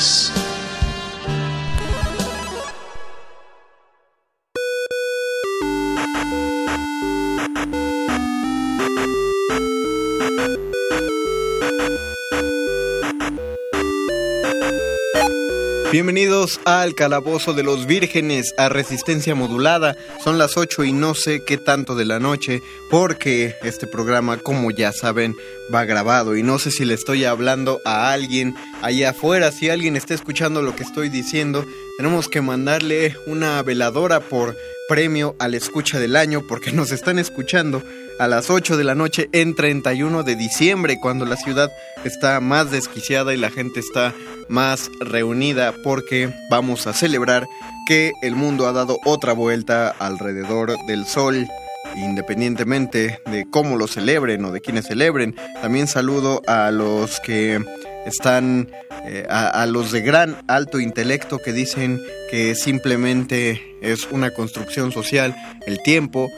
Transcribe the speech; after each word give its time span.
this. 0.00 0.39
Bienvenidos 15.92 16.60
al 16.66 16.94
Calabozo 16.94 17.52
de 17.52 17.64
los 17.64 17.86
Vírgenes 17.86 18.54
a 18.56 18.68
resistencia 18.68 19.34
modulada. 19.34 19.96
Son 20.22 20.38
las 20.38 20.56
8 20.56 20.84
y 20.84 20.92
no 20.92 21.14
sé 21.14 21.42
qué 21.44 21.58
tanto 21.58 21.96
de 21.96 22.04
la 22.04 22.20
noche 22.20 22.62
porque 22.90 23.56
este 23.64 23.88
programa, 23.88 24.36
como 24.36 24.70
ya 24.70 24.92
saben, 24.92 25.34
va 25.74 25.84
grabado 25.86 26.36
y 26.36 26.44
no 26.44 26.60
sé 26.60 26.70
si 26.70 26.84
le 26.84 26.94
estoy 26.94 27.24
hablando 27.24 27.80
a 27.84 28.12
alguien 28.12 28.54
allá 28.82 29.10
afuera, 29.10 29.50
si 29.50 29.68
alguien 29.68 29.96
está 29.96 30.14
escuchando 30.14 30.62
lo 30.62 30.76
que 30.76 30.84
estoy 30.84 31.08
diciendo, 31.08 31.66
tenemos 32.00 32.30
que 32.30 32.40
mandarle 32.40 33.14
una 33.26 33.62
veladora 33.62 34.20
por 34.20 34.56
premio 34.88 35.36
al 35.38 35.54
escucha 35.54 35.98
del 35.98 36.16
año 36.16 36.40
porque 36.48 36.72
nos 36.72 36.92
están 36.92 37.18
escuchando 37.18 37.82
a 38.18 38.26
las 38.26 38.48
8 38.48 38.78
de 38.78 38.84
la 38.84 38.94
noche 38.94 39.28
en 39.32 39.54
31 39.54 40.22
de 40.22 40.34
diciembre, 40.34 40.96
cuando 40.98 41.26
la 41.26 41.36
ciudad 41.36 41.70
está 42.02 42.40
más 42.40 42.70
desquiciada 42.70 43.34
y 43.34 43.36
la 43.36 43.50
gente 43.50 43.80
está 43.80 44.14
más 44.48 44.88
reunida 45.00 45.74
porque 45.84 46.32
vamos 46.50 46.86
a 46.86 46.94
celebrar 46.94 47.46
que 47.86 48.12
el 48.22 48.34
mundo 48.34 48.66
ha 48.66 48.72
dado 48.72 48.98
otra 49.04 49.34
vuelta 49.34 49.90
alrededor 49.90 50.74
del 50.86 51.04
sol 51.04 51.46
independientemente 51.96 53.20
de 53.26 53.44
cómo 53.50 53.76
lo 53.76 53.86
celebren 53.88 54.42
o 54.46 54.52
de 54.52 54.62
quienes 54.62 54.86
celebren. 54.86 55.36
También 55.60 55.86
saludo 55.86 56.40
a 56.46 56.70
los 56.70 57.20
que 57.20 57.62
están, 58.06 58.70
eh, 59.06 59.26
a, 59.28 59.66
los 59.66 59.92
de 59.92 60.00
gran 60.00 60.36
alto 60.48 60.80
intelecto 60.80 61.38
que 61.38 61.52
dicen 61.52 62.00
que 62.30 62.54
simplemente 62.54 63.60
es 63.82 64.08
una 64.10 64.30
construcción 64.30 64.92
social 64.92 65.34
el 65.66 65.82
tiempo 65.82 66.30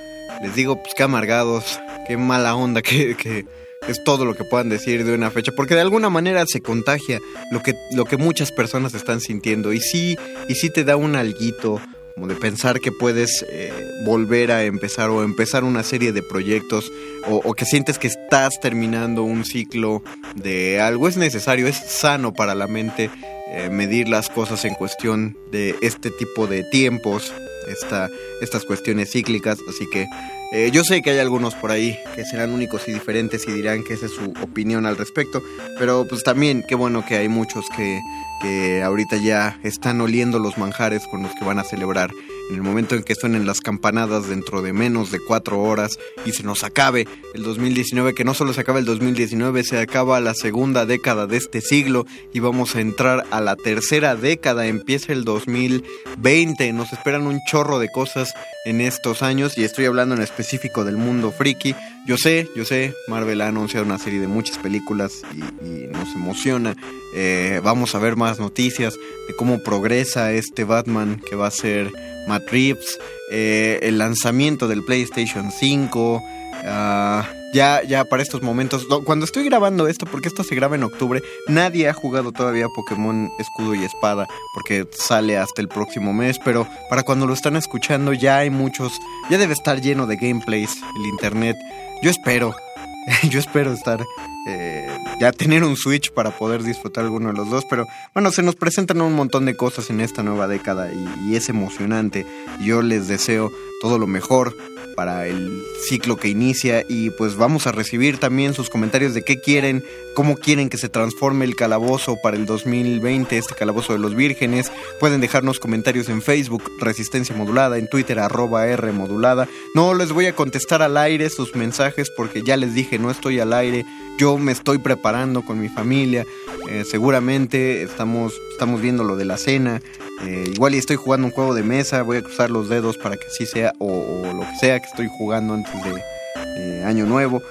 les 0.43 0.55
digo, 0.57 0.83
pues 0.83 0.95
qué 0.95 1.05
amargados, 1.05 1.81
qué 2.07 2.17
mala 2.17 2.57
onda, 2.57 2.83
que, 2.83 3.47
es 3.89 4.05
todo 4.05 4.25
lo 4.25 4.35
que 4.35 4.45
puedan 4.45 4.69
decir 4.69 5.05
de 5.05 5.15
una 5.15 5.31
fecha, 5.31 5.53
porque 5.57 5.75
de 5.75 5.81
alguna 5.81 6.11
manera 6.11 6.45
se 6.47 6.61
contagia 6.61 7.19
lo 7.51 7.63
que, 7.63 7.75
lo 7.93 8.05
que 8.05 8.17
muchas 8.17 8.53
personas 8.53 8.95
están 8.95 9.21
sintiendo 9.21 9.73
y 9.73 9.81
sí, 9.81 10.17
y 10.49 10.55
sí 10.55 10.71
te 10.71 10.85
da 10.85 10.97
un 10.97 11.17
alguito 11.17 11.81
como 12.15 12.27
de 12.27 12.35
pensar 12.35 12.81
que 12.81 12.93
puedes 12.93 13.45
eh, 13.49 13.73
volver 14.05 14.53
a 14.53 14.65
empezar 14.65 15.11
o 15.11 15.23
empezar 15.23 15.65
una 15.65 15.83
serie 15.83 16.13
de 16.13 16.23
proyectos 16.23 16.91
o, 17.29 17.55
que 17.55 17.65
sientes 17.65 17.99
que 17.99 18.09
estás 18.09 18.61
terminando 18.61 19.23
un 19.23 19.45
ciclo 19.45 20.03
de 20.35 20.81
algo. 20.81 21.09
Es 21.09 21.17
necesario, 21.17 21.69
es 21.69 21.77
sano 21.77 22.33
para 22.33 22.55
la 22.55 22.67
mente 22.67 23.11
eh, 23.53 23.69
medir 23.71 24.09
las 24.09 24.28
cosas 24.28 24.65
en 24.65 24.75
cuestión 24.75 25.37
de 25.51 25.77
este 25.83 26.11
tipo 26.11 26.47
de 26.47 26.65
tiempos 26.65 27.33
esta, 27.69 28.09
estas 28.41 28.65
cuestiones 28.65 29.11
cíclicas, 29.11 29.59
así 29.69 29.87
que 29.91 30.06
eh, 30.53 30.71
yo 30.72 30.84
sé 30.84 31.01
que 31.01 31.11
hay 31.11 31.19
algunos 31.19 31.55
por 31.55 31.71
ahí 31.71 31.99
que 32.15 32.25
serán 32.25 32.53
únicos 32.53 32.89
y 32.89 32.93
diferentes 32.93 33.47
y 33.49 33.53
dirán 33.53 33.84
que 33.84 33.95
esa 33.95 34.06
es 34.06 34.12
su 34.12 34.34
opinión 34.43 34.84
al 34.84 34.97
respecto, 34.97 35.43
pero 35.78 36.06
pues 36.09 36.25
también 36.25 36.65
qué 36.69 36.75
bueno 36.75 37.05
que 37.06 37.17
hay 37.17 37.28
muchos 37.28 37.65
que, 37.77 38.01
que 38.42 38.82
ahorita 38.82 39.16
ya 39.16 39.58
están 39.62 40.00
oliendo 40.00 40.38
los 40.38 40.58
manjares 40.58 41.06
con 41.06 41.22
los 41.22 41.32
que 41.34 41.44
van 41.44 41.58
a 41.58 41.64
celebrar 41.64 42.10
en 42.53 42.56
el 42.56 42.62
momento 42.62 42.94
en 42.94 43.03
que 43.03 43.14
suenen 43.14 43.47
las 43.47 43.60
campanadas 43.60 44.28
dentro 44.28 44.60
de 44.60 44.72
menos 44.72 45.10
de 45.10 45.20
cuatro 45.20 45.62
horas 45.62 45.98
y 46.26 46.32
se 46.32 46.42
nos 46.42 46.64
acabe 46.64 47.06
el 47.34 47.42
2019, 47.42 48.14
que 48.14 48.25
no 48.25 48.34
solo 48.34 48.53
se 48.53 48.60
acaba 48.60 48.78
el 48.78 48.84
2019, 48.84 49.64
se 49.64 49.78
acaba 49.78 50.20
la 50.20 50.34
segunda 50.34 50.84
década 50.84 51.26
de 51.26 51.38
este 51.38 51.60
siglo 51.60 52.04
y 52.32 52.41
vamos 52.41 52.76
a 52.76 52.80
entrar 52.80 53.25
a 53.30 53.41
la 53.41 53.56
tercera 53.56 54.16
década, 54.16 54.66
empieza 54.66 55.12
el 55.12 55.24
2020, 55.24 56.72
nos 56.72 56.92
esperan 56.92 57.26
un 57.26 57.41
chorro 57.48 57.78
de 57.78 57.88
cosas 57.88 58.34
en 58.64 58.80
estos 58.80 59.22
años 59.22 59.56
y 59.56 59.64
estoy 59.64 59.86
hablando 59.86 60.14
en 60.14 60.22
específico 60.22 60.84
del 60.84 60.97
mundo 60.97 61.32
friki. 61.32 61.74
Yo 62.07 62.17
sé, 62.17 62.49
yo 62.57 62.65
sé, 62.65 62.95
Marvel 63.07 63.41
ha 63.43 63.49
anunciado 63.49 63.87
una 63.87 63.99
serie 63.99 64.19
de 64.19 64.27
muchas 64.27 64.59
películas 64.59 65.23
y, 65.35 65.87
nos 65.87 66.15
emociona. 66.15 66.77
Eh, 67.15 67.61
vamos 67.63 67.95
a 67.95 67.99
ver 67.99 68.17
más 68.17 68.41
noticias 68.41 68.95
de 69.29 69.37
cómo 69.37 69.63
progresa 69.63 70.33
este 70.33 70.65
Batman 70.65 71.21
que 71.29 71.37
va 71.37 71.47
a 71.47 71.51
ser 71.51 71.93
Matt 72.27 72.49
Reeves, 72.51 72.99
eh, 73.31 73.79
el 73.83 73.99
lanzamiento 73.99 74.67
del 74.67 74.83
PlayStation 74.85 75.53
5. 75.53 76.23
Ah, 76.65 77.29
ya, 77.53 77.83
ya 77.83 78.05
para 78.05 78.23
estos 78.23 78.43
momentos, 78.43 78.87
cuando 79.05 79.25
estoy 79.25 79.45
grabando 79.45 79.89
esto, 79.89 80.07
porque 80.07 80.29
esto 80.29 80.45
se 80.45 80.55
graba 80.55 80.77
en 80.77 80.85
octubre, 80.85 81.23
nadie 81.49 81.89
ha 81.89 81.93
jugado 81.93 82.33
todavía 82.33 82.69
Pokémon 82.69 83.31
Escudo 83.39 83.75
y 83.75 83.85
Espada, 83.85 84.27
porque 84.55 84.87
sale 84.93 85.39
hasta 85.39 85.61
el 85.61 85.69
próximo 85.69 86.13
mes, 86.13 86.39
pero 86.45 86.67
para 86.89 87.03
cuando 87.03 87.27
lo 87.27 87.35
están 87.35 87.57
escuchando 87.57 88.13
ya 88.13 88.39
hay 88.39 88.51
muchos, 88.51 88.93
ya 89.31 89.39
debe 89.39 89.53
estar 89.53 89.81
lleno 89.81 90.07
de 90.07 90.17
gameplays 90.17 90.77
el 90.97 91.07
internet. 91.07 91.57
Yo 92.03 92.11
espero, 92.11 92.55
yo 93.31 93.39
espero 93.39 93.73
estar 93.73 94.05
eh, 94.45 94.89
ya 95.21 95.31
tener 95.31 95.63
un 95.63 95.77
Switch 95.77 96.11
para 96.11 96.37
poder 96.37 96.65
disfrutar 96.65 97.05
alguno 97.05 97.29
de 97.29 97.34
los 97.34 97.49
dos, 97.49 97.65
pero 97.71 97.87
bueno, 98.13 98.33
se 98.33 98.43
nos 98.43 98.57
presentan 98.57 99.01
un 99.01 99.13
montón 99.13 99.45
de 99.45 99.57
cosas 99.57 99.89
en 99.91 100.01
esta 100.01 100.25
nueva 100.25 100.49
década 100.49 100.91
y, 100.93 101.37
es 101.37 101.49
emocionante. 101.49 102.27
Yo 102.61 102.83
les 102.83 103.07
deseo 103.07 103.53
todo 103.81 103.99
lo 103.99 104.09
mejor 104.09 104.57
para 104.94 105.26
el 105.26 105.62
ciclo 105.88 106.16
que 106.16 106.28
inicia 106.28 106.84
y 106.88 107.10
pues 107.10 107.36
vamos 107.36 107.66
a 107.66 107.72
recibir 107.72 108.19
también 108.19 108.54
sus 108.54 108.70
comentarios 108.70 109.14
de 109.14 109.22
qué 109.22 109.41
quieren, 109.41 109.82
cómo 110.14 110.36
quieren 110.36 110.69
que 110.69 110.78
se 110.78 110.88
transforme 110.88 111.44
el 111.44 111.56
calabozo 111.56 112.16
para 112.22 112.36
el 112.36 112.47
2020, 112.47 113.36
este 113.36 113.54
calabozo 113.54 113.92
de 113.92 113.98
los 113.98 114.14
vírgenes. 114.14 114.70
Pueden 115.00 115.20
dejarnos 115.20 115.58
comentarios 115.58 116.08
en 116.08 116.22
Facebook, 116.22 116.62
Resistencia 116.78 117.34
Modulada, 117.34 117.78
en 117.78 117.88
Twitter, 117.88 118.19
arroba 118.19 118.66
R 118.66 118.92
Modulada. 118.92 119.48
No 119.75 119.94
les 119.94 120.12
voy 120.12 120.26
a 120.26 120.34
contestar 120.34 120.82
al 120.82 120.97
aire 120.97 121.30
sus 121.30 121.54
mensajes 121.54 122.10
porque 122.16 122.42
ya 122.42 122.56
les 122.56 122.74
dije, 122.74 122.98
no 122.98 123.10
estoy 123.10 123.41
al 123.41 123.53
aire, 123.53 123.84
yo 124.19 124.38
me 124.38 124.53
estoy 124.53 124.78
preparando 124.78 125.42
con 125.42 125.60
mi 125.60 125.69
familia, 125.69 126.24
eh, 126.69 126.84
seguramente 126.88 127.82
estamos, 127.82 128.34
estamos 128.53 128.80
viendo 128.80 129.04
lo 129.04 129.16
de 129.16 129.24
la 129.24 129.36
cena, 129.36 129.80
eh, 130.25 130.50
igual 130.53 130.75
y 130.75 130.78
estoy 130.78 130.97
jugando 130.97 131.27
un 131.27 131.33
juego 131.33 131.55
de 131.55 131.62
mesa, 131.62 132.03
voy 132.03 132.19
a 132.19 132.22
cruzar 132.22 132.50
los 132.50 132.69
dedos 132.69 132.97
para 132.97 133.16
que 133.16 133.27
así 133.27 133.47
sea, 133.47 133.72
o, 133.78 134.22
lo 134.34 134.41
que 134.41 134.56
sea 134.60 134.81
que 134.81 134.87
estoy 134.87 135.09
jugando 135.09 135.55
antes 135.55 135.72
de 135.84 136.84
Año 136.84 137.06
Nuevo. 137.06 137.43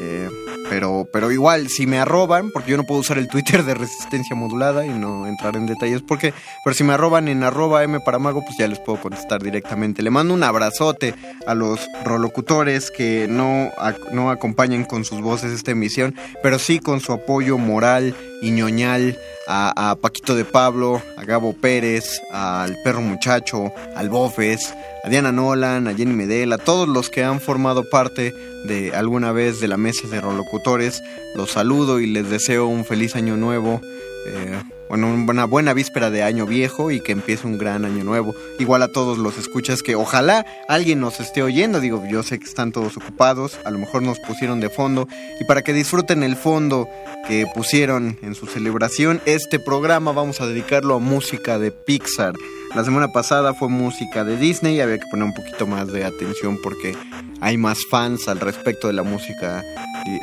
Eh, 0.00 0.28
pero, 0.70 1.06
pero 1.12 1.30
igual, 1.30 1.68
si 1.68 1.86
me 1.86 1.98
arroban, 1.98 2.50
porque 2.50 2.70
yo 2.70 2.76
no 2.76 2.84
puedo 2.84 3.00
usar 3.00 3.18
el 3.18 3.28
Twitter 3.28 3.62
de 3.64 3.74
resistencia 3.74 4.34
modulada 4.34 4.86
y 4.86 4.88
no 4.88 5.26
entrar 5.26 5.56
en 5.56 5.66
detalles, 5.66 6.00
porque, 6.00 6.32
pero 6.64 6.74
si 6.74 6.82
me 6.82 6.94
arroban 6.94 7.28
en 7.28 7.42
arroba 7.42 7.84
M 7.84 8.00
para 8.00 8.18
mago, 8.18 8.42
pues 8.42 8.56
ya 8.56 8.66
les 8.68 8.78
puedo 8.78 9.00
contestar 9.00 9.42
directamente. 9.42 10.02
Le 10.02 10.10
mando 10.10 10.32
un 10.32 10.42
abrazote 10.42 11.14
a 11.46 11.54
los 11.54 11.80
rolocutores 12.04 12.90
que 12.90 13.26
no, 13.28 13.70
no 14.12 14.30
acompañan 14.30 14.84
con 14.84 15.04
sus 15.04 15.20
voces 15.20 15.52
esta 15.52 15.72
emisión, 15.72 16.14
pero 16.42 16.58
sí 16.58 16.78
con 16.78 17.00
su 17.00 17.12
apoyo 17.12 17.58
moral 17.58 18.14
y 18.40 18.50
ñoñal 18.50 19.18
a, 19.46 19.96
Paquito 20.00 20.34
de 20.34 20.44
Pablo, 20.44 21.02
a 21.16 21.24
Gabo 21.24 21.52
Pérez, 21.52 22.20
al 22.30 22.76
Perro 22.84 23.00
Muchacho, 23.00 23.72
al 23.96 24.08
Bofes, 24.08 24.74
a 25.04 25.08
Diana 25.08 25.32
Nolan, 25.32 25.88
a 25.88 25.94
Jenny 25.94 26.12
Medel, 26.12 26.52
a 26.52 26.58
todos 26.58 26.88
los 26.88 27.10
que 27.10 27.24
han 27.24 27.40
formado 27.40 27.88
parte 27.88 28.32
de 28.64 28.94
alguna 28.94 29.32
vez 29.32 29.60
de 29.60 29.68
la 29.68 29.76
mesa 29.76 30.06
de 30.08 30.20
rolocutores. 30.20 31.02
Los 31.34 31.52
saludo 31.52 32.00
y 32.00 32.06
les 32.06 32.30
deseo 32.30 32.66
un 32.66 32.84
feliz 32.84 33.16
año 33.16 33.36
nuevo. 33.36 33.80
Eh, 34.26 34.62
bueno, 34.92 35.06
una 35.06 35.46
buena 35.46 35.72
víspera 35.72 36.10
de 36.10 36.22
año 36.22 36.44
viejo 36.44 36.90
y 36.90 37.00
que 37.00 37.12
empiece 37.12 37.46
un 37.46 37.56
gran 37.56 37.86
año 37.86 38.04
nuevo. 38.04 38.34
Igual 38.58 38.82
a 38.82 38.92
todos 38.92 39.16
los 39.16 39.38
escuchas 39.38 39.82
que 39.82 39.94
ojalá 39.94 40.44
alguien 40.68 41.00
nos 41.00 41.18
esté 41.18 41.42
oyendo. 41.42 41.80
Digo, 41.80 42.04
yo 42.06 42.22
sé 42.22 42.38
que 42.38 42.44
están 42.44 42.72
todos 42.72 42.98
ocupados, 42.98 43.58
a 43.64 43.70
lo 43.70 43.78
mejor 43.78 44.02
nos 44.02 44.18
pusieron 44.18 44.60
de 44.60 44.68
fondo. 44.68 45.08
Y 45.40 45.44
para 45.44 45.62
que 45.62 45.72
disfruten 45.72 46.22
el 46.22 46.36
fondo 46.36 46.90
que 47.26 47.46
pusieron 47.54 48.18
en 48.20 48.34
su 48.34 48.46
celebración, 48.46 49.22
este 49.24 49.58
programa 49.58 50.12
vamos 50.12 50.42
a 50.42 50.46
dedicarlo 50.46 50.96
a 50.96 50.98
música 50.98 51.58
de 51.58 51.70
Pixar. 51.70 52.34
La 52.74 52.84
semana 52.84 53.08
pasada 53.08 53.54
fue 53.54 53.70
música 53.70 54.24
de 54.24 54.36
Disney, 54.36 54.82
había 54.82 54.98
que 54.98 55.06
poner 55.10 55.24
un 55.24 55.32
poquito 55.32 55.66
más 55.66 55.90
de 55.90 56.04
atención 56.04 56.58
porque 56.62 56.94
hay 57.40 57.56
más 57.56 57.78
fans 57.90 58.28
al 58.28 58.40
respecto 58.40 58.88
de 58.88 58.92
la 58.92 59.04
música 59.04 59.64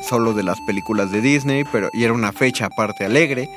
solo 0.08 0.34
de 0.34 0.44
las 0.44 0.60
películas 0.68 1.12
de 1.12 1.22
Disney, 1.22 1.64
pero 1.72 1.90
y 1.92 2.04
era 2.04 2.14
una 2.14 2.34
fecha 2.34 2.68
aparte 2.68 3.06
alegre. 3.06 3.50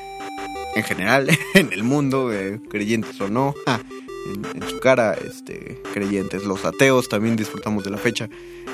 En 0.74 0.82
general, 0.82 1.28
en 1.54 1.72
el 1.72 1.82
mundo, 1.82 2.32
eh, 2.32 2.60
creyentes 2.68 3.20
o 3.20 3.28
no. 3.28 3.54
en, 4.54 4.68
su 4.68 4.78
cara, 4.80 5.14
este, 5.14 5.80
creyentes, 5.92 6.44
los 6.44 6.64
ateos 6.64 7.08
también 7.08 7.36
disfrutamos 7.36 7.84
de 7.84 7.90
la 7.90 7.98
fecha. 7.98 8.28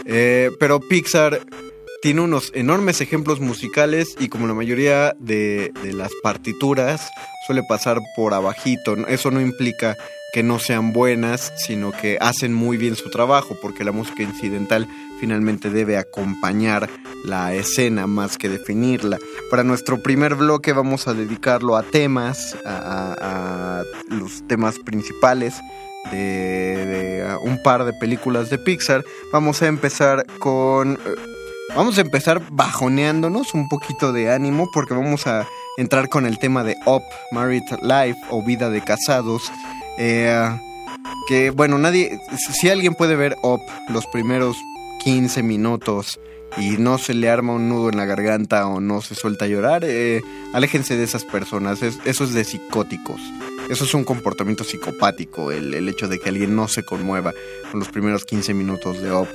Eh, 0.05 0.51
pero 0.59 0.81
Pixar 0.81 1.41
tiene 2.01 2.21
unos 2.21 2.53
enormes 2.55 3.01
ejemplos 3.01 3.41
musicales 3.41 4.17
y 4.21 4.29
como 4.29 4.47
la 4.47 4.55
mayoría 4.55 5.17
de, 5.19 5.73
de 5.83 5.93
las 5.93 6.13
partituras 6.23 7.09
suele 7.47 7.63
pasar 7.69 7.99
por 8.17 8.35
abajito. 8.35 8.97
Eso 9.09 9.31
no 9.31 9.41
implica 9.41 9.97
que 10.33 10.43
no 10.43 10.59
sean 10.59 10.93
buenas, 10.93 11.53
sino 11.57 11.93
que 11.93 12.19
hacen 12.21 12.53
muy 12.53 12.77
bien 12.77 12.97
su 12.97 13.11
trabajo, 13.11 13.57
porque 13.61 13.85
la 13.85 13.93
música 13.93 14.23
incidental 14.23 14.87
finalmente 15.21 15.71
debe 15.71 15.97
acompañar 15.97 16.89
la 17.25 17.55
escena 17.55 18.07
más 18.07 18.37
que 18.37 18.49
definirla. 18.49 19.19
Para 19.51 19.65
nuestro 19.65 20.03
primer 20.03 20.35
bloque 20.35 20.73
vamos 20.73 21.09
a 21.09 21.15
dedicarlo 21.15 21.77
a 21.77 21.83
temas, 21.83 22.57
a, 22.65 23.83
los 24.09 24.47
temas 24.47 24.79
principales 24.79 25.55
de, 26.11 27.27
un 27.43 27.63
par 27.63 27.85
de 27.85 27.93
películas 27.95 28.51
de 28.51 28.59
Pixar. 28.59 29.05
Vamos 29.33 29.63
a 29.63 29.67
empezar 29.67 30.27
con... 30.39 30.95
Eh, 30.95 30.99
vamos 31.75 31.99
a 31.99 32.03
empezar 32.03 32.43
bajoneándonos 32.51 33.55
un 33.55 33.69
poquito 33.69 34.13
de 34.13 34.31
ánimo 34.33 34.71
porque 34.73 34.95
vamos 34.95 35.27
a 35.27 35.47
entrar 35.77 36.09
con 36.09 36.27
el 36.27 36.39
tema 36.39 36.65
de 36.65 36.77
Up, 36.87 37.03
Married 37.31 37.63
Life 37.83 38.19
o 38.31 38.43
Vida 38.43 38.71
de 38.71 38.83
Casados 38.83 39.51
eh, 39.99 40.59
que 41.29 41.51
bueno, 41.51 41.79
nadie, 41.79 42.19
si 42.39 42.71
alguien 42.71 42.95
puede 42.95 43.17
ver 43.17 43.37
Up 43.43 43.61
los 43.89 44.07
primeros 44.07 44.57
15 45.05 45.43
minutos 45.43 46.19
y 46.57 46.79
no 46.79 46.99
se 46.99 47.15
le 47.15 47.29
arma 47.29 47.53
un 47.53 47.69
nudo 47.69 47.91
en 47.91 47.97
la 47.97 48.05
garganta 48.05 48.67
o 48.67 48.81
no 48.81 49.03
se 49.03 49.15
suelta 49.15 49.45
a 49.45 49.49
llorar, 49.49 49.83
eh, 49.85 50.23
aléjense 50.55 50.97
de 50.97 51.05
esas 51.05 51.25
personas, 51.25 51.83
eso 51.83 52.25
es 52.25 52.33
de 52.33 52.45
psicóticos. 52.45 53.21
Eso 53.69 53.85
es 53.85 53.93
un 53.93 54.05
comportamiento 54.05 54.65
psicopático, 54.65 55.53
el, 55.53 55.75
el, 55.75 55.89
hecho 55.91 56.09
de 56.09 56.19
que 56.19 56.31
alguien 56.31 56.57
no 56.57 56.69
se 56.69 56.85
conmueva 56.85 57.35
con 57.71 57.81
los 57.81 57.91
primeros 57.91 58.25
15 58.25 58.55
minutos 58.55 59.03
de 59.03 59.13
Up. 59.13 59.29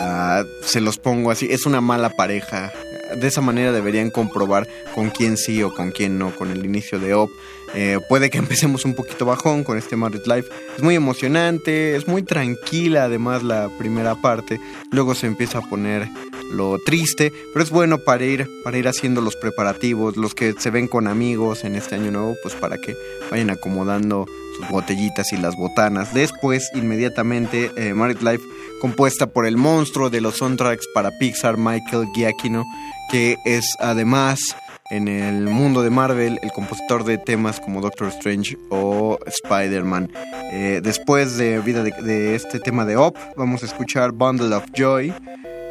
Ah, 0.00 0.42
se 0.62 0.80
los 0.80 0.98
pongo 0.98 1.30
así, 1.30 1.48
es 1.50 1.66
una 1.66 1.82
mala 1.82 2.08
pareja. 2.10 2.72
De 3.16 3.26
esa 3.26 3.40
manera 3.40 3.72
deberían 3.72 4.10
comprobar 4.10 4.68
con 4.94 5.10
quién 5.10 5.36
sí 5.36 5.62
o 5.62 5.74
con 5.74 5.90
quién 5.90 6.18
no, 6.18 6.34
con 6.34 6.50
el 6.50 6.64
inicio 6.64 6.98
de 6.98 7.14
Op. 7.14 7.30
Eh, 7.74 7.98
puede 8.08 8.30
que 8.30 8.38
empecemos 8.44 8.84
un 8.84 8.94
poquito 8.94 9.26
bajón 9.26 9.64
con 9.64 9.78
este 9.78 9.96
Married 9.96 10.26
Life. 10.26 10.48
Es 10.76 10.82
muy 10.82 10.94
emocionante, 10.94 11.96
es 11.96 12.06
muy 12.06 12.22
tranquila 12.22 13.04
además 13.04 13.42
la 13.42 13.68
primera 13.78 14.14
parte. 14.14 14.60
Luego 14.90 15.14
se 15.14 15.26
empieza 15.26 15.58
a 15.58 15.62
poner 15.62 16.08
lo 16.50 16.78
triste, 16.78 17.32
pero 17.52 17.64
es 17.64 17.70
bueno 17.70 17.98
para 17.98 18.24
ir, 18.24 18.48
para 18.62 18.78
ir 18.78 18.86
haciendo 18.86 19.20
los 19.20 19.36
preparativos, 19.36 20.16
los 20.16 20.34
que 20.34 20.54
se 20.58 20.70
ven 20.70 20.88
con 20.88 21.08
amigos 21.08 21.64
en 21.64 21.74
este 21.74 21.96
año 21.96 22.10
nuevo, 22.10 22.36
pues 22.42 22.54
para 22.54 22.78
que 22.78 22.96
vayan 23.30 23.50
acomodando 23.50 24.26
sus 24.56 24.68
botellitas 24.68 25.32
y 25.32 25.36
las 25.36 25.56
botanas. 25.56 26.14
Después, 26.14 26.70
inmediatamente, 26.74 27.70
eh, 27.76 27.92
Married 27.94 28.20
Life, 28.20 28.44
compuesta 28.80 29.26
por 29.26 29.46
el 29.46 29.56
monstruo 29.56 30.10
de 30.10 30.20
los 30.20 30.36
soundtracks 30.36 30.86
para 30.94 31.10
Pixar, 31.18 31.56
Michael 31.56 32.06
Giacchino, 32.14 32.64
que 33.10 33.36
es 33.44 33.76
además 33.78 34.56
en 34.90 35.08
el 35.08 35.46
mundo 35.46 35.82
de 35.82 35.90
Marvel 35.90 36.38
el 36.42 36.52
compositor 36.52 37.04
de 37.04 37.18
temas 37.18 37.60
como 37.60 37.80
Doctor 37.80 38.08
Strange 38.08 38.56
o 38.70 39.18
Spider-Man. 39.26 40.10
Eh, 40.52 40.80
después 40.82 41.36
de 41.36 41.58
vida 41.60 41.82
de, 41.82 42.34
este 42.34 42.60
tema 42.60 42.84
de 42.84 42.96
Op, 42.96 43.16
vamos 43.36 43.62
a 43.62 43.66
escuchar 43.66 44.12
Bundle 44.12 44.54
of 44.54 44.64
Joy 44.74 45.12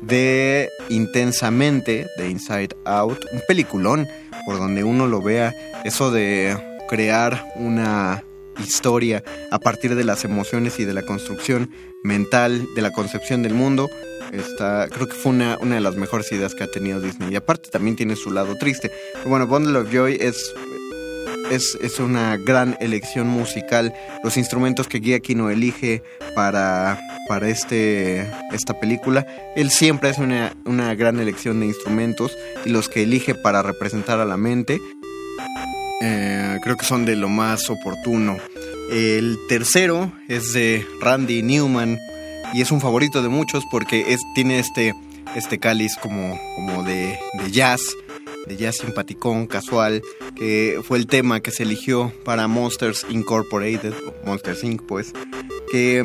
de 0.02 0.70
Intensamente, 0.90 2.08
de 2.18 2.30
Inside 2.30 2.76
Out, 2.86 3.26
un 3.32 3.42
peliculón 3.48 4.08
por 4.46 4.58
donde 4.58 4.84
uno 4.84 5.08
lo 5.08 5.22
vea, 5.22 5.54
eso 5.86 6.12
de 6.12 6.58
crear 6.90 7.54
una 7.56 8.24
historia 8.62 9.24
a 9.52 9.60
partir 9.60 9.96
de 9.96 10.04
las 10.04 10.26
emociones 10.26 10.80
y 10.80 10.86
de 10.86 10.94
la 10.94 11.04
construcción 11.04 11.72
mental 12.04 12.68
de 12.76 12.82
la 12.82 12.92
concepción 12.92 13.42
del 13.42 13.54
mundo 13.54 13.90
Está, 14.32 14.88
creo 14.90 15.08
que 15.08 15.16
fue 15.16 15.32
una, 15.32 15.58
una 15.60 15.76
de 15.76 15.82
las 15.82 15.96
mejores 15.96 16.32
ideas 16.32 16.56
que 16.56 16.64
ha 16.64 16.72
tenido 16.72 17.00
Disney. 17.00 17.32
Y 17.32 17.36
aparte 17.36 17.70
también 17.70 17.96
tiene 17.96 18.16
su 18.16 18.32
lado 18.32 18.58
triste. 18.58 18.92
Pero 19.14 19.30
bueno, 19.30 19.48
Bundle 19.48 19.78
of 19.78 19.92
Joy 19.92 20.18
es, 20.20 20.54
es, 21.52 21.78
es, 21.82 22.00
una 22.00 22.38
gran 22.38 22.78
elección 22.80 23.28
musical. 23.28 23.94
Los 24.24 24.38
instrumentos 24.38 24.88
que 24.88 25.00
Giacchino 25.00 25.50
elige 25.50 26.04
para, 26.36 27.00
para 27.28 27.50
este, 27.50 28.28
esta 28.52 28.80
película, 28.80 29.26
él 29.56 29.70
siempre 29.70 30.10
es 30.10 30.18
una, 30.18 30.56
una 30.66 30.96
gran 30.96 31.20
elección 31.20 31.60
de 31.60 31.68
instrumentos 31.68 32.36
y 32.66 32.70
los 32.70 32.90
que 32.90 33.04
elige 33.04 33.36
para 33.36 33.62
representar 33.62 34.20
a 34.20 34.26
la 34.26 34.38
mente, 34.38 34.80
eh, 36.02 36.60
creo 36.62 36.76
que 36.76 36.86
son 36.86 37.06
de 37.06 37.16
lo 37.16 37.30
más 37.30 37.70
oportuno. 37.70 38.38
El 38.92 39.38
tercero 39.48 40.12
es 40.28 40.54
de 40.54 40.86
Randy 41.02 41.42
Newman 41.42 41.98
y 42.54 42.62
es 42.62 42.72
un 42.72 42.80
favorito 42.80 43.22
de 43.22 43.30
muchos 43.30 43.64
porque 43.70 44.14
es, 44.14 44.22
tiene 44.36 44.60
este, 44.60 44.94
este 45.36 45.60
cáliz 45.60 45.98
como, 45.98 46.40
como 46.56 46.84
de, 46.84 47.20
de 47.34 47.52
jazz, 47.52 47.82
de 48.48 48.56
jazz 48.56 48.78
simpaticón, 48.78 49.48
casual, 49.48 50.02
que 50.36 50.82
fue 50.88 50.98
el 50.98 51.08
tema 51.08 51.40
que 51.40 51.52
se 51.52 51.64
eligió 51.64 52.14
para 52.24 52.48
Monsters 52.48 53.06
Incorporated, 53.10 53.94
o 54.08 54.26
Monsters 54.26 54.64
Inc., 54.64 54.84
pues, 54.84 55.14
que 55.72 56.04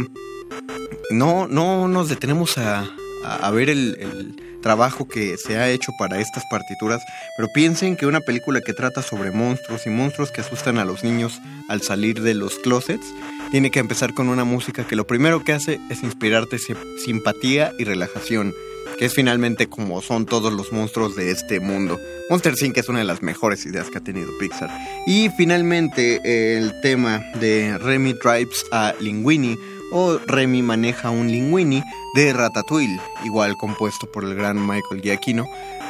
no, 1.11 1.47
no 1.49 1.89
nos 1.89 2.09
detenemos 2.09 2.57
a, 2.59 2.89
a, 3.25 3.51
ver 3.51 3.71
el, 3.71 4.35
trabajo 4.63 5.07
que 5.07 5.37
se 5.37 5.57
ha 5.57 5.71
hecho 5.71 5.93
para 5.97 6.21
estas 6.21 6.45
partituras, 6.51 7.01
pero 7.37 7.49
piensen 7.55 7.97
que 7.97 8.07
una 8.07 8.21
película 8.21 8.61
que 8.61 8.73
trata 8.73 9.03
sobre 9.03 9.31
monstruos 9.31 9.87
y 9.87 9.91
monstruos 9.91 10.33
que 10.33 10.41
asustan 10.41 10.79
a 10.79 10.85
los 10.85 11.05
niños 11.05 11.41
al 11.69 11.81
salir 11.81 12.23
de 12.23 12.35
los 12.35 12.59
closets, 12.59 13.07
tiene 13.53 13.71
que 13.71 13.79
empezar 13.79 14.15
con 14.15 14.29
una 14.29 14.45
música 14.45 14.87
que 14.87 14.97
lo 14.97 15.07
primero 15.07 15.45
que 15.45 15.53
hace 15.53 15.81
es 15.91 16.03
inspirarte 16.03 16.59
simpatía 17.05 17.73
y 17.79 17.85
relajación, 17.85 18.53
que 18.99 19.07
es 19.07 19.15
finalmente 19.15 19.69
como 19.69 20.03
son 20.03 20.27
todos 20.27 20.53
los 20.53 20.73
monstruos 20.73 21.15
de 21.15 21.31
este 21.31 21.61
mundo. 21.61 21.99
Monster 22.29 22.55
Inc. 22.61 22.77
es 22.77 22.89
una 22.89 22.99
de 22.99 23.05
las 23.05 23.23
mejores 23.23 23.65
ideas 23.65 23.89
que 23.89 23.99
ha 23.99 24.05
tenido 24.05 24.37
Pixar. 24.39 24.71
Y 25.07 25.31
finalmente 25.31 26.21
el 26.57 26.79
tema 26.83 27.25
de 27.41 27.79
Remy 27.79 28.15
Drives 28.23 28.67
a 28.71 28.95
Linguini 29.01 29.57
o 29.93 30.19
Remy 30.19 30.63
maneja 30.63 31.11
un 31.11 31.31
Linguini 31.31 31.83
de 32.15 32.33
Ratatouille, 32.33 33.01
igual 33.25 33.57
compuesto 33.57 34.11
por 34.11 34.25
el 34.25 34.35
gran 34.35 34.67
Michael 34.67 35.03
Giacchino, 35.03 35.47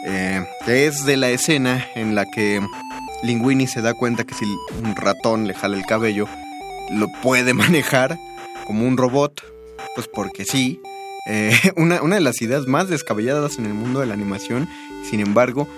eh, 0.06 0.44
es 0.66 1.04
de 1.04 1.16
la 1.16 1.30
escena 1.30 1.86
en 1.94 2.14
la 2.14 2.24
que 2.26 2.60
Linguini 3.22 3.66
se 3.66 3.82
da 3.82 3.94
cuenta 3.94 4.24
que 4.24 4.34
si 4.34 4.44
un 4.82 4.94
ratón 4.94 5.46
le 5.46 5.54
jala 5.54 5.76
el 5.76 5.86
cabello, 5.86 6.26
lo 6.90 7.08
puede 7.22 7.54
manejar 7.54 8.18
como 8.66 8.86
un 8.86 8.96
robot, 8.96 9.42
pues 9.94 10.08
porque 10.08 10.44
sí. 10.44 10.80
Eh, 11.28 11.52
una, 11.76 12.00
una, 12.02 12.16
de 12.16 12.22
las 12.22 12.40
ideas 12.40 12.66
más 12.66 12.88
descabelladas 12.88 13.58
en 13.58 13.66
el 13.66 13.74
mundo 13.74 14.00
de 14.00 14.06
la 14.06 14.14
animación, 14.14 14.68
sin 15.10 15.20
embargo, 15.20 15.68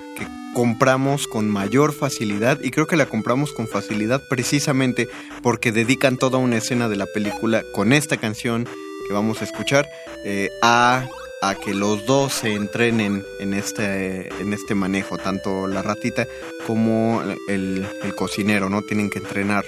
compramos 0.55 1.27
con 1.27 1.49
mayor 1.49 1.93
facilidad 1.93 2.61
y 2.63 2.71
creo 2.71 2.87
que 2.87 2.97
la 2.97 3.07
compramos 3.07 3.53
con 3.53 3.69
facilidad 3.69 4.23
precisamente 4.29 5.09
porque 5.43 5.73
dedican 5.73 6.17
toda 6.17 6.39
una 6.39 6.59
escena 6.59 6.89
de 6.89 6.97
la 6.97 7.07
película 7.07 7.63
con 7.73 7.93
esta 7.93 8.17
canción 8.17 8.67
que 9.07 9.15
vamos 9.15 9.41
a 9.41 9.45
escuchar 9.45 9.89
eh, 10.25 10.51
a, 10.63 11.07
a, 11.43 11.55
que 11.55 11.75
los 11.75 12.07
dos 12.07 12.33
se 12.33 12.55
entrenen 12.55 13.25
en 13.39 13.55
este, 13.55 14.29
en 14.41 14.53
este 14.53 14.75
manejo, 14.75 15.19
tanto 15.19 15.67
la 15.67 15.83
ratita 15.83 16.27
como 16.67 17.23
el, 17.49 17.87
el 18.03 18.15
cocinero, 18.15 18.69
¿no? 18.69 18.83
Tienen 18.83 19.11
que 19.11 19.19
entrenar 19.19 19.65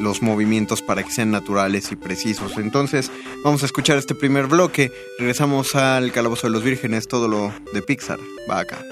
los 0.00 0.22
movimientos 0.22 0.82
para 0.82 1.02
que 1.02 1.10
sean 1.10 1.30
naturales 1.30 1.92
y 1.92 1.96
precisos. 1.96 2.56
Entonces, 2.56 3.10
vamos 3.44 3.62
a 3.62 3.66
escuchar 3.66 3.98
este 3.98 4.14
primer 4.14 4.46
bloque. 4.46 4.92
Regresamos 5.18 5.74
al 5.74 6.10
Calabozo 6.12 6.46
de 6.46 6.52
los 6.52 6.64
Vírgenes, 6.64 7.06
todo 7.06 7.28
lo 7.28 7.52
de 7.72 7.82
Pixar. 7.82 8.18
Va 8.48 8.60
acá. 8.60 8.84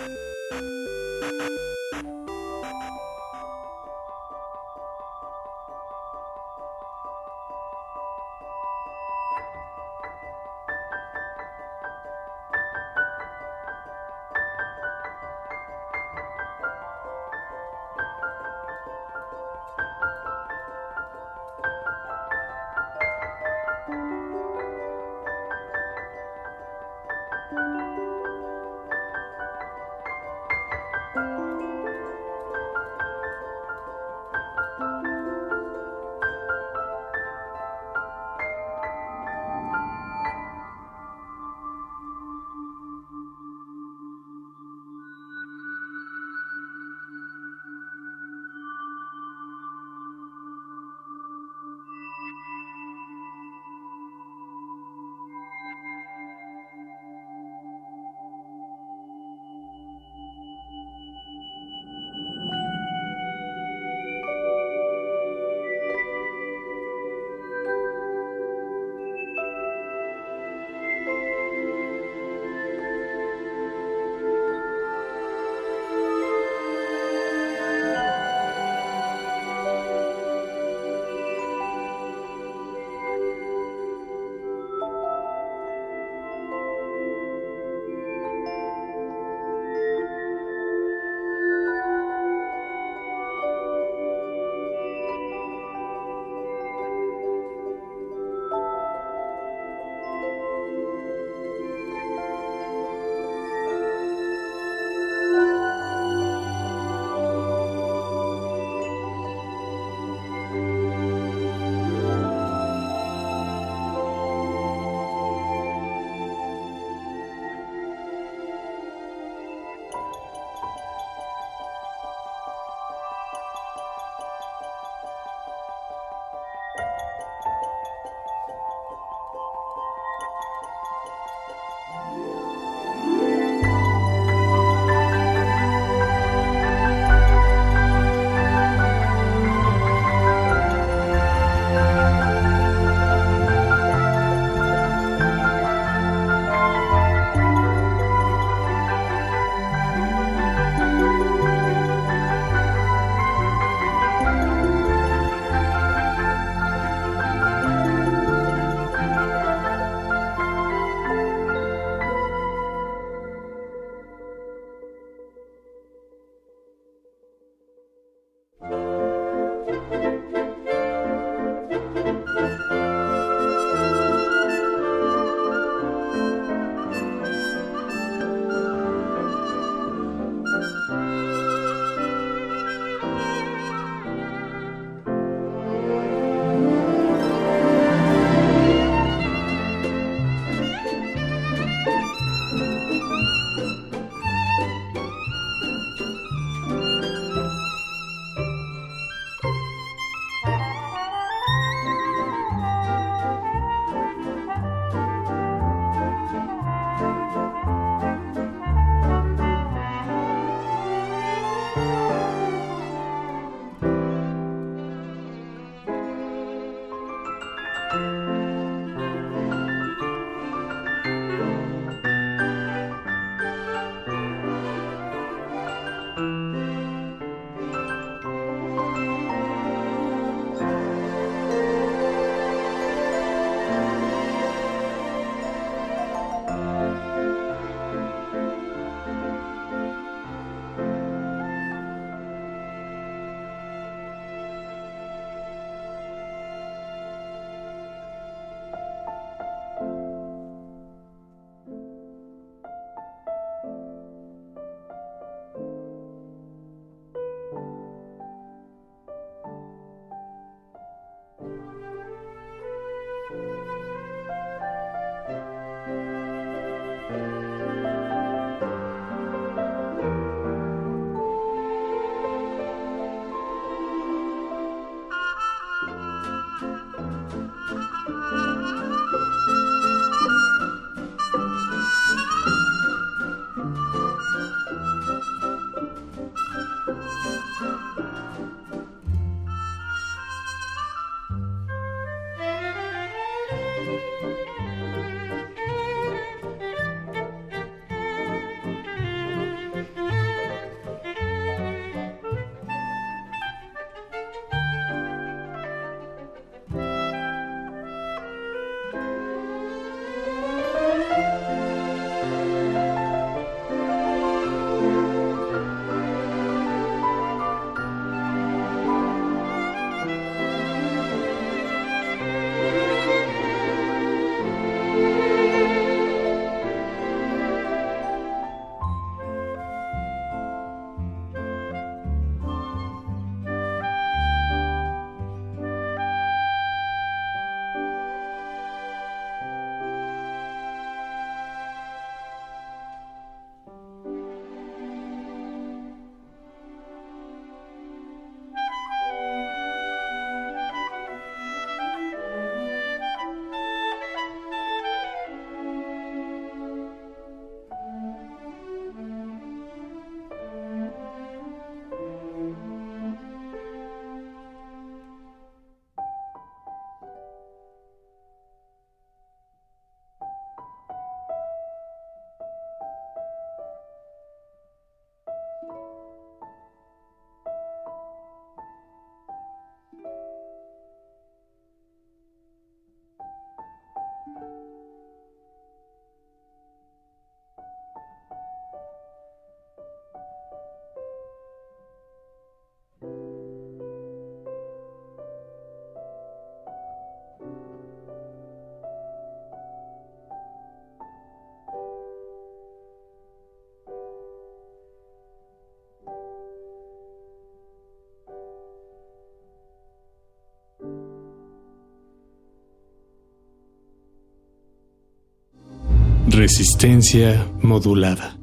Resistencia 416.39 417.49
modulada. 417.63 418.38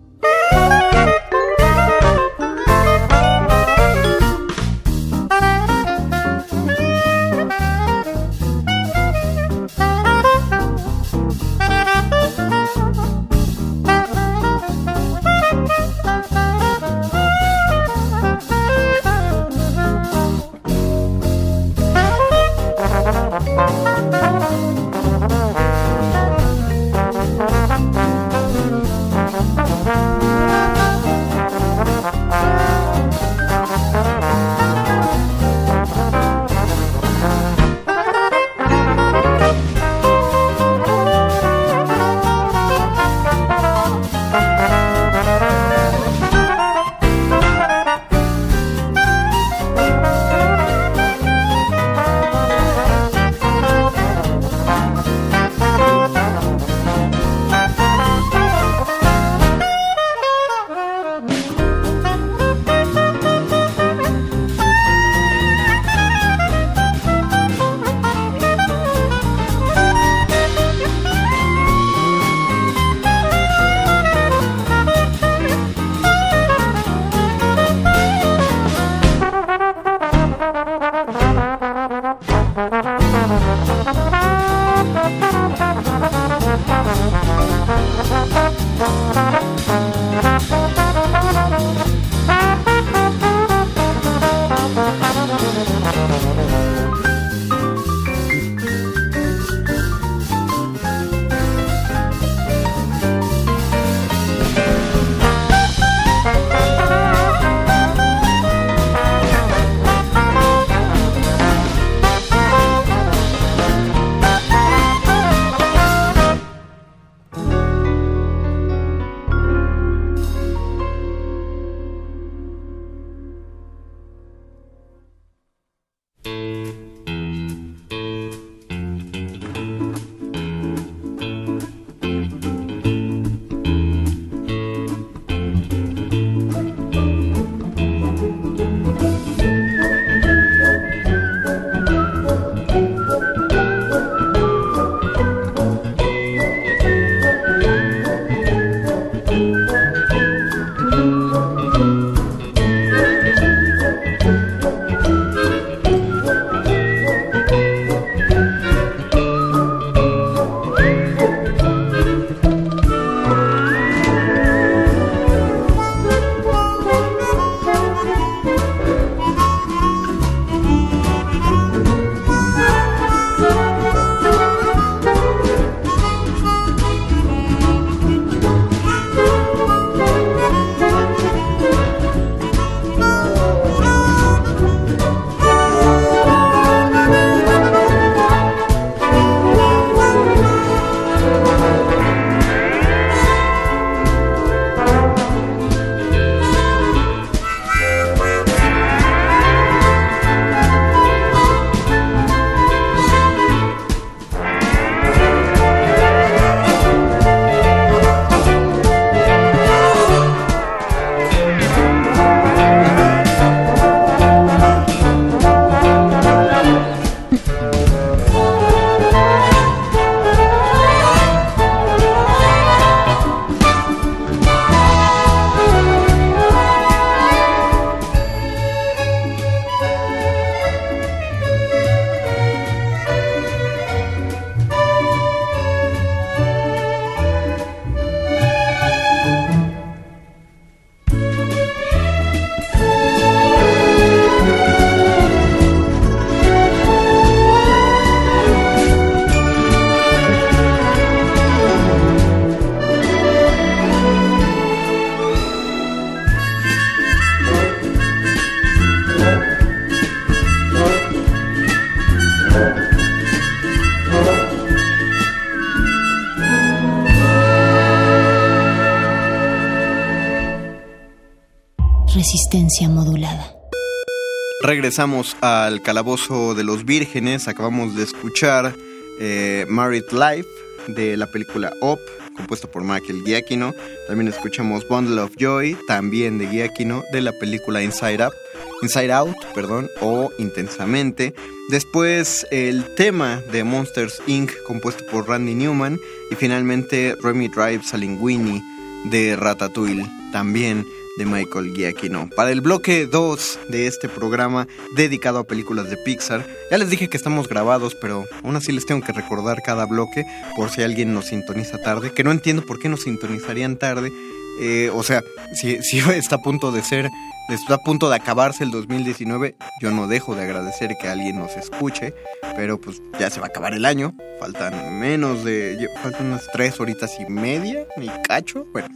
Regresamos 274.66 275.38
al 275.42 275.84
Calabozo 275.84 276.56
de 276.56 276.64
los 276.64 276.86
Vírgenes. 276.86 277.48
Acabamos 277.48 277.96
de 277.96 278.02
escuchar 278.02 278.74
eh, 279.20 279.64
Married 279.70 280.06
Life 280.12 280.50
de 280.88 281.16
la 281.18 281.28
película 281.28 281.72
Op, 281.82 282.00
compuesta 282.36 282.68
por 282.68 282.84
Michael 282.84 283.22
Giacchino. 283.24 283.76
También 284.08 284.28
escuchamos 284.28 284.88
Bundle 284.88 285.22
of 285.22 285.36
Joy, 285.38 285.78
también 285.88 286.40
de 286.40 286.48
Giacchino, 286.48 287.04
de 287.12 287.22
la 287.22 287.32
película 287.34 287.84
Inside 287.84 288.26
Up. 288.26 288.34
Inside 288.82 289.14
Out, 289.14 289.38
perdón, 289.54 289.88
o 290.02 290.32
Intensamente. 290.40 291.36
Después 291.70 292.48
el 292.50 292.96
tema 292.96 293.44
de 293.52 293.64
Monsters 293.64 294.20
Inc. 294.26 294.52
compuesto 294.66 295.06
por 295.12 295.30
Randy 295.30 295.54
Newman. 295.54 296.00
Y 296.32 296.36
finalmente 296.36 297.16
Remy 297.22 297.50
Drives 297.50 297.94
a 297.94 297.98
Linguini 297.98 298.64
de 299.12 299.36
Ratatouille, 299.36 300.10
también 300.32 300.88
de 301.18 301.26
Michael 301.26 301.74
Giacchino. 301.74 302.30
Para 302.36 302.52
el 302.52 302.62
bloque 302.62 303.06
2 303.06 303.60
de 303.70 303.88
este 303.88 304.10
programa 304.10 304.68
dedicado 304.96 305.40
a 305.40 305.44
películas 305.44 305.90
de 305.90 305.98
Pixar, 305.98 306.46
ya 306.72 306.78
les 306.78 306.90
dije 306.90 307.08
que 307.08 307.18
estamos 307.18 307.48
grabados, 307.48 307.96
pero 308.02 308.26
aún 308.44 308.56
así 308.56 308.72
les 308.72 308.86
tengo 308.86 309.02
que 309.06 309.14
recordar 309.14 309.62
cada 309.62 309.86
bloque 309.86 310.26
por 310.56 310.70
si 310.70 310.84
alguien 310.84 311.14
nos 311.14 311.26
sintoniza 311.26 311.82
tarde, 311.82 312.12
que 312.12 312.24
no 312.24 312.32
entiendo 312.32 312.66
por 312.66 312.80
qué 312.80 312.90
nos 312.90 313.04
sintonizarían 313.04 313.78
tarde. 313.78 314.12
Eh, 314.60 314.90
o 314.94 315.04
sea, 315.04 315.22
si, 315.54 315.76
está 316.16 316.36
a 316.36 316.42
punto 316.42 316.72
de 316.72 316.84
ser 316.84 317.10
está 317.50 317.76
a 317.76 317.78
punto 317.78 318.10
de 318.10 318.16
acabarse 318.16 318.64
el 318.64 318.72
2019. 318.72 319.56
Yo 319.82 319.92
no 319.92 320.08
dejo 320.08 320.36
de 320.36 320.44
agradecer 320.44 320.96
que 321.00 321.08
alguien 321.08 321.38
nos 321.38 321.56
escuche, 321.56 322.14
pero 322.56 322.80
pues 322.80 323.02
ya 323.20 323.30
se 323.30 323.40
va 323.40 323.48
a 323.48 323.50
acabar 323.50 323.74
el 323.74 323.86
año. 323.86 324.16
Faltan 324.40 325.00
menos 325.00 325.44
de. 325.44 325.88
Faltan 326.02 326.28
unas 326.28 326.48
tres 326.52 326.80
horitas 326.80 327.12
y 327.20 327.32
media, 327.32 327.86
ni 327.98 328.10
cacho. 328.28 328.66
Bueno, 328.72 328.90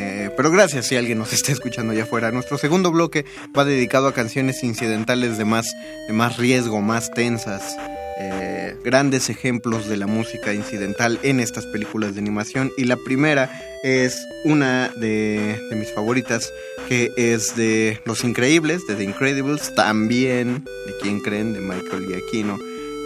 eh, 0.00 0.30
pero 0.36 0.50
gracias 0.50 0.86
si 0.86 0.96
alguien 0.96 1.18
nos 1.18 1.32
está 1.34 1.52
escuchando 1.52 1.92
allá 1.92 2.04
afuera. 2.04 2.30
Nuestro 2.30 2.56
segundo 2.58 2.90
bloque 2.90 3.24
va 3.56 3.64
dedicado 3.64 4.08
a 4.08 4.14
canciones 4.14 4.62
incidentales 4.62 5.36
de 5.36 5.44
más, 5.44 5.66
de 6.08 6.14
más 6.14 6.38
riesgo, 6.38 6.80
más 6.80 7.10
tensas. 7.10 7.76
Eh, 8.22 8.76
grandes 8.84 9.30
ejemplos 9.30 9.88
de 9.88 9.96
la 9.96 10.06
música 10.06 10.52
incidental 10.52 11.18
en 11.22 11.40
estas 11.40 11.64
películas 11.66 12.14
de 12.14 12.20
animación 12.20 12.70
y 12.76 12.84
la 12.84 12.96
primera 12.96 13.50
es 13.82 14.26
una 14.44 14.90
de, 14.90 15.58
mis 15.74 15.90
favoritas 15.90 16.52
que 16.86 17.10
es 17.16 17.56
de 17.56 17.98
Los 18.04 18.22
Increíbles, 18.24 18.86
de 18.86 18.94
The 18.94 19.04
Incredibles, 19.04 19.74
también 19.74 20.64
de 20.86 20.92
quién 21.00 21.20
creen, 21.20 21.54
de 21.54 21.60
Michael 21.60 22.06
Giacchino, 22.08 22.58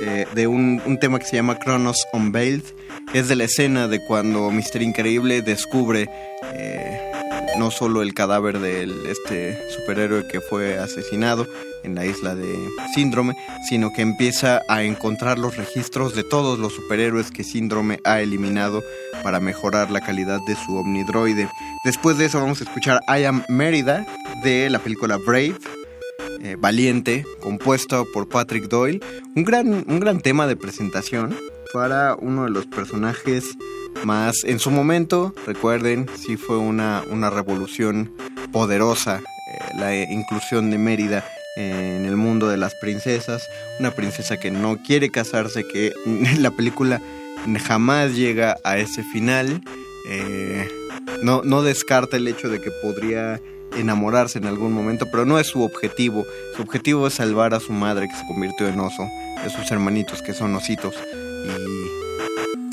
eh, 0.03 0.27
de 0.35 0.47
un, 0.47 0.99
tema 1.01 1.19
que 1.19 1.27
se 1.27 1.37
llama 1.37 1.59
Chronos 1.59 2.07
Unveiled, 2.13 2.65
es 3.13 3.29
de 3.29 3.37
la 3.37 3.45
escena 3.45 3.89
de 3.89 4.01
cuando 4.05 4.51
Mr. 4.51 4.83
Increíble 4.83 5.43
descubre 5.43 6.09
eh, 6.55 7.13
no 7.59 7.71
solo 7.71 8.03
el 8.03 8.15
cadáver 8.15 8.59
de 8.59 8.85
este 9.11 9.59
superhéroe 9.71 10.27
que 10.27 10.41
fue 10.41 10.79
asesinado 10.79 11.47
en 11.85 11.95
la 11.95 12.07
isla 12.07 12.35
de 12.35 12.53
Síndrome, 12.95 13.37
sino 13.69 13.93
que 13.93 14.03
empieza 14.03 14.63
a 14.69 14.83
encontrar 14.83 15.39
los 15.39 15.57
registros 15.57 16.15
de 16.15 16.25
todos 16.25 16.59
los 16.59 16.73
superhéroes 16.73 17.31
que 17.31 17.45
Síndrome 17.45 18.01
ha 18.05 18.21
eliminado 18.21 18.83
para 19.23 19.41
mejorar 19.41 19.91
la 19.91 20.01
calidad 20.01 20.41
de 20.47 20.57
su 20.57 20.77
omnidroide. 20.77 21.49
Después 21.85 22.19
de 22.19 22.27
eso 22.27 22.41
vamos 22.41 22.61
a 22.61 22.65
escuchar 22.65 23.01
I 23.09 23.25
Am 23.25 23.45
Mérida 23.49 24.07
de 24.43 24.69
la 24.71 24.79
película 24.79 25.19
Brave, 25.19 25.55
eh, 26.43 26.57
Valiente, 26.59 27.25
compuesto 27.41 28.07
por 28.13 28.29
Patrick 28.29 28.69
Doyle. 28.69 29.01
Un 29.35 29.45
gran, 29.45 29.85
un 29.87 30.01
gran 30.01 30.21
tema 30.21 30.47
de 30.47 30.57
presentación 30.57 31.37
para 31.73 32.15
uno 32.15 32.45
de 32.45 32.51
los 32.51 32.67
personajes 32.67 33.57
más 34.05 34.45
en 34.45 34.59
su 34.59 34.71
momento, 34.71 35.35
recuerden, 35.47 36.09
sí 36.17 36.37
fue 36.37 36.59
una, 36.59 37.03
una 37.11 37.31
revolución 37.31 38.13
poderosa 38.53 39.21
eh, 39.21 39.59
la 39.79 39.95
inclusión 39.95 40.71
de 40.71 40.79
Mérida 40.79 41.25
en 41.57 42.05
el 42.05 42.17
mundo 42.17 42.49
de 42.49 42.57
las 42.57 42.75
princesas, 42.75 43.49
una 43.79 43.93
princesa 43.93 44.37
que 44.39 44.51
no 44.51 44.79
quiere 44.83 45.11
casarse, 45.11 45.65
que 45.67 45.93
la 46.39 46.51
película 46.51 47.01
jamás 47.67 48.15
llega 48.15 48.57
a 48.65 48.79
ese 48.79 49.03
final, 49.03 49.63
eh, 50.09 50.69
no, 51.23 51.43
no 51.45 51.63
descarta 51.63 52.17
el 52.17 52.27
hecho 52.27 52.49
de 52.49 52.61
que 52.61 52.71
podría 52.83 53.41
enamorarse 53.77 54.39
en 54.39 54.47
algún 54.47 54.73
momento, 54.73 55.07
pero 55.11 55.25
no 55.25 55.39
es 55.39 55.47
su 55.47 55.63
objetivo, 55.63 56.25
su 56.57 56.63
objetivo 56.63 57.07
es 57.07 57.15
salvar 57.15 57.55
a 57.55 57.61
su 57.61 57.73
madre 57.73 58.09
que 58.09 58.17
se 58.17 58.27
convirtió 58.27 58.69
en 58.69 58.81
oso, 58.81 59.09
de 59.43 59.51
sus 59.51 59.71
hermanitos 59.71 60.23
que 60.23 60.33
son 60.33 60.55
ositos 60.55 60.95
y 61.47 62.05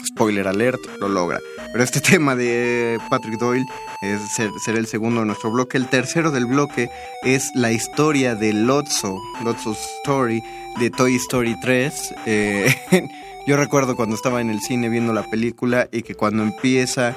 spoiler 0.07 0.47
alert, 0.47 0.79
lo 0.99 1.09
logra. 1.09 1.39
Pero 1.71 1.83
este 1.83 2.01
tema 2.11 2.35
de 2.35 2.99
Patrick 3.09 3.39
Doyle 3.39 3.65
es 4.01 4.21
ser, 4.31 4.75
el 4.75 4.87
segundo 4.87 5.21
de 5.21 5.25
nuestro 5.25 5.51
bloque. 5.51 5.77
El 5.77 5.87
tercero 5.87 6.31
del 6.31 6.45
bloque 6.45 6.89
es 7.23 7.49
la 7.55 7.71
historia 7.71 8.35
de 8.35 8.53
Lotso, 8.53 9.19
Lotso's 9.43 9.79
Story 10.03 10.43
de 10.79 10.89
Toy 10.89 11.15
Story 11.15 11.55
3. 11.59 12.13
Eh, 12.25 12.75
yo 13.47 13.57
recuerdo 13.57 13.95
cuando 13.95 14.15
estaba 14.15 14.41
en 14.41 14.49
el 14.49 14.61
cine 14.61 14.89
viendo 14.89 15.13
la 15.13 15.23
película 15.23 15.87
y 15.91 16.03
que 16.03 16.15
cuando 16.15 16.43
empieza 16.43 17.15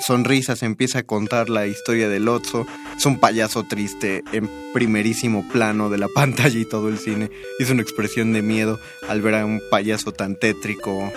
sonrisas 0.00 0.62
empieza 0.62 1.00
a 1.00 1.02
contar 1.02 1.48
la 1.48 1.66
historia 1.66 2.08
de 2.08 2.20
Lotso. 2.20 2.66
Es 2.96 3.06
un 3.06 3.18
payaso 3.18 3.64
triste 3.64 4.22
en 4.32 4.48
primerísimo 4.72 5.48
plano 5.48 5.90
de 5.90 5.98
la 5.98 6.08
pantalla 6.14 6.58
y 6.58 6.64
todo 6.64 6.88
el 6.88 6.98
cine. 6.98 7.30
Es 7.58 7.70
una 7.70 7.82
expresión 7.82 8.32
de 8.32 8.42
miedo 8.42 8.78
al 9.08 9.22
ver 9.22 9.36
a 9.36 9.46
un 9.46 9.60
payaso 9.70 10.12
tan 10.12 10.36
tétrico 10.36 11.12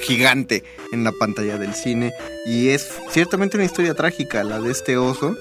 gigante 0.00 0.62
en 0.92 1.04
la 1.04 1.12
pantalla 1.12 1.58
del 1.58 1.74
cine. 1.74 2.12
Y 2.46 2.68
es 2.68 2.88
ciertamente 3.10 3.56
una 3.56 3.66
historia 3.66 3.94
trágica 3.94 4.44
la 4.44 4.60
de 4.60 4.70
este 4.70 4.96
oso. 4.96 5.36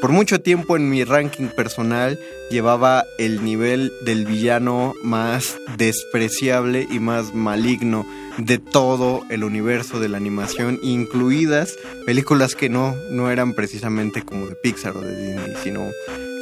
Por 0.00 0.12
mucho 0.12 0.40
tiempo 0.40 0.76
en 0.76 0.90
mi 0.90 1.04
ranking 1.04 1.48
personal 1.48 2.18
llevaba 2.50 3.04
el 3.18 3.44
nivel 3.44 3.92
del 4.04 4.26
villano 4.26 4.94
más 5.02 5.56
despreciable 5.76 6.86
y 6.90 7.00
más 7.00 7.34
maligno 7.34 8.06
de 8.38 8.58
todo 8.58 9.24
el 9.28 9.44
universo 9.44 10.00
de 10.00 10.08
la 10.08 10.16
animación, 10.16 10.78
incluidas 10.82 11.74
películas 12.04 12.54
que 12.54 12.68
no, 12.68 12.94
no 13.10 13.30
eran 13.30 13.54
precisamente 13.54 14.22
como 14.22 14.46
de 14.46 14.54
Pixar 14.56 14.96
o 14.96 15.00
de 15.00 15.16
Disney, 15.16 15.54
sino 15.62 15.88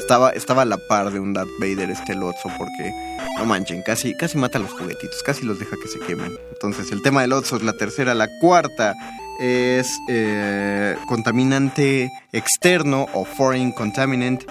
estaba, 0.01 0.31
estaba 0.31 0.63
a 0.63 0.67
la 0.67 0.77
par 0.77 1.13
de 1.13 1.21
un 1.21 1.33
Darth 1.33 1.49
Vader 1.59 1.91
este 1.91 2.15
Lotso 2.15 2.51
porque, 2.59 2.93
no 3.39 3.47
manchen, 3.47 3.83
casi, 3.83 4.15
casi 4.17 4.37
mata 4.37 4.59
a 4.59 4.61
los 4.61 4.73
juguetitos, 4.73 5.23
casi 5.25 5.45
los 5.45 5.59
deja 5.59 5.77
que 5.83 5.89
se 5.89 5.99
quemen. 6.01 6.37
Entonces 6.53 6.91
el 6.93 7.03
tema 7.03 7.23
del 7.23 7.31
Lotso 7.31 7.57
es 7.57 7.63
la 7.63 7.73
tercera, 7.73 8.15
la 8.15 8.29
cuarta 8.41 8.95
es 9.41 9.89
eh, 10.09 10.97
contaminante 11.07 12.11
externo 12.33 13.07
o 13.15 13.25
foreign 13.25 13.73
contaminant 13.73 14.45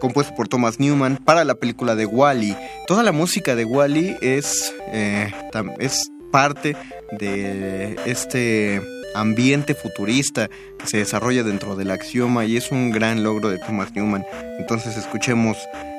compuesto 0.00 0.34
por 0.34 0.48
Thomas 0.48 0.78
Newman 0.78 1.16
para 1.16 1.44
la 1.44 1.54
película 1.54 1.94
de 1.94 2.06
Wally. 2.06 2.52
-E. 2.52 2.58
Toda 2.86 3.02
la 3.02 3.12
música 3.12 3.54
de 3.54 3.64
Wally 3.64 4.10
-E 4.10 4.38
es, 4.38 4.74
eh, 4.92 5.32
es 5.78 6.10
parte 6.30 6.76
de 7.12 7.96
este 8.06 8.80
ambiente 9.16 9.74
futurista 9.74 10.48
que 10.78 10.86
se 10.86 10.98
desarrolla 10.98 11.42
dentro 11.42 11.74
del 11.74 11.90
axioma 11.90 12.44
y 12.44 12.56
es 12.56 12.70
un 12.70 12.90
gran 12.90 13.24
logro 13.24 13.48
de 13.48 13.58
Thomas 13.58 13.92
Newman. 13.94 14.24
Entonces 14.58 14.96
escuchemos, 14.96 15.56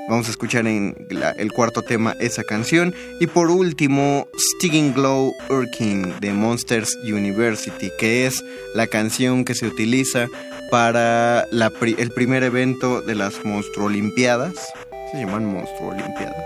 vamos 0.07 0.27
a 0.27 0.31
escuchar 0.31 0.67
en 0.67 0.95
el 1.37 1.51
cuarto 1.51 1.81
tema 1.81 2.15
esa 2.19 2.43
canción 2.43 2.93
y 3.19 3.27
por 3.27 3.49
último 3.49 4.27
Stinging 4.55 4.93
Glow 4.93 5.33
Urkin 5.49 6.13
de 6.19 6.31
Monsters 6.31 6.95
University, 7.03 7.89
que 7.99 8.27
es 8.27 8.43
la 8.75 8.87
canción 8.87 9.43
que 9.43 9.55
se 9.55 9.67
utiliza 9.67 10.27
para 10.69 11.45
el 11.51 12.11
primer 12.11 12.43
evento 12.43 13.01
de 13.01 13.15
las 13.15 13.43
Monstruo 13.43 13.87
Olimpiadas. 13.87 14.53
Se 15.11 15.19
llaman 15.19 15.45
Monstruo 15.45 15.89
Olimpiadas. 15.89 16.43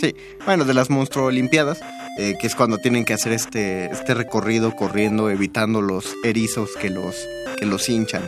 Sí, 0.00 0.14
bueno, 0.46 0.64
de 0.64 0.74
las 0.74 0.90
Monstruo 0.90 1.26
Olimpiadas 1.26 1.80
eh, 2.18 2.36
que 2.38 2.48
es 2.48 2.56
cuando 2.56 2.78
tienen 2.78 3.04
que 3.04 3.14
hacer 3.14 3.32
este, 3.32 3.86
este 3.92 4.12
recorrido 4.12 4.74
corriendo, 4.74 5.30
evitando 5.30 5.80
los 5.80 6.14
erizos 6.24 6.70
que 6.80 6.90
los, 6.90 7.14
que 7.56 7.64
los 7.64 7.88
hinchan. 7.88 8.24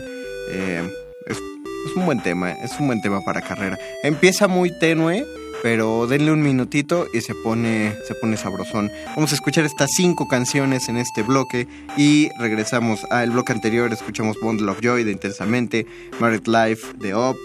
Eh, 0.53 0.89
es, 1.27 1.37
es, 1.37 1.97
un 1.97 2.07
buen 2.07 2.23
tema, 2.23 2.53
es 2.53 2.71
un 2.79 2.87
buen 2.87 3.01
tema 3.01 3.21
para 3.25 3.43
carrera. 3.43 3.79
Empieza 4.05 4.47
muy 4.47 4.71
tenue, 4.79 5.27
pero 5.63 6.07
denle 6.07 6.33
un 6.33 6.43
minutito 6.43 7.07
y 7.13 7.21
se 7.21 7.35
pone, 7.35 7.95
se 8.07 8.15
pone 8.15 8.37
sabrosón. 8.37 8.91
Vamos 9.15 9.33
a 9.33 9.35
escuchar 9.35 9.65
estas 9.65 9.91
cinco 9.95 10.29
canciones 10.29 10.89
en 10.89 10.97
este 10.97 11.23
bloque 11.23 11.67
y 11.97 12.31
regresamos 12.39 13.05
al 13.11 13.31
bloque 13.31 13.53
anterior. 13.53 13.93
Escuchamos 13.93 14.39
Bundle 14.41 14.71
of 14.71 14.81
Joy 14.81 15.05
de 15.05 15.13
Intensamente, 15.13 15.87
Married 16.19 16.47
Life 16.47 16.87
de 16.99 17.15
Up, 17.15 17.37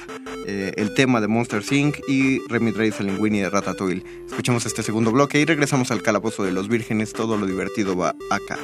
eh, 0.48 0.74
el 0.78 0.94
tema 0.94 1.22
de 1.22 1.28
Monster 1.28 1.64
Inc. 1.72 1.98
y 2.08 2.40
Remy 2.48 2.72
Drake 2.72 3.04
Linguini 3.04 3.40
de 3.40 3.50
Ratatouille. 3.50 4.04
Escuchamos 4.28 4.66
este 4.66 4.84
segundo 4.84 5.12
bloque 5.12 5.40
y 5.40 5.46
regresamos 5.46 5.92
al 5.92 6.02
calabozo 6.02 6.44
de 6.44 6.52
los 6.52 6.68
vírgenes. 6.68 7.14
Todo 7.14 7.38
lo 7.38 7.46
divertido 7.46 7.96
va 7.96 8.16
acá. 8.30 8.58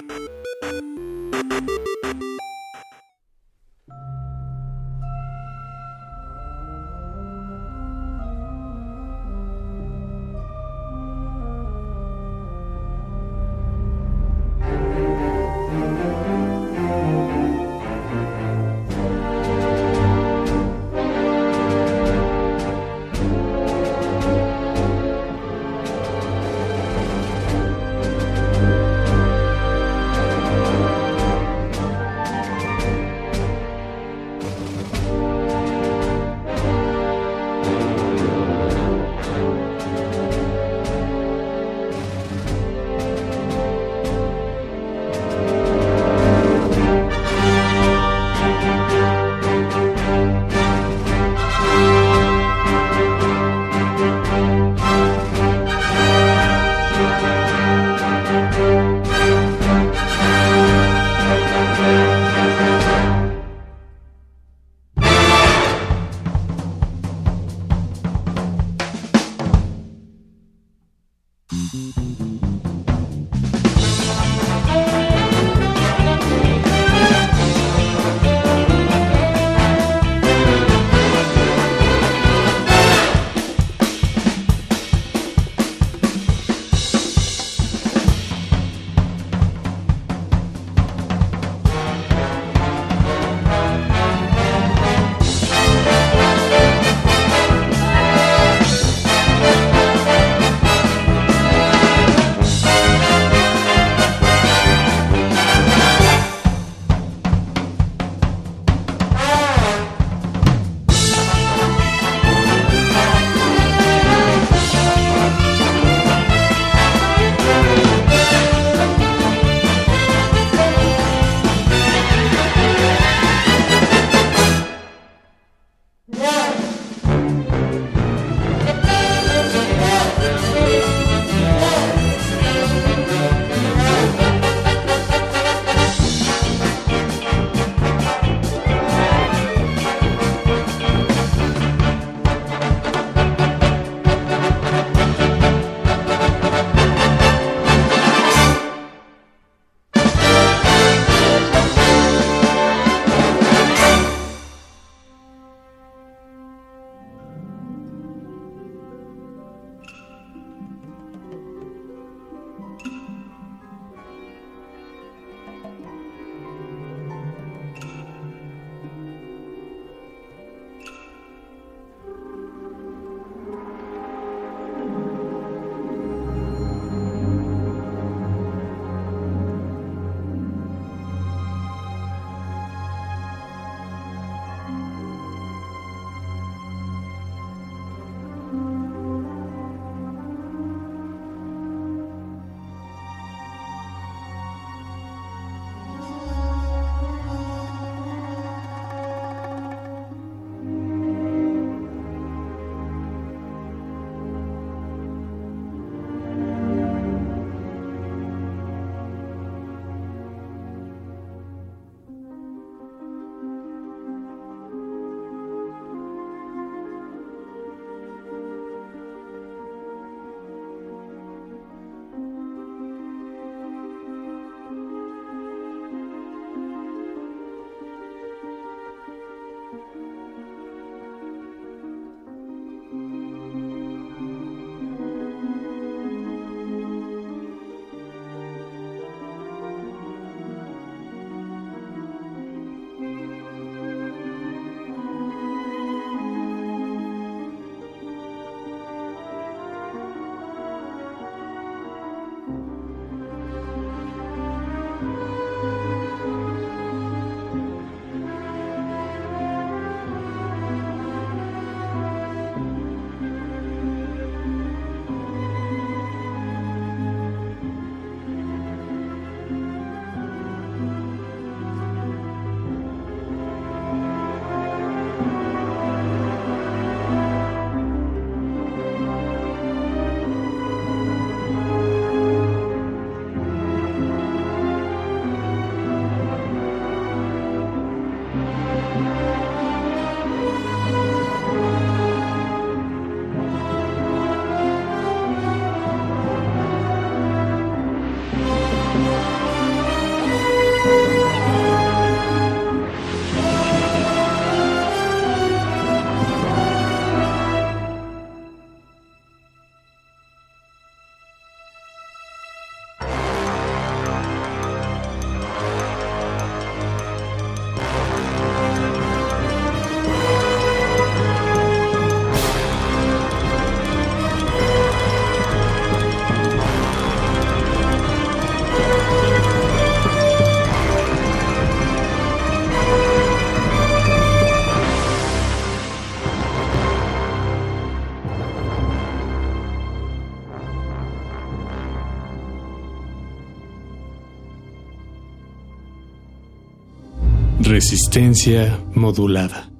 Resistencia 347.82 348.78
modulada. 348.94 349.71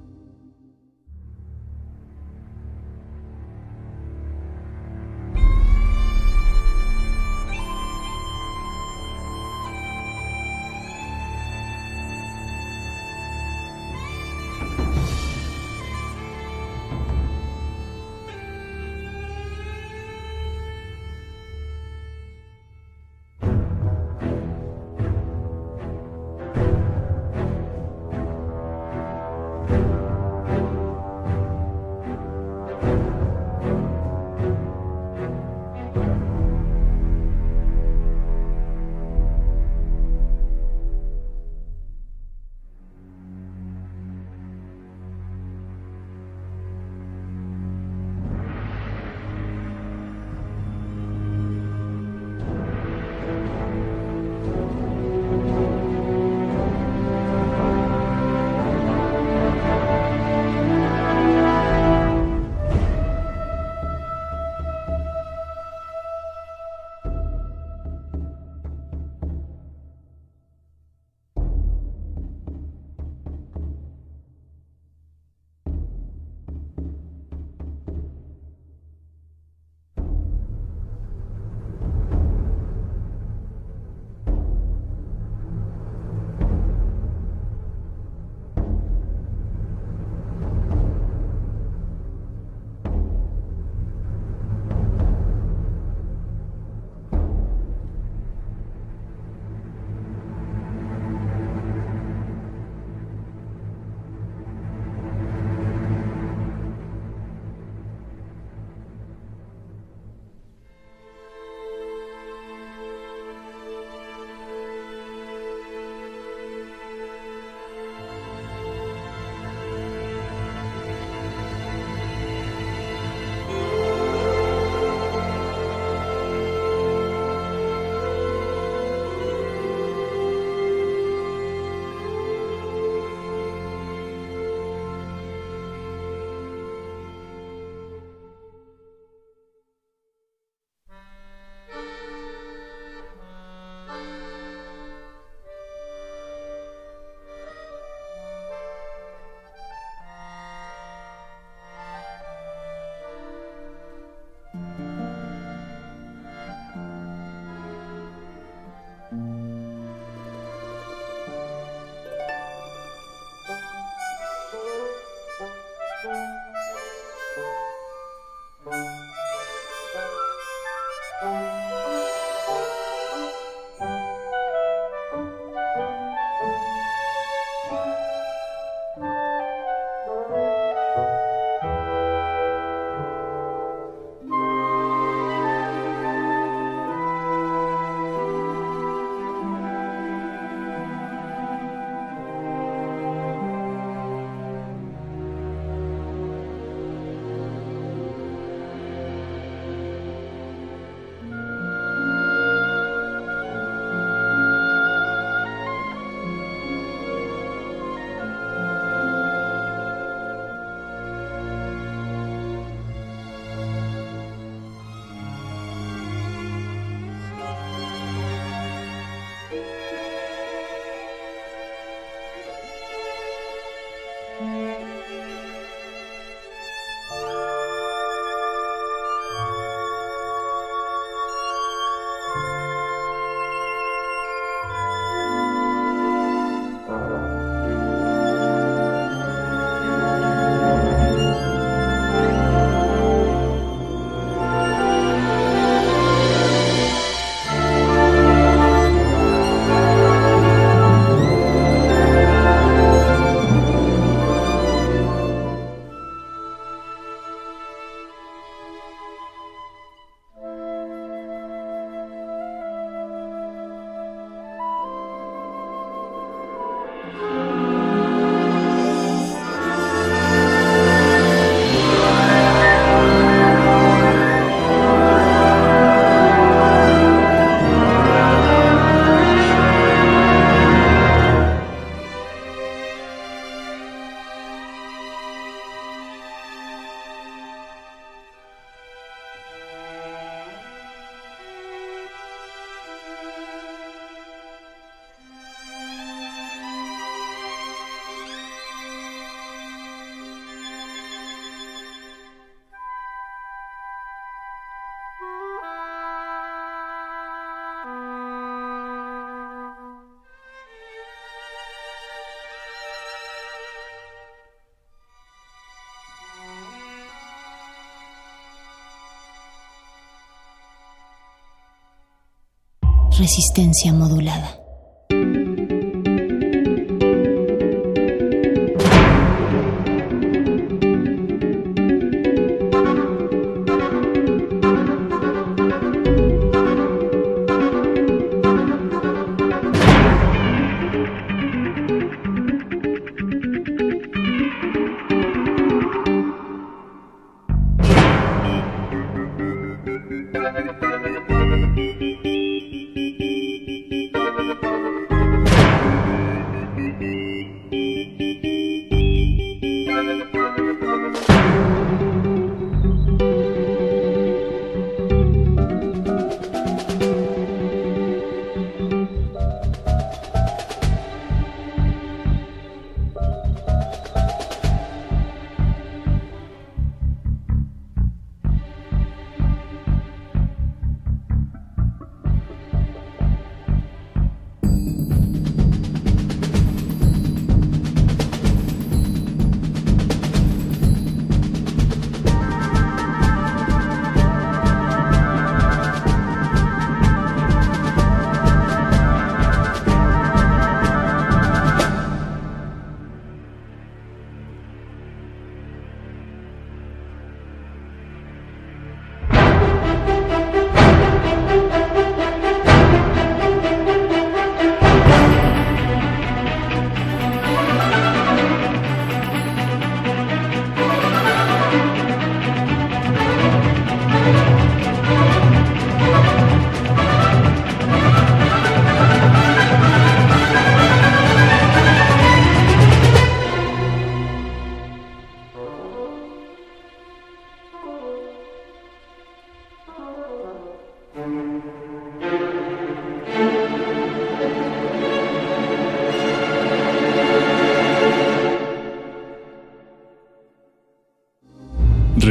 Resistencia 323.22 323.92
modulada. 323.92 324.61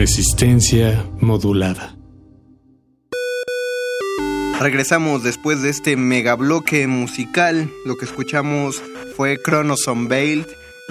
Resistencia 0.02 1.08
modulada. 1.20 1.96
Regresamos 4.60 5.24
después 5.24 5.62
de 5.62 5.70
este 5.70 5.96
megabloque 5.96 6.88
musical. 6.88 7.70
Lo 7.86 7.98
que 7.98 8.06
escuchamos 8.06 8.82
fue 9.16 9.38
Chronos 9.38 9.86
Unveiled 9.86 10.48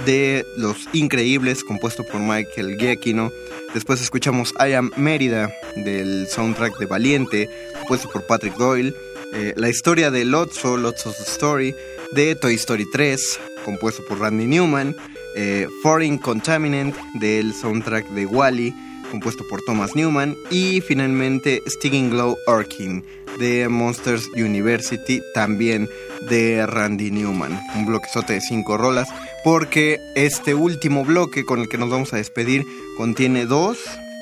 de 0.06 0.46
Los 0.56 0.88
Increíbles, 0.92 1.64
compuesto 1.64 2.04
por 2.06 2.20
Michael 2.20 2.76
Giacchino. 2.78 3.32
Después 3.74 4.00
escuchamos 4.00 4.54
I 4.60 4.74
Am 4.74 4.92
Mérida 4.96 5.52
del 5.74 6.28
soundtrack 6.28 6.78
de 6.78 6.86
Valiente, 6.86 7.50
compuesto 7.80 8.08
por 8.10 8.28
Patrick 8.28 8.54
Doyle. 8.58 8.94
Eh, 9.34 9.54
la 9.56 9.70
historia 9.70 10.12
de 10.12 10.24
Lotso, 10.24 10.76
Lotso's 10.76 11.18
Story, 11.18 11.74
de 12.12 12.36
Toy 12.36 12.54
Story 12.54 12.86
3, 12.92 13.40
compuesto 13.64 14.04
por 14.04 14.20
Randy 14.20 14.46
Newman. 14.46 14.94
Eh, 15.34 15.66
Foreign 15.82 16.16
Contaminant 16.16 16.94
del 17.14 17.52
soundtrack 17.54 18.08
de 18.10 18.26
Wally 18.26 18.72
compuesto 19.10 19.46
por 19.48 19.60
Thomas 19.62 19.94
Newman, 19.94 20.36
y 20.50 20.80
finalmente 20.80 21.62
Stinging 21.66 22.10
Glow 22.10 22.36
Orkin 22.46 23.04
de 23.38 23.68
Monsters 23.68 24.28
University, 24.36 25.20
también 25.34 25.88
de 26.28 26.66
Randy 26.66 27.10
Newman. 27.10 27.60
Un 27.76 27.86
bloquezote 27.86 28.34
de 28.34 28.40
cinco 28.40 28.76
rolas, 28.76 29.08
porque 29.44 29.98
este 30.14 30.54
último 30.54 31.04
bloque 31.04 31.44
con 31.44 31.60
el 31.60 31.68
que 31.68 31.78
nos 31.78 31.90
vamos 31.90 32.12
a 32.12 32.16
despedir 32.16 32.64
contiene 32.96 33.46
dos 33.46 33.78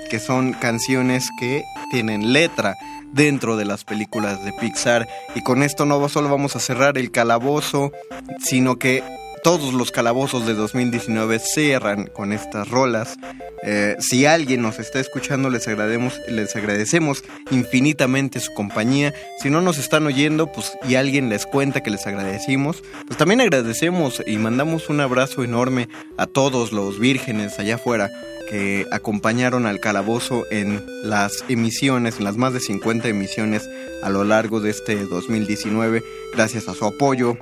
que 0.08 0.18
son 0.18 0.54
canciones 0.54 1.28
que 1.38 1.64
tienen 1.90 2.32
letra 2.32 2.74
dentro 3.12 3.56
de 3.56 3.64
las 3.64 3.84
películas 3.84 4.44
de 4.44 4.52
Pixar 4.54 5.06
y 5.34 5.42
con 5.42 5.62
esto 5.62 5.84
no 5.84 6.08
solo 6.08 6.28
vamos 6.28 6.56
a 6.56 6.60
cerrar 6.60 6.98
el 6.98 7.10
calabozo, 7.10 7.92
sino 8.40 8.76
que 8.76 9.02
todos 9.42 9.74
los 9.74 9.90
calabozos 9.90 10.46
de 10.46 10.54
2019 10.54 11.38
cierran 11.38 12.06
con 12.06 12.32
estas 12.32 12.68
rolas. 12.68 13.16
Eh, 13.62 13.96
si 13.98 14.26
alguien 14.26 14.62
nos 14.62 14.78
está 14.78 15.00
escuchando, 15.00 15.50
les 15.50 15.66
agradecemos, 15.68 16.20
les 16.28 16.54
agradecemos 16.56 17.24
infinitamente 17.50 18.40
su 18.40 18.52
compañía. 18.54 19.14
Si 19.42 19.50
no 19.50 19.60
nos 19.60 19.78
están 19.78 20.06
oyendo, 20.06 20.50
pues 20.52 20.72
y 20.88 20.94
alguien 20.94 21.28
les 21.28 21.46
cuenta 21.46 21.82
que 21.82 21.90
les 21.90 22.06
agradecimos, 22.06 22.82
pues 23.06 23.18
también 23.18 23.40
agradecemos 23.40 24.22
y 24.26 24.36
mandamos 24.36 24.88
un 24.88 25.00
abrazo 25.00 25.44
enorme 25.44 25.88
a 26.16 26.26
todos 26.26 26.72
los 26.72 26.98
vírgenes 26.98 27.58
allá 27.58 27.76
afuera 27.76 28.10
que 28.48 28.86
acompañaron 28.90 29.66
al 29.66 29.80
calabozo 29.80 30.44
en 30.50 30.82
las 31.02 31.44
emisiones, 31.48 32.18
en 32.18 32.24
las 32.24 32.36
más 32.36 32.54
de 32.54 32.60
50 32.60 33.08
emisiones 33.08 33.68
a 34.02 34.08
lo 34.08 34.24
largo 34.24 34.60
de 34.60 34.70
este 34.70 35.04
2019, 35.04 36.02
gracias 36.32 36.68
a 36.68 36.74
su 36.74 36.86
apoyo, 36.86 37.36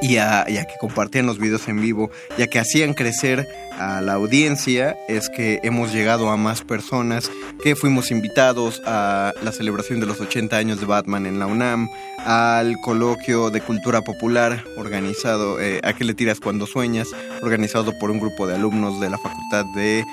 y 0.00 0.16
a, 0.16 0.44
que 0.44 0.74
compartían 0.80 1.26
los 1.26 1.38
videos 1.38 1.68
en 1.68 1.80
vivo, 1.80 2.10
ya 2.38 2.46
que 2.46 2.58
hacían 2.58 2.94
crecer 2.94 3.46
a 3.78 4.00
la 4.00 4.14
audiencia, 4.14 4.96
es 5.08 5.28
que 5.30 5.58
hemos 5.62 5.92
llegado 5.92 6.30
a 6.30 6.36
más 6.36 6.62
personas, 6.62 7.30
que 7.62 7.76
fuimos 7.76 8.10
invitados 8.10 8.82
a 8.86 9.32
la 9.42 9.52
celebración 9.52 10.00
de 10.00 10.06
los 10.06 10.20
80 10.20 10.56
años 10.56 10.80
de 10.80 10.86
Batman 10.86 11.26
en 11.26 11.38
la 11.38 11.46
UNAM, 11.46 11.88
al 12.18 12.76
coloquio 12.80 13.50
de 13.50 13.60
cultura 13.60 14.02
popular 14.02 14.64
organizado, 14.76 15.60
eh, 15.60 15.80
¿A 15.82 15.94
qué 15.94 16.04
le 16.04 16.14
tiras 16.14 16.40
cuando 16.40 16.66
sueñas? 16.66 17.08
organizado 17.42 17.98
por 17.98 18.10
un 18.10 18.20
grupo 18.20 18.46
de 18.46 18.54
alumnos 18.54 19.00
de 19.00 19.08
la 19.08 19.18
Facultad 19.18 19.64
de 19.74 20.04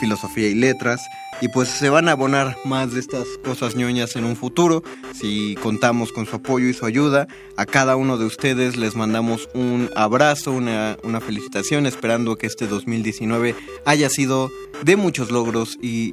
Filosofía 0.00 0.48
y 0.48 0.54
Letras. 0.54 1.00
Y 1.40 1.48
pues 1.48 1.68
se 1.68 1.90
van 1.90 2.08
a 2.08 2.12
abonar 2.12 2.56
más 2.64 2.94
de 2.94 3.00
estas 3.00 3.26
cosas 3.44 3.76
ñoñas 3.76 4.16
en 4.16 4.24
un 4.24 4.36
futuro 4.36 4.82
si 5.12 5.54
contamos 5.56 6.10
con 6.10 6.24
su 6.24 6.36
apoyo 6.36 6.66
y 6.66 6.72
su 6.72 6.86
ayuda. 6.86 7.26
A 7.58 7.66
cada 7.66 7.96
uno 7.96 8.16
de 8.16 8.24
ustedes 8.24 8.76
les 8.76 8.94
mandamos 8.94 9.48
un 9.52 9.90
abrazo, 9.94 10.52
una, 10.52 10.96
una 11.02 11.20
felicitación, 11.20 11.84
esperando 11.86 12.36
que 12.36 12.46
este 12.46 12.66
2019 12.66 13.54
haya 13.84 14.08
sido 14.08 14.50
de 14.82 14.96
muchos 14.96 15.30
logros 15.30 15.78
y, 15.80 16.12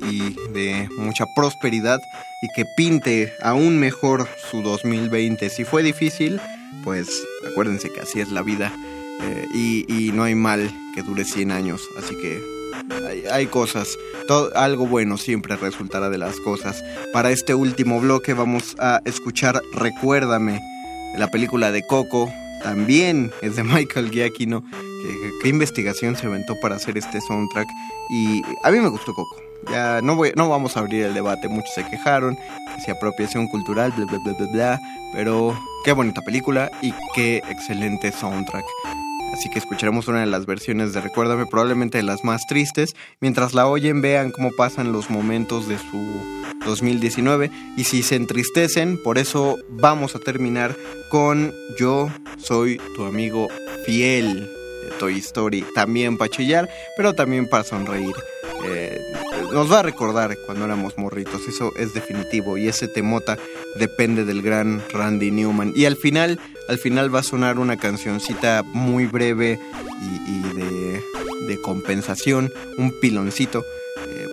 de 0.52 0.90
mucha 0.98 1.26
prosperidad 1.36 2.00
y 2.42 2.48
que 2.56 2.66
pinte 2.76 3.32
aún 3.42 3.78
mejor 3.80 4.28
su 4.52 4.62
2020. 4.62 5.50
Si 5.50 5.64
fue 5.64 5.84
difícil, 5.84 6.42
pues 6.84 7.24
acuérdense 7.50 7.90
que 7.92 8.02
así 8.02 8.20
es 8.20 8.30
la 8.30 8.42
vida 8.42 8.74
eh, 9.22 9.46
y, 9.54 9.86
y 9.88 10.12
no 10.12 10.24
hay 10.24 10.36
mal 10.36 10.70
que 10.94 11.02
dure 11.02 11.24
100 11.24 11.52
años. 11.52 11.82
Así 11.98 12.16
que 12.18 12.53
hay, 13.32 13.48
cosas. 13.48 13.88
Todo, 14.28 14.56
algo 14.56 14.88
bueno 14.88 15.18
siempre 15.18 15.56
resultará 15.56 16.10
de 16.10 16.18
las 16.18 16.40
cosas. 16.40 16.84
Para 17.12 17.32
este 17.32 17.56
último 17.56 18.00
bloque 18.00 18.34
vamos 18.34 18.76
a 18.80 19.02
escuchar 19.06 19.62
Recuérdame, 19.74 20.62
la 21.18 21.28
película 21.30 21.72
de 21.72 21.86
Coco. 21.86 22.32
También 22.64 23.32
es 23.42 23.56
de 23.56 23.64
Michael 23.64 24.12
Giacchino. 24.12 24.64
¿Qué, 25.42 25.50
investigación 25.50 26.16
se 26.16 26.28
aventó 26.28 26.60
para 26.60 26.76
hacer 26.76 26.98
este 26.98 27.20
soundtrack? 27.22 27.68
Y 28.10 28.42
a 28.64 28.72
mí 28.72 28.80
me 28.80 28.90
gustó 28.90 29.14
Coco. 29.14 29.36
Ya 29.72 30.02
no, 30.02 30.16
voy, 30.16 30.34
no 30.36 30.50
vamos 30.50 30.76
a 30.76 30.82
abrir 30.82 31.06
el 31.06 31.14
debate, 31.14 31.48
muchos 31.48 31.74
se 31.74 31.86
quejaron, 31.86 32.36
que 32.36 32.82
si 32.84 32.92
apropiación 32.92 33.48
cultural, 33.48 33.94
bla, 33.96 34.06
bla, 34.06 34.20
bla, 34.20 34.34
bla, 34.34 34.48
bla, 34.52 34.80
pero 35.14 35.58
qué 35.86 35.94
bonita 35.94 36.22
película 36.22 36.70
y 36.82 36.94
qué 37.16 37.38
excelente 37.50 38.12
soundtrack. 38.12 38.66
Así 39.34 39.50
que 39.50 39.58
escucharemos 39.58 40.08
una 40.08 40.20
de 40.20 40.28
las 40.28 40.46
versiones 40.46 40.94
de 40.94 41.02
Recuérdame, 41.02 41.48
probablemente 41.48 41.98
de 41.98 42.04
las 42.04 42.24
más 42.24 42.46
tristes. 42.46 42.96
Mientras 43.20 43.56
la 43.56 43.68
oyen, 43.68 44.00
vean 44.00 44.30
cómo 44.30 44.52
pasan 44.52 44.94
los 44.94 45.10
momentos 45.10 45.68
de 45.68 45.80
su 45.80 45.98
2019. 46.66 47.50
Y 47.76 47.84
si 47.86 48.04
se 48.04 48.16
entristecen, 48.16 49.02
por 49.02 49.18
eso 49.18 49.58
vamos 49.70 50.16
a 50.16 50.20
terminar 50.20 50.76
con 51.10 51.52
Yo 51.80 52.12
soy 52.38 52.80
tu 52.96 53.06
amigo 53.06 53.48
fiel 53.88 54.42
de 54.42 54.92
Toy 55.00 55.18
Story. 55.18 55.66
También 55.74 56.18
para 56.18 56.30
chillar, 56.30 56.70
pero 56.96 57.14
también 57.14 57.50
para 57.50 57.64
sonreír. 57.64 58.16
Eh, 58.66 59.02
nos 59.52 59.72
va 59.72 59.80
a 59.80 59.84
recordar 59.84 60.38
cuando 60.46 60.66
éramos 60.66 60.98
morritos, 60.98 61.48
eso 61.48 61.72
es 61.76 61.96
definitivo. 61.96 62.58
Y 62.58 62.68
ese 62.68 62.88
temota 62.88 63.38
depende 63.80 64.26
del 64.26 64.44
gran 64.44 64.84
Randy 64.92 65.32
Newman. 65.32 65.74
Y 65.76 65.86
al 65.86 65.96
final, 65.96 66.40
al 66.68 66.78
final 66.78 67.14
va 67.14 67.20
a 67.20 67.24
sonar 67.24 67.60
una 67.60 67.78
cancioncita 67.78 68.64
muy 68.64 69.06
breve 69.06 69.60
y, 70.28 70.40
de, 70.56 71.04
de 71.48 71.62
compensación, 71.62 72.52
un 72.78 72.92
piloncito 73.00 73.64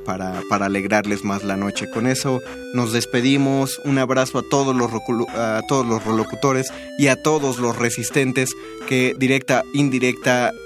para, 0.04 0.42
para, 0.48 0.66
alegrarles 0.66 1.24
más 1.24 1.44
la 1.44 1.56
noche. 1.56 1.88
Con 1.90 2.06
eso 2.06 2.40
nos 2.74 2.92
despedimos. 2.92 3.80
Un 3.84 3.98
abrazo 3.98 4.38
a 4.38 4.42
todos 4.48 4.74
los, 4.74 4.90
a 5.34 5.60
todos 5.68 5.86
los 5.86 6.04
relocutores 6.04 6.72
y 6.98 7.08
a 7.08 7.16
todos 7.16 7.58
los 7.58 7.76
resistentes 7.76 8.54
que 8.88 9.14
directa, 9.18 9.62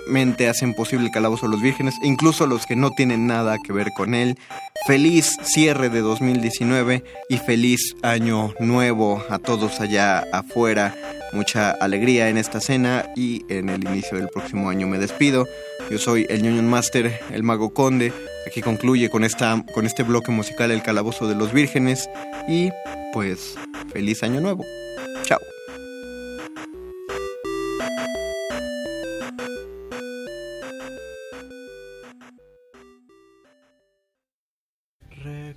indirectamente 0.06 0.48
hacen 0.48 0.74
posible 0.74 1.06
el 1.06 1.12
calabozo 1.12 1.46
de 1.46 1.52
los 1.52 1.62
vírgenes, 1.62 1.94
incluso 2.02 2.46
los 2.46 2.66
que 2.66 2.76
no 2.76 2.90
tienen 2.90 3.26
nada 3.26 3.58
que 3.58 3.72
ver 3.72 3.88
con 3.96 4.14
él. 4.14 4.36
Feliz 4.86 5.36
cierre 5.42 5.88
de 5.88 6.00
2019 6.00 7.04
y 7.28 7.38
feliz 7.38 7.96
año 8.02 8.52
nuevo 8.60 9.22
a 9.28 9.38
todos 9.38 9.80
allá 9.80 10.26
afuera. 10.32 10.94
Mucha 11.32 11.70
alegría 11.70 12.28
en 12.28 12.36
esta 12.36 12.60
cena 12.60 13.06
y 13.16 13.44
en 13.48 13.68
el 13.68 13.84
inicio 13.84 14.18
del 14.18 14.28
próximo 14.28 14.68
año 14.68 14.86
me 14.86 14.98
despido. 14.98 15.46
Yo 15.90 15.98
soy 15.98 16.26
el 16.28 16.42
Ñoño 16.42 16.62
Master, 16.62 17.20
el 17.32 17.42
Mago 17.42 17.72
Conde. 17.72 18.12
Aquí 18.46 18.60
concluye 18.60 19.08
con, 19.10 19.24
esta, 19.24 19.64
con 19.74 19.86
este 19.86 20.02
bloque 20.02 20.30
musical 20.30 20.70
El 20.70 20.82
Calabozo 20.82 21.26
de 21.26 21.34
los 21.34 21.52
Vírgenes. 21.52 22.08
Y 22.46 22.70
pues, 23.12 23.54
feliz 23.92 24.22
año 24.22 24.40
nuevo. 24.40 24.64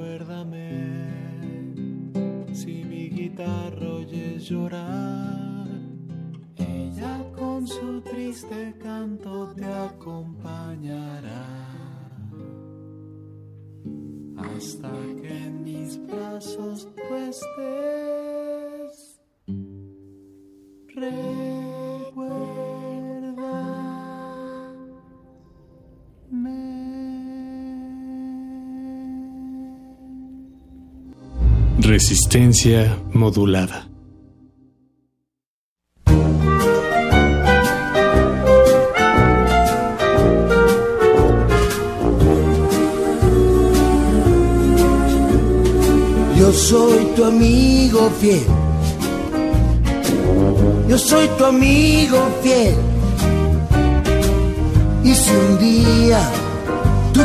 Recuérdame. 0.00 0.70
Si 2.52 2.84
mi 2.84 3.08
guitarra 3.10 3.88
oyes 3.88 4.48
llorar, 4.48 5.68
ella 6.56 7.24
con 7.36 7.66
su 7.66 8.00
triste 8.00 8.74
canto 8.82 9.52
te 9.54 9.64
acompañará. 9.64 11.46
Hasta 14.36 14.90
que 15.20 15.46
en 15.46 15.62
mis 15.62 15.98
brazos 16.06 16.88
tú 16.96 17.14
estés. 17.14 18.40
Resistencia 32.00 32.96
modulada. 33.12 33.86
Yo 46.38 46.52
soy 46.52 47.04
tu 47.14 47.24
amigo 47.26 48.10
fiel. 48.18 48.46
Yo 50.88 50.96
soy 50.96 51.28
tu 51.36 51.44
amigo 51.44 52.18
fiel. 52.42 52.76
Y 55.04 55.14
si 55.14 55.30
un 55.30 55.58
día 55.58 56.22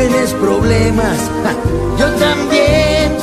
Tienes 0.00 0.32
problemas, 0.32 1.18
yo 1.98 2.06
también. 2.14 3.18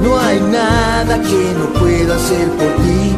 No 0.00 0.16
hay 0.16 0.38
nada 0.38 1.20
que 1.20 1.54
no 1.58 1.80
pueda 1.80 2.14
hacer 2.14 2.48
por 2.50 2.72
ti. 2.84 3.16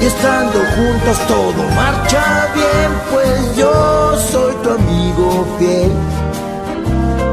Y 0.00 0.06
estando 0.06 0.60
juntos 0.76 1.18
todo 1.28 1.62
marcha 1.76 2.48
bien, 2.54 2.90
pues 3.12 3.56
yo 3.58 4.16
soy 4.32 4.54
tu 4.62 4.70
amigo 4.70 5.46
fiel. 5.58 5.92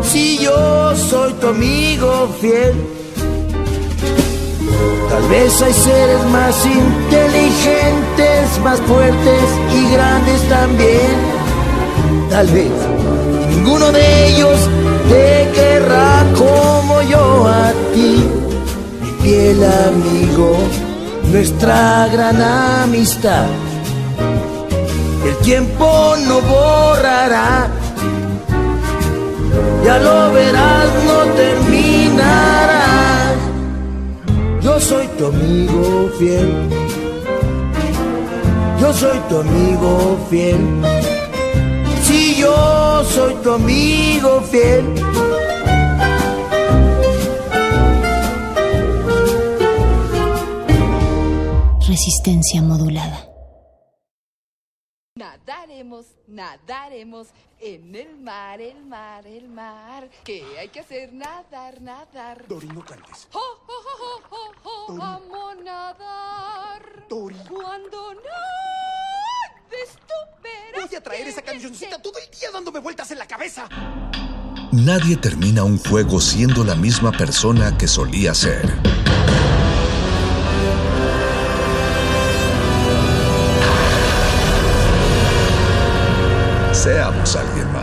Si 0.04 0.40
yo 0.40 0.98
soy 0.98 1.32
tu 1.36 1.48
amigo 1.48 2.30
fiel. 2.42 2.74
Tal 5.12 5.30
vez 5.30 5.62
hay 5.62 5.74
seres 5.74 6.26
más 6.26 6.66
inteligentes, 6.66 8.60
más 8.66 8.82
fuertes 8.82 9.44
y 9.74 9.94
grandes 9.94 10.50
también. 10.50 11.16
Tal 12.30 12.48
vez 12.48 12.91
ninguno 13.52 13.92
de 13.92 14.28
ellos 14.28 14.60
te 15.10 15.50
querrá 15.54 16.26
como 16.38 17.02
yo 17.04 17.48
a 17.48 17.72
ti, 17.94 18.12
mi 19.02 19.12
fiel 19.22 19.60
amigo, 19.64 20.56
nuestra 21.32 22.08
gran 22.12 22.42
amistad. 22.42 23.48
El 25.26 25.36
tiempo 25.38 26.16
no 26.28 26.42
borrará, 26.42 27.68
ya 29.86 29.98
lo 30.00 30.34
verás, 30.34 30.88
no 31.08 31.18
terminará. 31.36 32.82
Yo 34.62 34.80
soy 34.80 35.08
tu 35.18 35.26
amigo 35.26 36.10
fiel. 36.18 36.50
Yo 38.80 38.94
soy 38.94 39.18
tu 39.30 39.38
amigo 39.40 40.18
fiel. 40.30 40.91
Yo 42.42 43.04
soy 43.04 43.36
tu 43.44 43.52
amigo 43.52 44.42
fiel. 44.42 44.84
Resistencia 51.88 52.64
modulada. 52.64 53.28
Nadaremos, 55.16 56.06
nadaremos 56.28 57.28
en 57.60 57.96
el 57.96 58.18
mar, 58.18 58.60
el 58.60 58.86
mar, 58.86 59.28
el 59.28 59.48
mar. 59.48 60.10
¿Qué 60.24 60.44
hay 60.58 60.70
que 60.70 60.80
hacer? 60.80 61.14
Nadar, 61.14 61.80
nadar. 61.80 62.48
Dori, 62.48 62.68
no 62.70 62.84
cantes. 62.84 63.28
¡Oh, 63.34 63.40
oh, 63.68 63.84
oh, 64.08 64.22
oh, 64.32 64.52
oh! 64.64 64.94
Dori. 64.94 65.02
¡Amo 65.04 65.54
nadar! 65.64 67.06
Dori. 67.08 67.36
Cuando 67.48 68.16
verás 68.16 69.11
Voy 70.76 70.96
a 70.96 71.02
traer 71.02 71.28
esa 71.28 71.42
camioncita 71.42 72.02
todo 72.02 72.14
el 72.18 72.30
día 72.38 72.50
dándome 72.52 72.80
vueltas 72.80 73.12
en 73.12 73.20
la 73.20 73.28
cabeza. 73.28 73.68
Nadie 74.72 75.18
termina 75.18 75.64
un 75.64 75.78
juego 75.78 76.20
siendo 76.22 76.64
la 76.64 76.76
misma 76.76 77.12
persona 77.12 77.78
que 77.78 77.88
solía 77.88 78.34
ser. 78.34 78.72
Seamos 86.74 87.36
alguien 87.36 87.72
más. 87.74 87.81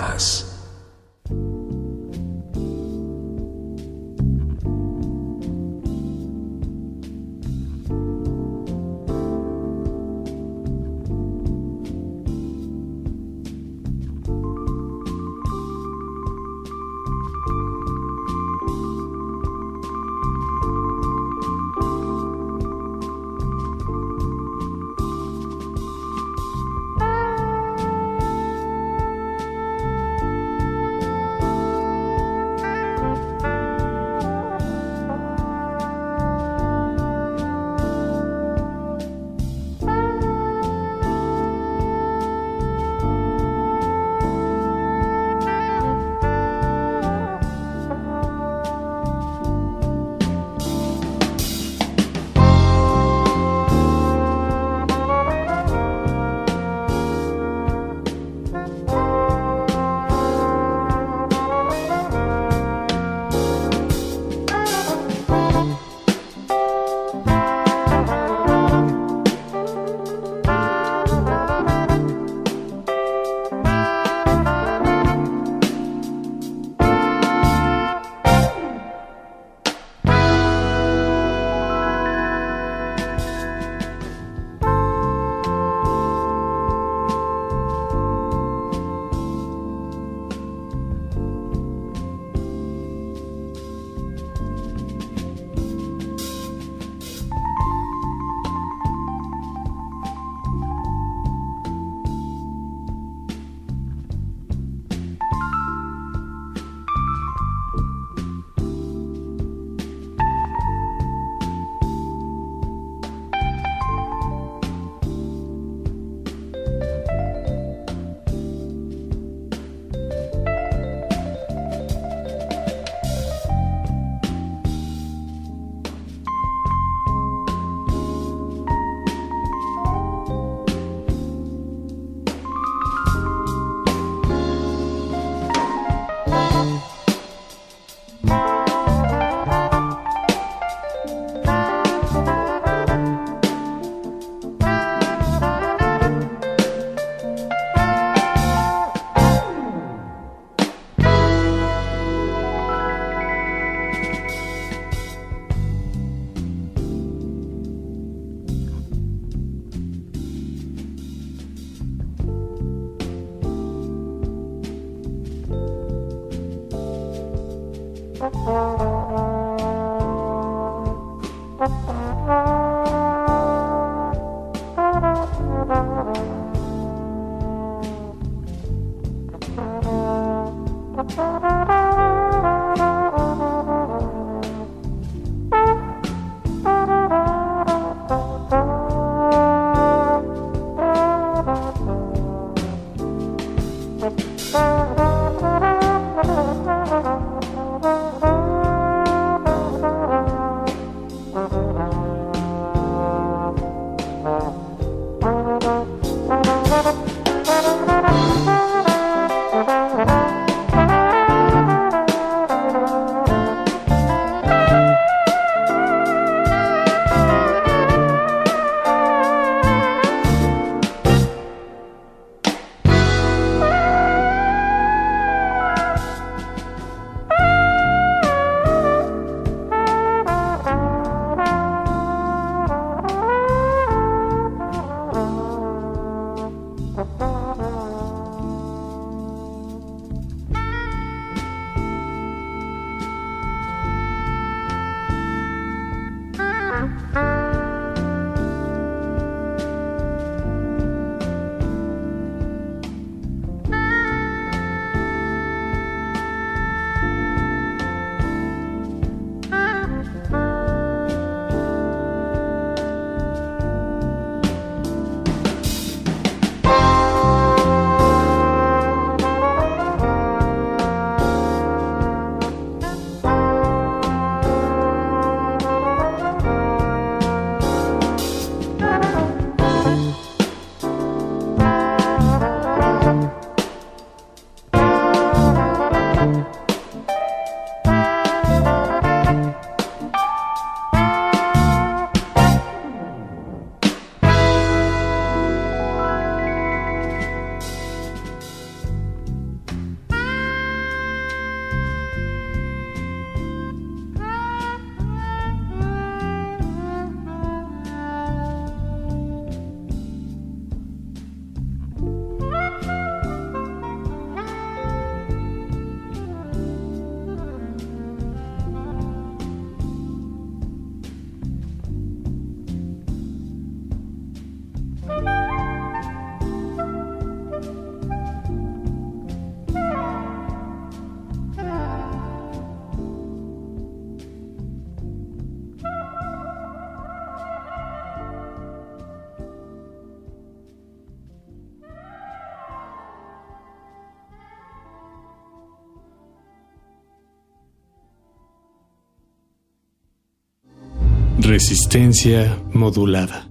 Resistencia 351.58 352.56
modulada. 352.72 353.47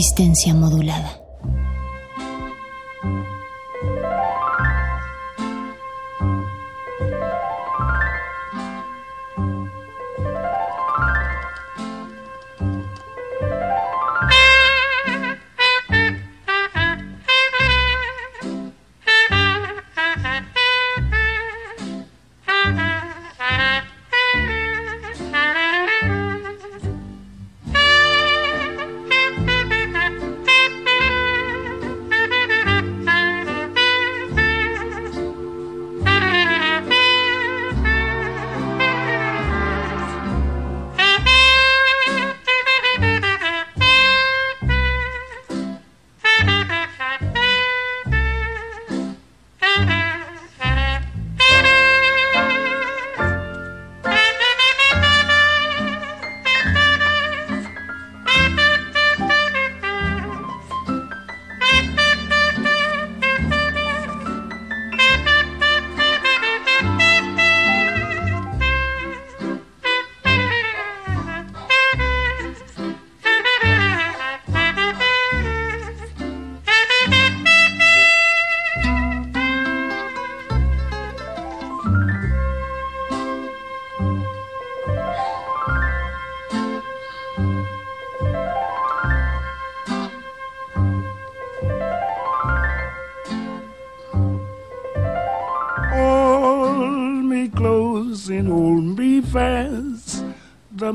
Resistencia 0.00 0.54
modulada. 0.54 1.20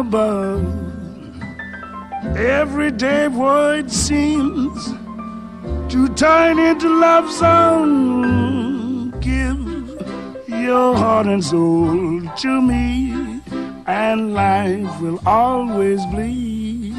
above. 0.00 0.64
Everyday 2.36 3.26
void 3.28 3.90
seems 3.90 4.94
to 5.92 6.08
turn 6.14 6.58
into 6.58 6.88
love 6.88 7.30
song. 7.30 9.10
Give 9.20 9.60
your 10.48 10.96
heart 10.96 11.26
and 11.26 11.44
soul 11.44 12.22
to 12.44 12.62
me, 12.62 13.42
and 13.86 14.32
life 14.34 15.00
will 15.00 15.20
always 15.26 16.00
be 16.16 16.94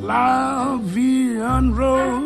la 0.00 0.76
vie 0.76 1.40
en 1.40 1.74
rose. 1.74 2.25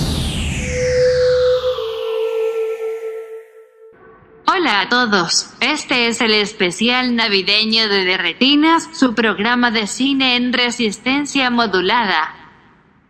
Hola 4.61 4.81
a 4.81 4.89
todos, 4.89 5.49
este 5.59 6.07
es 6.07 6.21
el 6.21 6.35
especial 6.35 7.15
navideño 7.15 7.89
de 7.89 8.05
Derretinas, 8.05 8.89
su 8.93 9.15
programa 9.15 9.71
de 9.71 9.87
cine 9.87 10.35
en 10.35 10.53
resistencia 10.53 11.49
modulada. 11.49 12.35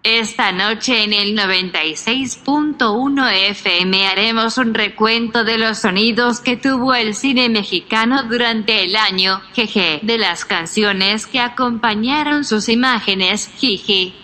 Esta 0.01 0.53
noche 0.53 1.03
en 1.03 1.11
el 1.11 1.37
96.1 1.37 3.31
FM 3.49 4.07
haremos 4.07 4.57
un 4.57 4.73
recuento 4.73 5.43
de 5.43 5.57
los 5.57 5.79
sonidos 5.79 6.39
que 6.39 6.55
tuvo 6.55 6.93
el 6.93 7.15
cine 7.15 7.49
mexicano 7.49 8.23
durante 8.23 8.85
el 8.85 8.95
año, 8.95 9.41
jeje, 9.53 9.99
de 10.03 10.17
las 10.17 10.45
canciones 10.45 11.27
que 11.27 11.41
acompañaron 11.41 12.45
sus 12.45 12.69
imágenes, 12.69 13.51
jiji. 13.57 14.15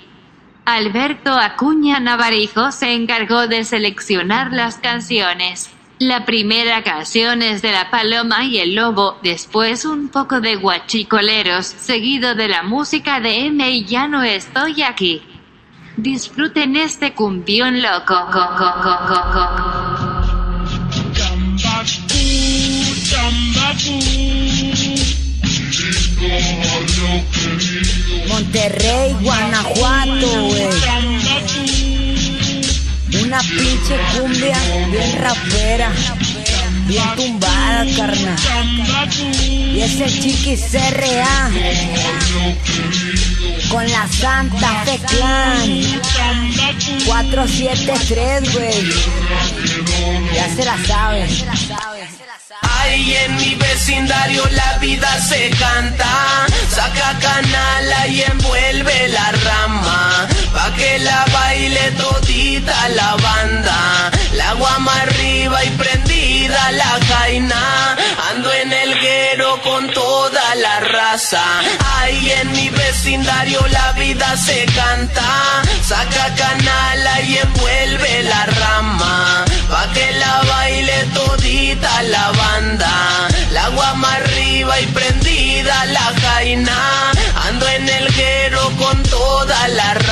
Alberto 0.63 1.33
Acuña 1.33 1.99
Navarijo 1.99 2.71
se 2.71 2.93
encargó 2.93 3.49
de 3.49 3.65
seleccionar 3.65 4.53
las 4.53 4.77
canciones. 4.77 5.76
La 5.99 6.25
primera 6.25 6.83
canción 6.83 7.41
es 7.41 7.63
de 7.63 7.71
La 7.71 7.89
Paloma 7.89 8.43
y 8.45 8.59
el 8.59 8.75
Lobo, 8.75 9.17
después 9.23 9.83
un 9.83 10.09
poco 10.09 10.41
de 10.41 10.55
Guachicoleros, 10.55 11.65
seguido 11.65 12.35
de 12.35 12.47
la 12.47 12.61
música 12.61 13.19
de 13.19 13.47
M 13.47 13.67
y 13.67 13.83
Ya 13.85 14.07
no 14.07 14.21
estoy 14.21 14.83
aquí. 14.83 15.23
Disfruten 15.95 16.75
este 16.75 17.13
cumbión 17.13 17.81
loco. 17.81 18.13
co, 18.31 18.47
co, 18.57 18.73
co, 18.83 18.95
co, 19.07 19.21
co. 19.33 19.47
Monterrey, 28.27 29.15
Guanajuato, 29.19 30.43
güey. 30.43 31.86
Una 33.27 33.39
pinche 33.39 33.99
cumbia 34.15 34.57
bien 34.89 35.21
rapera, 35.21 35.91
bien 36.85 37.15
tumbada, 37.17 37.85
carnal. 37.97 38.39
Y 39.75 39.81
ese 39.81 40.05
chiquis 40.05 40.61
CRA 40.71 41.49
con 43.69 43.91
la 43.91 44.07
Santa 44.07 44.85
Fe 44.85 44.97
Clan 45.09 46.01
473, 47.05 48.53
güey. 48.53 48.93
Ya 50.33 50.55
se 50.55 50.63
la 50.63 50.77
saben. 50.87 51.27
Ahí 52.61 53.13
en 53.13 53.35
mi 53.35 53.55
vecindario 53.55 54.43
la 54.51 54.77
vida 54.77 55.21
se 55.21 55.49
canta. 55.49 56.47
Saca 56.73 57.19
canala 57.19 58.07
y 58.07 58.21
envuelve 58.21 58.56
la 61.09 61.25
baile 61.33 61.85
todita 62.03 62.77
la 62.99 63.11
banda. 63.27 63.79
La 64.33 64.53
guama 64.53 64.93
arriba 65.05 65.63
y 65.63 65.69
prendida 65.81 66.71
la 66.81 66.91
jaina. 67.09 67.63
Ando 68.29 68.49
en 68.61 68.71
el 68.83 68.91
guero 68.99 69.49
con 69.67 69.89
toda 69.91 70.45
la 70.55 70.79
raza. 70.95 71.43
Ahí 71.97 72.31
en 72.39 72.51
mi 72.51 72.69
vecindario 72.69 73.59
la 73.77 73.91
vida 73.93 74.29
se 74.37 74.65
canta. 74.79 75.29
Saca 75.91 76.25
canala 76.41 77.21
y 77.21 77.37
envuelve 77.37 78.23
la 78.23 78.43
rama. 78.61 79.45
Pa' 79.71 79.87
que 79.93 80.07
la 80.23 80.35
baile 80.53 80.97
todita 81.13 81.93
la 82.15 82.31
banda. 82.43 82.93
La 83.51 83.69
guama 83.69 84.09
arriba 84.21 84.79
y 84.79 84.87
prendida 84.87 85.85
la 85.85 86.07
jaina. 86.23 86.79
Ando 87.47 87.65
en 87.77 87.89
el 87.89 88.07
guero 88.13 88.63
con 88.81 88.97
toda 89.03 89.67
la 89.79 89.93
raza. 89.93 90.06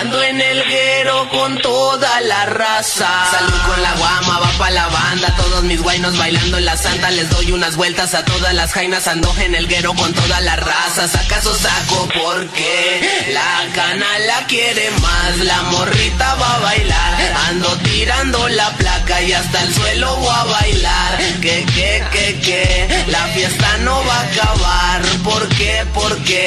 Ando 0.00 0.20
en 0.20 0.40
el 0.40 0.64
guero 0.64 1.28
con 1.30 1.56
toda 1.62 2.20
la 2.22 2.46
raza. 2.46 3.08
Salud 3.30 3.60
con 3.66 3.80
la 3.80 3.92
guama, 3.92 4.40
va 4.40 4.50
pa' 4.58 4.70
la 4.70 4.88
banda. 4.88 5.34
Todos 5.36 5.62
mis 5.62 5.80
guainos 5.80 6.18
bailando 6.18 6.58
en 6.58 6.64
la 6.64 6.76
santa. 6.76 7.10
Les 7.10 7.30
doy 7.30 7.52
unas 7.52 7.76
vueltas 7.76 8.14
a 8.14 8.24
todas 8.24 8.52
las 8.52 8.72
jainas. 8.72 9.06
Ando 9.06 9.32
en 9.38 9.54
el 9.54 9.68
guero 9.68 9.94
con 9.94 10.12
toda 10.12 10.40
la 10.40 10.56
raza. 10.56 11.04
¿Acaso 11.04 11.54
saco 11.54 12.08
porque 12.20 13.30
la 13.32 13.72
cana 13.74 14.18
la 14.26 14.46
quiere 14.46 14.90
más? 14.90 15.38
La 15.38 15.62
morrita 15.62 16.34
va 16.34 16.54
a 16.56 16.58
bailar. 16.58 17.14
Ando 17.48 17.76
tirando 17.78 18.48
la 18.48 18.70
placa 18.76 19.22
y 19.22 19.32
hasta 19.32 19.62
el 19.62 19.72
suelo 19.72 20.16
voy 20.16 20.34
a 20.34 20.44
bailar. 20.44 21.18
Que, 21.40 21.64
que, 21.64 22.04
que, 22.10 22.40
que. 22.40 23.04
La 23.06 23.24
fiesta 23.28 23.76
no 23.78 24.04
va 24.04 24.16
a 24.16 24.22
acabar. 24.22 25.02
¿Por 25.22 25.48
qué? 25.50 25.86
Porque 25.94 26.44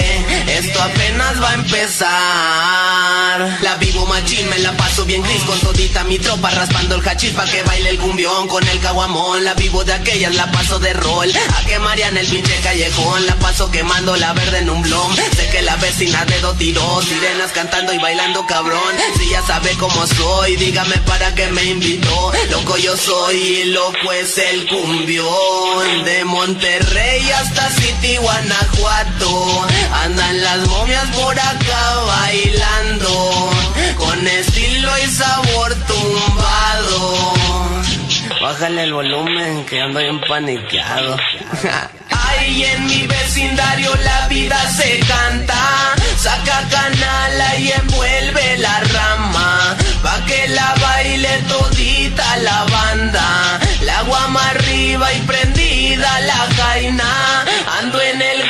esto 0.47 0.81
apenas 0.83 1.41
va 1.41 1.51
a 1.51 1.53
empezar. 1.53 2.48
La 3.61 3.75
vivo 3.75 4.05
machín, 4.05 4.49
me 4.49 4.59
la 4.59 4.75
paso 4.75 5.05
bien 5.05 5.21
gris 5.21 5.43
con 5.43 5.59
todita 5.59 6.03
mi 6.03 6.17
tropa 6.19 6.49
raspando 6.49 6.95
el 6.95 7.07
hachís 7.07 7.31
pa' 7.31 7.45
que 7.45 7.63
baile 7.63 7.89
el 7.91 7.99
cumbión 7.99 8.47
con 8.47 8.67
el 8.67 8.79
caguamón. 8.79 9.43
La 9.43 9.53
vivo 9.53 9.83
de 9.83 9.93
aquellas, 9.93 10.33
la 10.35 10.51
paso 10.51 10.79
de 10.79 10.93
rol. 10.93 11.31
A 11.57 11.65
que 11.65 11.75
en 11.75 12.17
el 12.17 12.27
pinche 12.27 12.55
callejón, 12.61 13.25
la 13.25 13.35
paso 13.35 13.69
quemando 13.71 14.15
la 14.15 14.33
verde 14.33 14.59
en 14.59 14.69
un 14.69 14.81
blom. 14.81 15.15
Sé 15.15 15.49
que 15.51 15.61
la 15.61 15.75
vecina 15.77 16.25
dedo 16.25 16.53
tiró, 16.53 17.01
sirenas 17.01 17.51
cantando 17.51 17.93
y 17.93 17.97
bailando 17.97 18.45
cabrón. 18.45 18.95
Si 19.17 19.29
ya 19.29 19.41
sabe 19.45 19.71
cómo 19.77 20.05
soy, 20.07 20.55
dígame 20.55 20.97
para 20.99 21.33
qué 21.35 21.47
me 21.47 21.63
invitó. 21.63 22.31
Loco 22.51 22.77
yo 22.77 22.97
soy 22.97 23.35
y 23.35 23.63
loco 23.65 24.11
es 24.11 24.37
el 24.37 24.67
cumbión. 24.67 26.03
De 26.05 26.25
Monterrey 26.25 27.29
hasta 27.31 27.69
City, 27.71 28.17
Guanajuato. 28.17 29.67
Andan 30.03 30.41
las 30.41 30.67
momias 30.67 31.07
por 31.15 31.39
acá. 31.39 31.89
Con 33.97 34.27
estilo 34.27 34.89
y 34.97 35.07
sabor 35.07 35.75
tumbado. 35.87 37.33
Bájale 38.41 38.83
el 38.83 38.93
volumen 38.93 39.65
que 39.65 39.81
ando 39.81 39.99
bien 39.99 40.21
paniqueado. 40.21 41.17
Ahí 42.09 42.63
en 42.63 42.85
mi 42.85 43.07
vecindario 43.07 43.93
la 44.03 44.27
vida 44.27 44.57
se 44.71 44.99
canta. 44.99 45.95
Saca 46.17 46.67
canala 46.69 47.57
y 47.57 47.71
envuelve 47.71 48.57
la 48.57 48.79
rama. 48.79 49.77
Pa' 50.01 50.25
que 50.25 50.47
la 50.49 50.75
baile 50.81 51.43
todita 51.47 52.37
la 52.37 52.63
banda. 52.65 53.59
La 53.81 54.01
guama 54.03 54.49
arriba 54.49 55.13
y 55.13 55.19
prendida 55.21 56.19
la 56.21 56.47
jaina. 56.55 57.45
Ando 57.79 58.01
en 58.01 58.21
el 58.21 58.48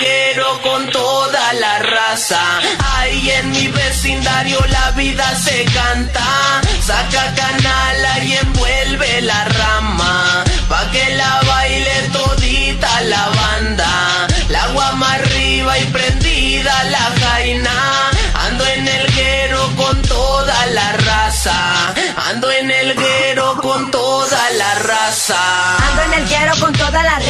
Ahí 2.95 3.29
en 3.29 3.51
mi 3.51 3.67
vecindario 3.67 4.57
la 4.69 4.91
vida 4.91 5.35
se 5.35 5.65
canta. 5.65 6.61
Saca 6.81 7.35
canala 7.35 8.23
y 8.23 8.33
envuelve 8.37 9.21
la 9.21 9.43
rama. 9.45 10.43
Pa' 10.69 10.89
que 10.91 11.15
la 11.15 11.41
baile 11.41 12.09
todita 12.13 13.01
la 13.01 13.29
banda. 13.29 14.27
La 14.47 14.67
guama 14.67 15.13
arriba 15.13 15.77
y 15.77 15.85
prendida 15.85 16.83
la 16.85 17.05
jaina. 17.21 18.11
Ando 18.45 18.65
en 18.65 18.87
el 18.87 19.05
guero 19.13 19.69
con 19.75 20.01
toda 20.03 20.65
la 20.67 20.93
raza. 20.93 21.93
Ando 22.29 22.49
en 22.49 22.71
el 22.71 22.95
guero 22.95 23.18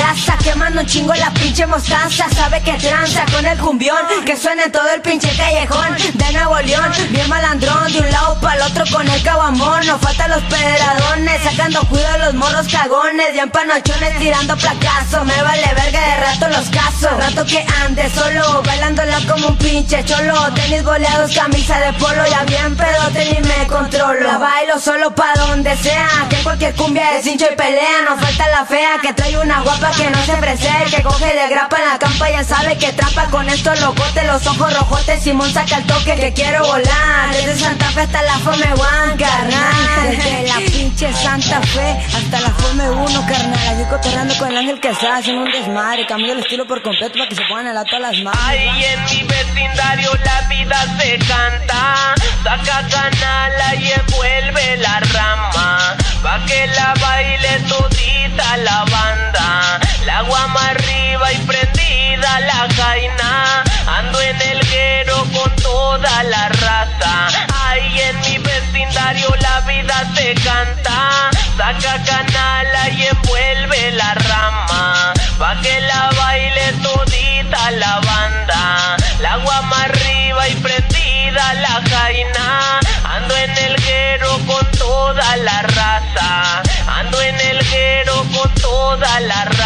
raza. 0.09 0.37
quemando 0.43 0.81
un 0.81 0.87
chingo 0.87 1.13
la 1.13 1.31
pinche 1.31 1.65
mostaza. 1.65 2.27
Sabe 2.29 2.61
que 2.61 2.73
tranza 2.73 3.25
con 3.31 3.45
el 3.45 3.57
cumbión, 3.59 3.97
que 4.25 4.35
suena 4.35 4.63
en 4.63 4.71
todo 4.71 4.89
el 4.93 5.01
pinche 5.01 5.29
callejón 5.35 5.95
de 6.13 6.33
Nuevo 6.33 6.59
León. 6.59 6.91
Bien 7.09 7.29
malandrón, 7.29 7.91
de 7.91 7.99
un 7.99 8.11
lado 8.11 8.39
para 8.41 8.55
el 8.55 8.71
otro 8.71 8.85
con 8.91 9.07
el 9.07 9.21
caguamón. 9.23 9.85
Nos 9.85 10.01
faltan 10.01 10.31
los 10.31 10.43
pedradones, 10.43 11.41
sacando 11.43 11.81
cuidado 11.87 12.25
los 12.25 12.33
morros 12.35 12.67
cagones. 12.67 13.35
Ya 13.35 13.43
en 13.43 13.51
panochones 13.51 14.19
tirando 14.19 14.55
placazo. 14.57 15.25
Me 15.25 15.41
vale 15.41 15.67
verga 15.75 15.99
de 15.99 16.15
rato 16.17 16.47
los 16.49 16.69
casos. 16.69 17.11
Rato 17.17 17.45
que 17.45 17.65
ande 17.83 18.09
solo, 18.09 18.61
bailándola 18.63 19.19
como 19.29 19.47
un 19.49 19.57
pinche 19.57 20.03
cholo. 20.05 20.33
Tenis 20.53 20.83
boleados, 20.83 21.31
camisa 21.33 21.79
de 21.79 21.93
polo, 21.93 22.23
ya 22.29 22.43
bien 22.43 22.75
pedote 22.75 23.25
ni 23.25 23.47
me 23.47 23.67
controlo. 23.67 24.21
La 24.21 24.37
bailo 24.37 24.79
solo 24.79 25.13
pa' 25.13 25.33
donde 25.35 25.75
sea, 25.77 26.07
que 26.29 26.37
cualquier 26.37 26.73
cumbia 26.75 27.11
de 27.13 27.21
cincho 27.21 27.45
y 27.51 27.55
pelea. 27.55 28.01
Nos 28.07 28.19
falta 28.19 28.47
la 28.49 28.65
fea 28.65 28.97
que 29.01 29.13
trae 29.13 29.37
una 29.37 29.61
guapa 29.61 29.91
que 29.99 30.09
no 30.09 30.23
se 30.23 30.33
presea. 30.37 30.85
Que 30.85 31.03
coge 31.03 31.33
de 31.33 31.49
grapa 31.49 31.77
en 31.77 31.85
la 31.85 31.99
campa, 31.99 32.29
ya 32.29 32.43
sabe 32.43 32.77
que 32.77 32.91
trapa 32.93 33.25
con 33.25 33.47
estos 33.49 33.79
locotes, 33.81 34.25
los 34.25 34.45
ojos 34.47 34.73
rojotes. 34.73 35.21
Simón 35.21 35.51
saca 35.51 35.77
el 35.77 35.85
toque 35.85 36.15
que 36.15 36.33
quiero 36.33 36.65
volar. 36.65 37.31
Desde 37.33 37.55
Santa 37.57 37.85
Fe 37.91 38.01
hasta 38.01 38.21
la 38.23 38.37
Fome 38.39 38.73
One, 38.73 39.15
carnal. 39.17 40.09
Desde 40.09 40.47
la 40.47 40.55
pinche 40.71 41.13
Santa 41.13 41.61
Fe 41.61 41.97
hasta 42.15 42.39
la 42.39 42.49
Fome 42.49 42.89
1, 42.89 43.25
carnal. 43.27 43.67
Aquí 43.69 43.83
cotorreando 43.89 44.35
con 44.37 44.49
el 44.49 44.57
ángel 44.57 44.79
que 44.79 44.89
está 44.89 45.17
haciendo 45.17 45.43
un 45.43 45.51
desmadre. 45.51 46.05
Cambio 46.07 46.33
el 46.33 46.39
estilo 46.39 46.65
por 46.65 46.81
completo 46.81 47.13
para 47.17 47.29
que 47.29 47.35
se 47.35 47.43
pongan 47.43 47.67
el 47.67 47.77
alto 47.77 47.95
a 47.97 47.99
las 47.99 48.17
manos. 48.23 48.39
Ahí 48.41 48.85
en 48.85 49.03
mi 49.05 49.23
vecindario 49.23 50.11
la 50.23 50.47
vida 50.47 50.77
se 50.97 51.17
canta. 51.19 52.15
Saca 52.43 52.87
canala 52.87 53.75
y 53.75 53.91
envuelve 53.91 54.77
la 54.77 54.99
rama. 54.99 55.97
Pa' 56.23 56.45
que 56.45 56.67
la 56.67 56.93
baile 57.01 57.59
todita 57.67 58.57
la 58.57 58.85
banda. 58.85 59.88
La 60.05 60.21
guama 60.21 60.69
arriba 60.69 61.31
y 61.33 61.37
prendida 61.39 62.39
la 62.39 62.67
jaina. 62.75 63.63
Ando 63.97 64.21
en 64.21 64.41
el 64.41 64.59
guero 64.69 65.25
con 65.33 65.55
toda 65.57 66.23
la 66.23 66.49
raza. 66.49 67.27
Ahí 67.65 68.01
en 68.01 68.19
mi 68.21 68.37
vecindario 68.37 69.29
la 69.41 69.61
vida 69.61 70.07
se 70.15 70.33
canta. 70.35 71.29
Saca 71.57 72.01
canala 72.03 72.89
y 72.89 73.07
envuelve 73.07 73.91
la 73.91 74.13
rama. 74.13 75.13
Pa' 75.37 75.55
que 75.61 75.81
la 75.81 76.09
baile 76.17 76.73
todita 76.81 77.71
la 77.71 77.99
banda. 77.99 78.97
La 79.19 79.37
guama 79.37 79.83
arriba 79.83 80.47
y 80.47 80.55
prendida 80.55 81.53
la 81.55 81.81
jaina. 81.89 82.79
Ando 83.03 83.35
en 83.35 83.57
el 83.57 83.75
guero 83.75 84.39
con 84.47 84.71
toda 84.71 85.35
la 85.37 85.61
raza. 85.63 86.61
Ando 86.87 87.21
en 87.21 87.39
el 87.41 87.59
guero 87.69 88.25
con 88.33 88.53
toda 88.55 89.19
la 89.19 89.45
raza. 89.45 89.58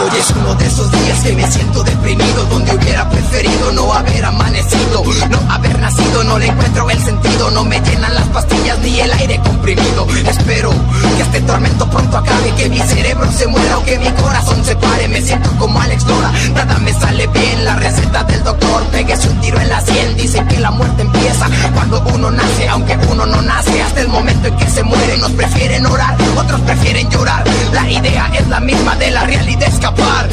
Hoy 0.00 0.10
es 0.18 0.30
uno 0.30 0.54
de 0.54 0.66
esos 0.66 0.90
días 0.90 1.20
que 1.22 1.32
me 1.32 1.50
siento 1.50 1.82
Donde 2.04 2.76
hubiera 2.76 3.08
preferido 3.08 3.72
no 3.72 3.90
haber 3.90 4.26
amanecido. 4.26 5.02
No 5.30 5.38
haber 5.50 5.78
nacido, 5.80 6.22
no 6.22 6.38
le 6.38 6.48
encuentro 6.48 6.90
el 6.90 7.02
sentido. 7.02 7.50
No 7.50 7.64
me 7.64 7.80
llenan 7.80 8.14
las 8.14 8.28
pastillas 8.28 8.78
ni 8.80 9.00
el 9.00 9.10
aire 9.10 9.40
comprimido. 9.42 10.06
Espero 10.28 10.70
que 11.16 11.22
este 11.22 11.40
tormento 11.40 11.88
pronto 11.88 12.18
acabe 12.18 12.52
Que 12.56 12.68
mi 12.68 12.78
cerebro 12.78 13.26
se 13.32 13.46
muera 13.46 13.78
o 13.78 13.84
que 13.84 13.98
mi 13.98 14.10
corazón 14.10 14.62
se 14.66 14.76
pare. 14.76 15.08
Me 15.08 15.22
siento 15.22 15.50
como 15.58 15.80
Alex 15.80 16.04
Lora, 16.04 16.30
nada 16.54 16.78
me 16.80 16.92
sale 16.92 17.26
bien. 17.28 17.64
La 17.64 17.76
receta 17.76 18.22
del 18.24 18.44
doctor, 18.44 18.82
pegues 18.92 19.24
un 19.24 19.40
tiro 19.40 19.58
en 19.58 19.70
la 19.70 19.80
sien. 19.80 20.14
Dicen 20.14 20.46
que 20.46 20.60
la 20.60 20.70
muerte 20.72 21.00
empieza 21.00 21.48
cuando 21.72 22.04
uno 22.12 22.30
nace 22.30 22.68
Aunque 22.68 22.98
uno 23.10 23.24
no 23.24 23.40
nace. 23.40 23.82
Hasta 23.82 24.02
el 24.02 24.08
momento 24.08 24.48
en 24.48 24.56
que 24.58 24.68
se 24.68 24.82
muere 24.82 25.16
Nos 25.16 25.32
prefieren 25.32 25.86
orar, 25.86 26.14
otros 26.36 26.60
prefieren 26.60 27.08
llorar. 27.08 27.44
La 27.72 27.90
idea 27.90 28.30
es 28.34 28.46
la 28.48 28.60
misma 28.60 28.94
de 28.96 29.10
la 29.10 29.24
realidad 29.24 29.68
escapar 29.68 30.28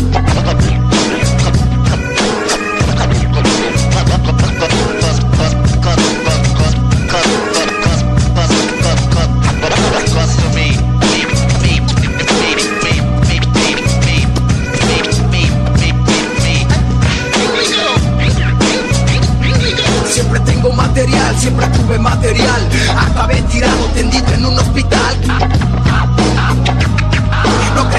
Siempre 20.11 20.39
tengo 20.41 20.71
material, 20.73 21.35
siempre 21.39 21.67
tuve 21.67 21.97
material. 21.97 22.69
Acabé 22.97 23.41
tirado, 23.43 23.85
tendido 23.93 24.33
en 24.33 24.45
un 24.45 24.59
hospital 24.59 25.70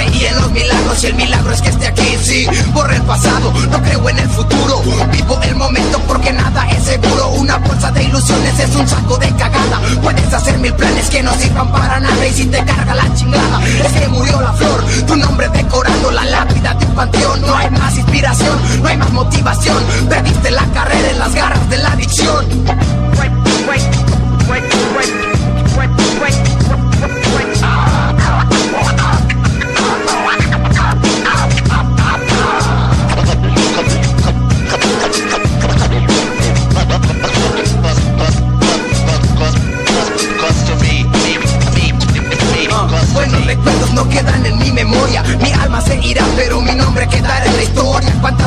creí 0.05 0.27
en 0.27 0.37
los 0.37 0.51
milagros 0.51 1.03
y 1.03 1.07
el 1.07 1.15
milagro 1.15 1.53
es 1.53 1.63
que 1.63 1.69
esté 1.69 1.87
aquí, 1.87 2.17
sí. 2.23 2.47
Borré 2.73 2.97
el 2.97 3.03
pasado, 3.03 3.53
no 3.71 3.83
creo 3.83 4.09
en 4.09 4.19
el 4.19 4.29
futuro. 4.29 4.83
Vivo 5.11 5.41
el 5.43 5.57
momento 5.57 5.99
porque 6.07 6.33
nada 6.33 6.69
es 6.71 6.85
seguro. 6.85 7.29
Una 7.31 7.59
bolsa 7.59 7.91
de 7.93 8.05
ilusiones 8.05 8.59
es 8.59 8.75
un 8.75 8.87
saco 8.87 9.17
de 9.19 9.29
cagada. 9.37 9.81
Puedes 10.03 10.33
hacer 10.33 10.59
mil 10.59 10.75
planes 10.75 11.09
que 11.11 11.23
no 11.23 11.33
sirvan 11.35 11.71
para 11.71 12.01
nada. 12.01 12.27
Y 12.27 12.33
si 12.33 12.47
te 12.47 12.65
carga 12.65 12.95
la 12.95 13.15
chingada 13.15 13.61
es 13.67 13.93
que 13.93 14.09
murió 14.09 14.41
la 14.41 14.53
flor. 14.53 14.85
Tu 15.07 15.17
nombre 15.17 15.49
decorando 15.49 16.11
la 16.11 16.25
lápida 16.25 16.75
de 16.75 16.87
un 16.87 16.95
panteón. 16.95 17.41
No 17.43 17.57
hay 17.57 17.71
más 17.71 17.97
inspiración, 17.97 18.59
no 18.83 18.89
hay 18.89 18.97
más 18.97 19.13
motivación. 19.13 19.83
Perdiste 20.09 20.51
la 20.51 20.65
carrera 20.73 21.11
en 21.11 21.19
las 21.19 21.35
garras 21.35 21.71
de 21.71 21.79
la 21.79 21.93
adicción 21.93 22.47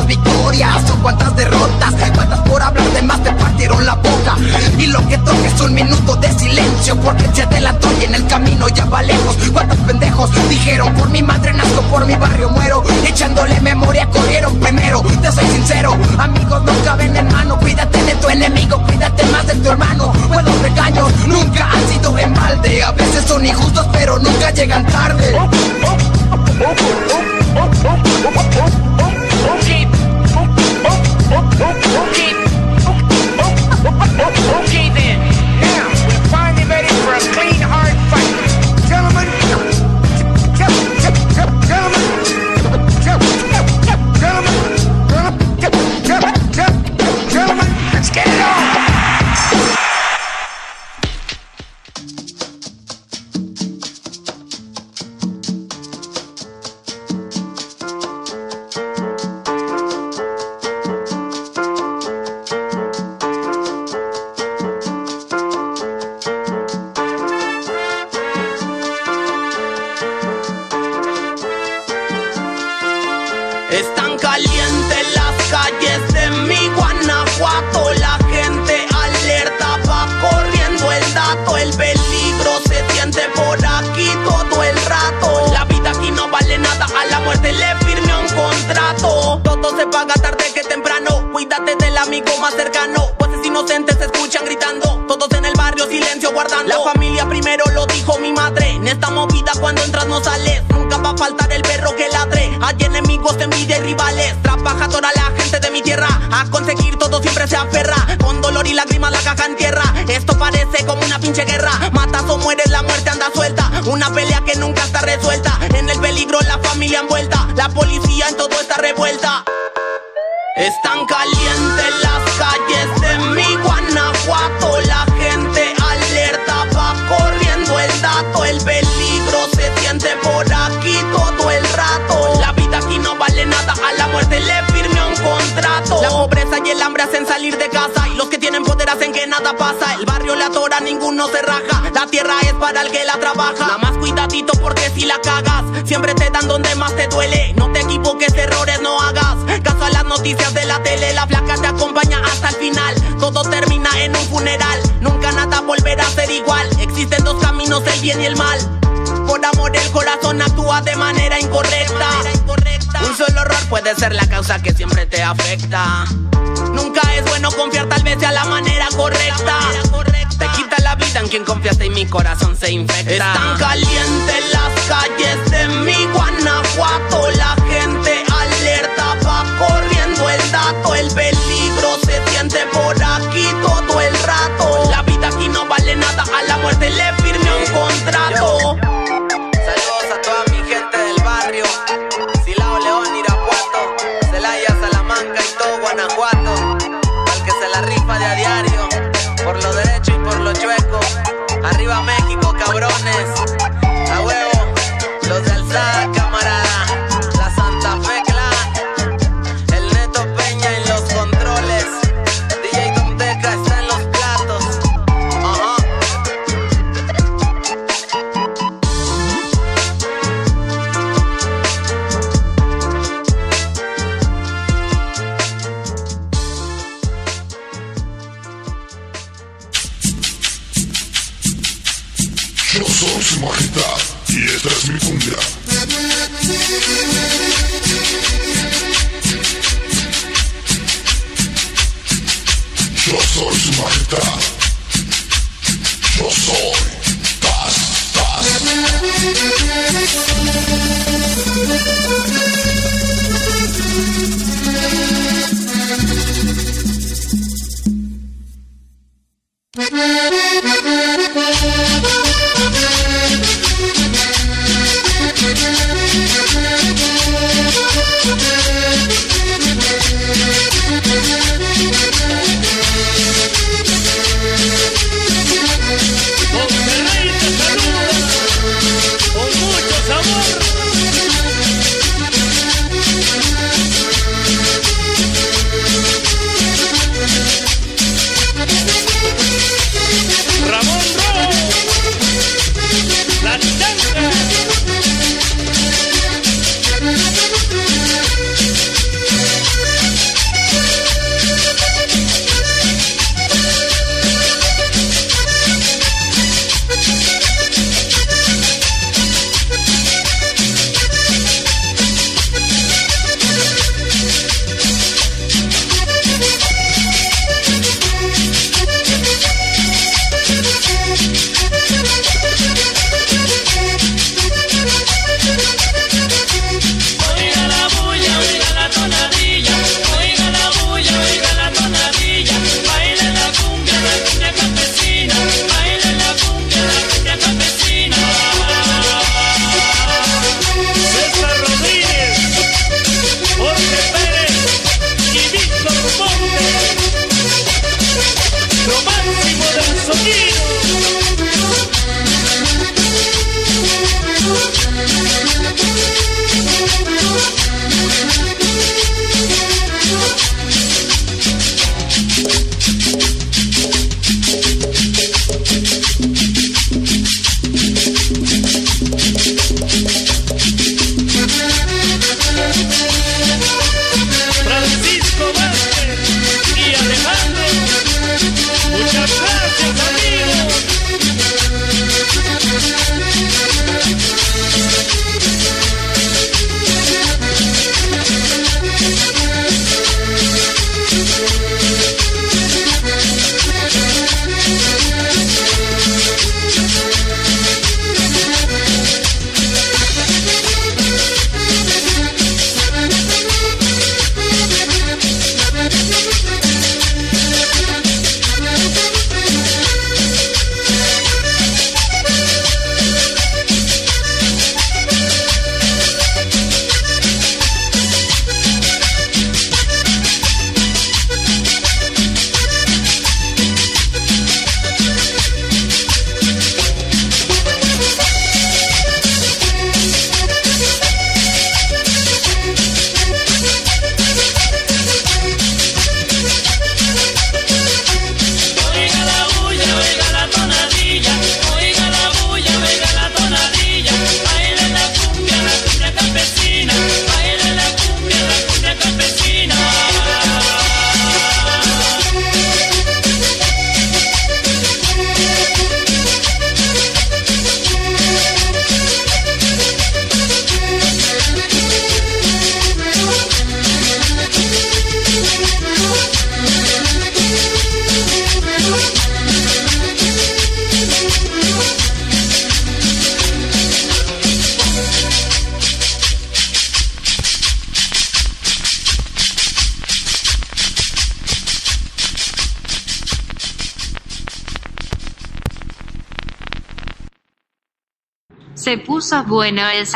Cuántas 0.06 0.24
victorias 0.24 0.82
cuántas 1.02 1.36
derrotas 1.36 1.94
Cuántas 2.14 2.38
por 2.40 2.62
hablar 2.62 2.88
de 2.92 3.02
más 3.02 3.22
te 3.24 3.32
partieron 3.32 3.84
la 3.84 3.94
boca 3.94 4.36
Y 4.78 4.86
lo 4.86 5.04
que 5.08 5.18
toque 5.18 5.46
es 5.46 5.60
un 5.60 5.74
minuto 5.74 6.14
de 6.16 6.32
silencio 6.32 6.96
Porque 7.00 7.24
se 7.34 7.42
adelantó 7.42 7.88
y 8.00 8.04
en 8.04 8.14
el 8.14 8.26
camino 8.28 8.68
ya 8.68 8.84
va 8.84 9.02
lejos 9.02 9.36
Cuántos 9.52 9.78
pendejos 9.78 10.30
dijeron 10.48 10.94
por 10.94 11.08
mi 11.10 11.22
madre 11.22 11.52
nazco 11.54 11.82
por 11.82 12.06
mi 12.06 12.14
barrio 12.14 12.50
muero 12.50 12.84
Echándole 13.04 13.60
memoria 13.60 14.08
corrieron 14.08 14.54
primero 14.60 15.02
Te 15.22 15.32
soy 15.32 15.46
sincero, 15.48 15.96
amigos 16.18 16.62
no 16.62 16.72
caben 16.84 17.16
en 17.16 17.26
mano 17.32 17.58
Cuídate 17.58 18.00
de 18.04 18.14
tu 18.14 18.28
enemigo, 18.28 18.80
cuídate 18.84 19.26
más 19.26 19.46
de 19.48 19.54
tu 19.56 19.70
hermano 19.70 20.12
Buenos 20.28 20.56
regaños 20.62 21.10
nunca 21.26 21.68
han 21.68 21.88
sido 21.88 22.16
en 22.16 22.32
balde 22.32 22.82
A 22.84 22.92
veces 22.92 23.24
son 23.24 23.44
injustos 23.44 23.86
pero 23.92 24.18
nunca 24.20 24.52
llegan 24.52 24.86
tarde 24.86 25.34
Okay. 31.28 32.06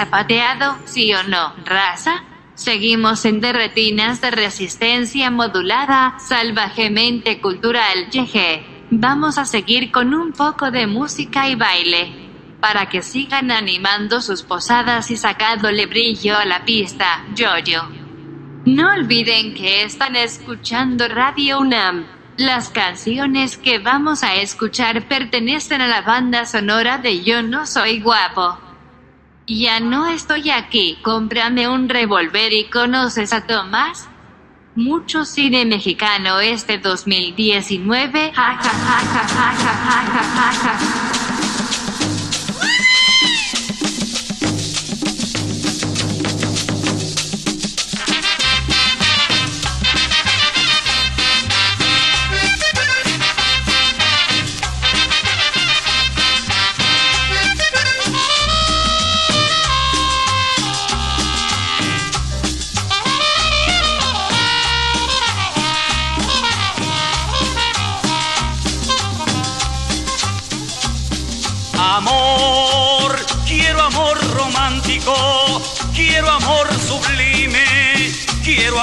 Zapateado, 0.00 0.78
sí 0.86 1.12
o 1.12 1.22
no? 1.24 1.52
¿Raza? 1.66 2.24
Seguimos 2.54 3.26
en 3.26 3.40
Derretinas 3.40 4.22
de 4.22 4.30
Resistencia 4.30 5.30
Modulada, 5.30 6.16
salvajemente 6.18 7.38
cultural, 7.38 8.08
yeje. 8.10 8.64
Vamos 8.90 9.36
a 9.36 9.44
seguir 9.44 9.90
con 9.90 10.14
un 10.14 10.32
poco 10.32 10.70
de 10.70 10.86
música 10.86 11.50
y 11.50 11.54
baile, 11.54 12.12
para 12.60 12.88
que 12.88 13.02
sigan 13.02 13.50
animando 13.50 14.22
sus 14.22 14.42
posadas 14.42 15.10
y 15.10 15.18
sacándole 15.18 15.84
brillo 15.84 16.38
a 16.38 16.46
la 16.46 16.64
pista, 16.64 17.26
yo-yo. 17.34 17.82
No 18.64 18.94
olviden 18.94 19.52
que 19.52 19.82
están 19.82 20.16
escuchando 20.16 21.08
Radio 21.08 21.60
UNAM. 21.60 22.06
Las 22.38 22.70
canciones 22.70 23.58
que 23.58 23.78
vamos 23.78 24.22
a 24.22 24.36
escuchar 24.36 25.06
pertenecen 25.08 25.82
a 25.82 25.88
la 25.88 26.00
banda 26.00 26.46
sonora 26.46 26.96
de 26.96 27.22
Yo 27.22 27.42
no 27.42 27.66
soy 27.66 28.00
guapo. 28.00 28.69
Ya 29.52 29.80
no 29.80 30.06
estoy 30.06 30.48
aquí, 30.50 30.96
cómprame 31.02 31.66
un 31.66 31.88
revólver 31.88 32.52
y 32.52 32.66
conoces 32.66 33.32
a 33.32 33.48
Tomás. 33.48 34.08
Mucho 34.76 35.24
cine 35.24 35.64
mexicano 35.64 36.38
este 36.38 36.78
2019. 36.78 38.32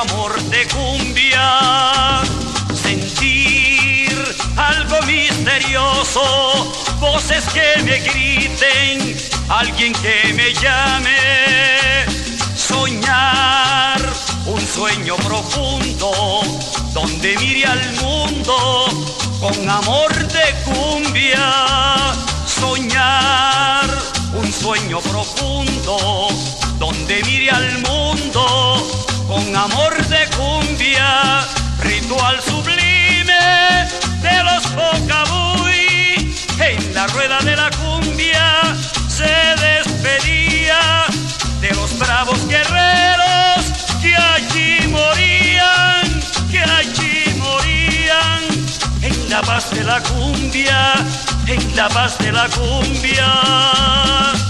Amor 0.10 0.42
de 0.44 0.68
cumbia. 0.68 2.22
Sentir 2.74 4.12
algo 4.56 5.02
misterioso, 5.06 6.74
voces 7.00 7.46
que 7.50 7.84
me 7.84 8.00
griten, 8.00 9.18
alguien 9.50 9.94
que 9.94 10.34
me 10.34 10.54
llame. 10.54 12.06
Soñar 12.56 14.02
un 14.46 14.62
sueño 14.62 15.16
profundo, 15.18 16.42
donde 16.94 17.38
mire 17.38 17.66
al 17.66 17.94
mundo 17.94 18.88
con 19.40 19.70
amor 19.70 20.12
de 20.28 20.56
cumbia 20.66 22.14
soñar 22.48 23.86
un 24.34 24.52
sueño 24.52 25.00
profundo 25.02 26.30
donde 26.80 27.22
mire 27.24 27.52
al 27.52 27.78
mundo 27.80 29.07
con 29.28 29.56
amor 29.56 29.96
de 30.08 30.28
cumbia, 30.38 31.46
ritual 31.82 32.42
sublime 32.42 33.88
de 34.22 34.44
los 34.44 34.64
Pocabuy. 34.68 36.36
En 36.60 36.94
la 36.94 37.08
rueda 37.08 37.40
de 37.40 37.56
la 37.56 37.70
cumbia 37.72 38.62
se 39.08 39.34
despedía 39.68 41.06
de 41.62 41.74
los 41.76 41.98
bravos 42.00 42.48
guerreros 42.48 43.62
que 44.02 44.16
allí 44.16 44.88
morían, 44.88 46.22
que 46.52 46.60
allí 46.60 47.34
morían 47.38 48.44
en 49.02 49.30
la 49.30 49.42
paz 49.42 49.70
de 49.72 49.84
la 49.84 50.02
cumbia 50.02 50.94
en 51.48 51.76
la 51.76 51.88
paz 51.90 52.18
de 52.18 52.32
la 52.32 52.48
cumbia. 52.50 54.47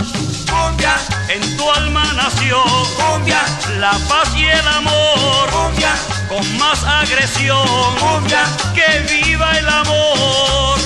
En 1.29 1.57
tu 1.57 1.69
alma 1.69 2.03
nació. 2.13 2.63
Cumbia, 2.95 3.41
la 3.79 3.91
paz 4.07 4.29
y 4.35 4.45
el 4.45 4.67
amor. 4.67 5.49
Cumbia, 5.51 5.93
con 6.29 6.57
más 6.57 6.83
agresión. 6.83 7.67
Cumbia, 7.99 8.43
que 8.73 8.99
viva 9.13 9.51
el 9.51 9.67
amor. 9.67 10.79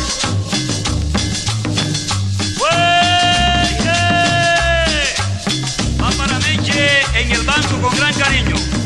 Va 6.02 6.10
para 6.18 6.40
Meche 6.40 7.02
en 7.14 7.32
el 7.32 7.42
banco 7.44 7.82
con 7.82 7.96
gran 7.98 8.14
cariño. 8.16 8.81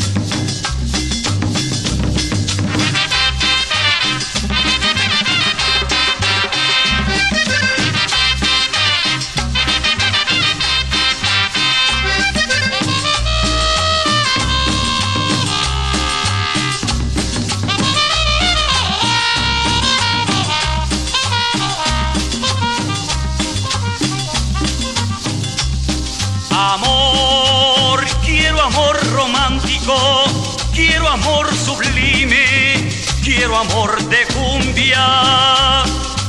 Quiero 30.73 31.07
amor 31.07 31.53
sublime, 31.53 32.89
quiero 33.23 33.57
amor 33.57 34.01
de 34.05 34.25
cumbia. 34.33 35.83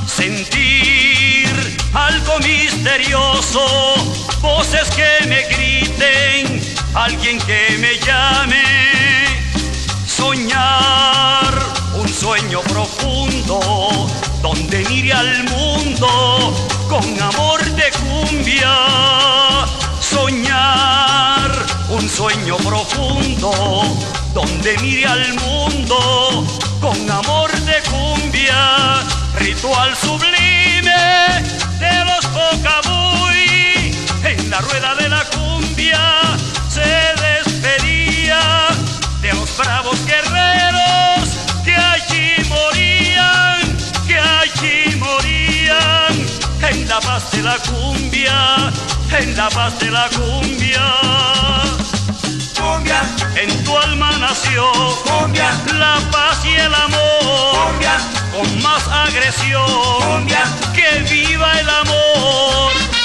Sentir 0.07 1.47
algo 1.95 2.39
misterioso, 2.41 3.95
voces 4.41 4.89
que 4.91 5.27
me 5.27 5.43
griten, 5.49 6.61
alguien 6.95 7.39
que 7.39 7.77
me 7.79 7.99
llame. 7.99 8.65
Soñar 10.07 11.55
un 11.95 12.09
sueño 12.09 12.61
profundo, 12.63 14.07
donde 14.43 14.85
mire 14.89 15.13
al 15.13 15.45
mundo 15.45 16.55
con 16.89 17.23
amor 17.23 17.65
de 17.65 17.91
cumbia 17.93 18.77
soñar 20.01 21.76
un 21.91 22.09
sueño 22.09 22.57
profundo 22.59 23.51
donde 24.35 24.77
mire 24.79 25.07
al 25.07 25.35
mundo 25.35 26.45
con 26.81 27.11
amor 27.11 27.51
de 27.53 27.81
cumbia, 27.91 29.03
ritual 29.39 29.97
sublime 29.97 31.45
de 31.79 32.05
los 32.05 32.27
Pocabuy. 32.27 33.95
En 34.25 34.51
la 34.51 34.59
rueda 34.61 34.95
de 34.97 35.09
la 35.09 35.25
cumbia 35.27 36.01
se 36.69 37.15
despedía 37.23 38.69
de 39.23 39.33
los 39.33 39.57
bravos 39.57 40.05
guerreros 40.07 40.86
la 46.97 47.01
paz 47.03 47.31
de 47.31 47.43
la 47.43 47.59
cumbia 47.59 48.73
en 49.19 49.37
la 49.37 49.51
paz 49.51 49.79
de 49.81 49.91
la 49.91 50.09
cumbia. 50.17 50.81
Cumbia, 52.59 53.03
en 53.35 53.65
tu 53.65 53.77
alma 53.77 54.11
nació. 54.19 54.63
Cumbia, 55.05 55.51
la 55.75 55.99
paz 56.11 56.43
y 56.45 56.55
el 56.55 56.75
amor. 56.75 57.67
Cumbia, 57.67 57.97
con 58.33 58.63
más 58.63 58.89
agresión. 58.89 59.67
Cumbia, 60.01 60.45
que 60.75 61.01
viva 61.11 61.61
el 61.61 61.69
amor. 61.69 62.96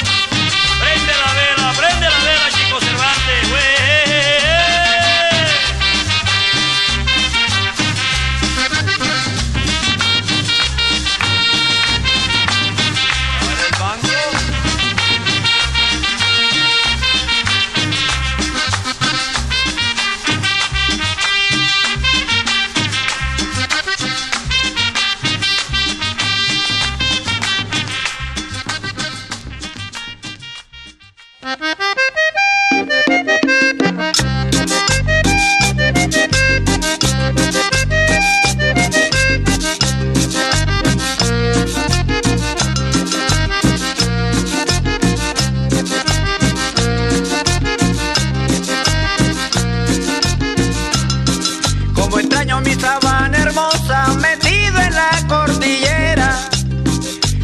Cordillera, 55.45 56.35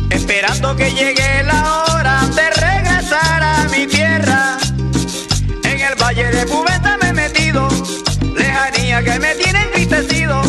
esperando 0.09 0.75
que 0.75 0.91
llegue 0.91 1.43
la 1.43 1.83
hora 1.83 2.21
de 2.35 2.49
regresar 2.61 3.41
a 3.41 3.67
mi 3.71 3.87
tierra. 3.87 4.57
En 5.63 5.79
el 5.79 5.95
valle 6.01 6.25
de 6.31 6.45
Cubeta 6.45 6.97
me 7.01 7.09
he 7.09 7.13
metido, 7.13 7.67
lejanía 8.35 9.03
que 9.03 9.19
me 9.19 9.33
tiene 9.35 9.63
entristecido. 9.63 10.41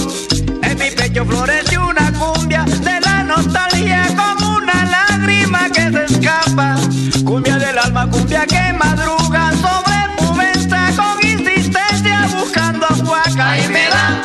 En 0.62 0.78
mi 0.78 0.90
pecho 0.90 1.24
florece 1.24 1.78
una 1.78 2.12
cumbia 2.12 2.64
de 2.64 3.00
la 3.00 3.22
nostalgia 3.22 4.06
como 4.16 4.56
una 4.56 4.84
lágrima 4.84 5.70
que 5.70 5.90
se 5.90 6.04
escapa. 6.04 6.76
Cumbia 7.24 7.56
del 7.56 7.78
alma, 7.78 8.10
cumbia 8.10 8.44
que 8.46 8.72
madruga 8.74 9.52
sobre 9.64 9.96
Cubeta 10.18 10.90
con 10.96 11.26
insistencia 11.26 12.28
buscando 12.38 12.86
huaca 13.04 13.58
y 13.58 13.68
me 13.68 13.88
da. 13.88 14.22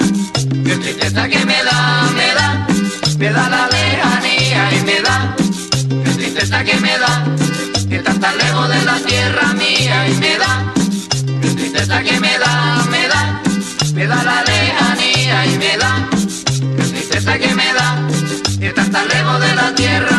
Qué 0.65 0.75
tristeza 0.77 1.27
que 1.27 1.45
me 1.45 1.63
da, 1.63 2.09
me 2.15 2.33
da, 2.33 2.62
me 3.23 3.31
da 3.31 3.47
la 3.47 3.69
lejanía 3.69 4.69
y 4.75 4.83
me 4.83 4.99
da, 5.01 5.33
qué 6.03 6.11
tristeza 6.11 6.61
que 6.61 6.75
me 6.81 6.97
da, 6.97 7.23
que 7.87 7.95
estás 7.95 8.19
tan 8.19 8.37
lejos 8.37 8.67
de 8.67 8.81
la 8.83 8.97
tierra 8.97 9.53
mía 9.53 10.09
y 10.09 10.13
me 10.15 10.37
da, 10.37 10.73
qué 11.41 11.49
tristeza 11.51 12.03
que 12.03 12.19
me 12.19 12.37
da, 12.37 12.83
me 12.91 13.07
da, 13.07 13.41
me 13.93 14.07
da 14.07 14.23
la 14.23 14.43
lejanía 14.43 15.45
y 15.45 15.57
me 15.57 15.77
da, 15.77 16.09
qué 16.75 16.83
tristeza 16.83 17.39
que 17.39 17.55
me 17.55 17.73
da, 17.73 17.97
que 18.59 18.67
estás 18.67 18.91
tan 18.91 19.07
lejos 19.07 19.39
de 19.39 19.55
la 19.55 19.73
tierra 19.73 20.12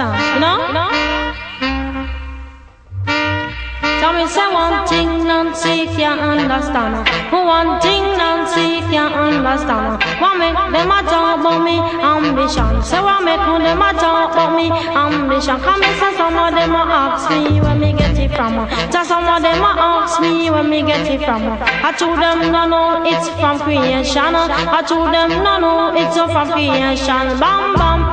fashion. 0.00 0.34
You 0.34 0.40
know? 0.40 0.56
You? 0.72 1.10
Tell 4.00 4.14
me, 4.16 4.26
say 4.26 4.48
one 4.52 4.86
thing, 4.88 5.24
Nancy 5.28 5.84
can't 5.96 6.20
understand. 6.20 7.06
One 7.32 7.80
thing, 7.80 8.02
Nancy 8.16 8.80
can't 8.88 9.14
understand. 9.14 10.00
What 10.20 10.38
make 10.38 10.56
them 10.56 10.90
a 10.90 11.02
talk 11.04 11.40
about 11.40 11.60
me 11.62 11.76
ambition? 12.00 12.82
Say 12.82 13.00
what 13.00 13.22
make 13.24 13.36
them 13.40 13.82
a 13.82 13.92
talk 13.92 14.32
about 14.32 14.56
me 14.56 14.70
ambition? 14.72 15.60
Come 15.60 15.82
and 15.82 16.00
say 16.00 16.16
some 16.16 16.38
of 16.38 16.54
them 16.54 16.74
a 16.74 16.82
ask 16.88 17.30
me 17.30 17.60
where 17.60 17.74
me 17.74 17.92
get 17.92 18.16
it 18.16 18.30
from. 18.34 18.68
Just 18.90 19.08
some 19.08 19.28
of 19.28 19.42
them 19.42 19.60
a 19.60 19.72
ask 19.76 20.20
me 20.20 20.50
where 20.50 20.64
me 20.64 20.80
get 20.82 21.06
it 21.06 21.20
from. 21.24 21.42
I 21.60 21.92
told 21.92 22.18
them 22.18 22.50
no 22.52 22.66
no, 22.66 23.04
it's 23.04 23.28
from 23.36 23.58
creation. 23.60 24.34
I 24.34 24.82
told 24.82 25.12
them 25.12 25.28
no 25.44 25.58
no, 25.60 25.92
it's 25.94 26.16
from 26.16 26.50
creation. 26.52 27.38
Bam 27.38 27.74
bam, 27.76 28.09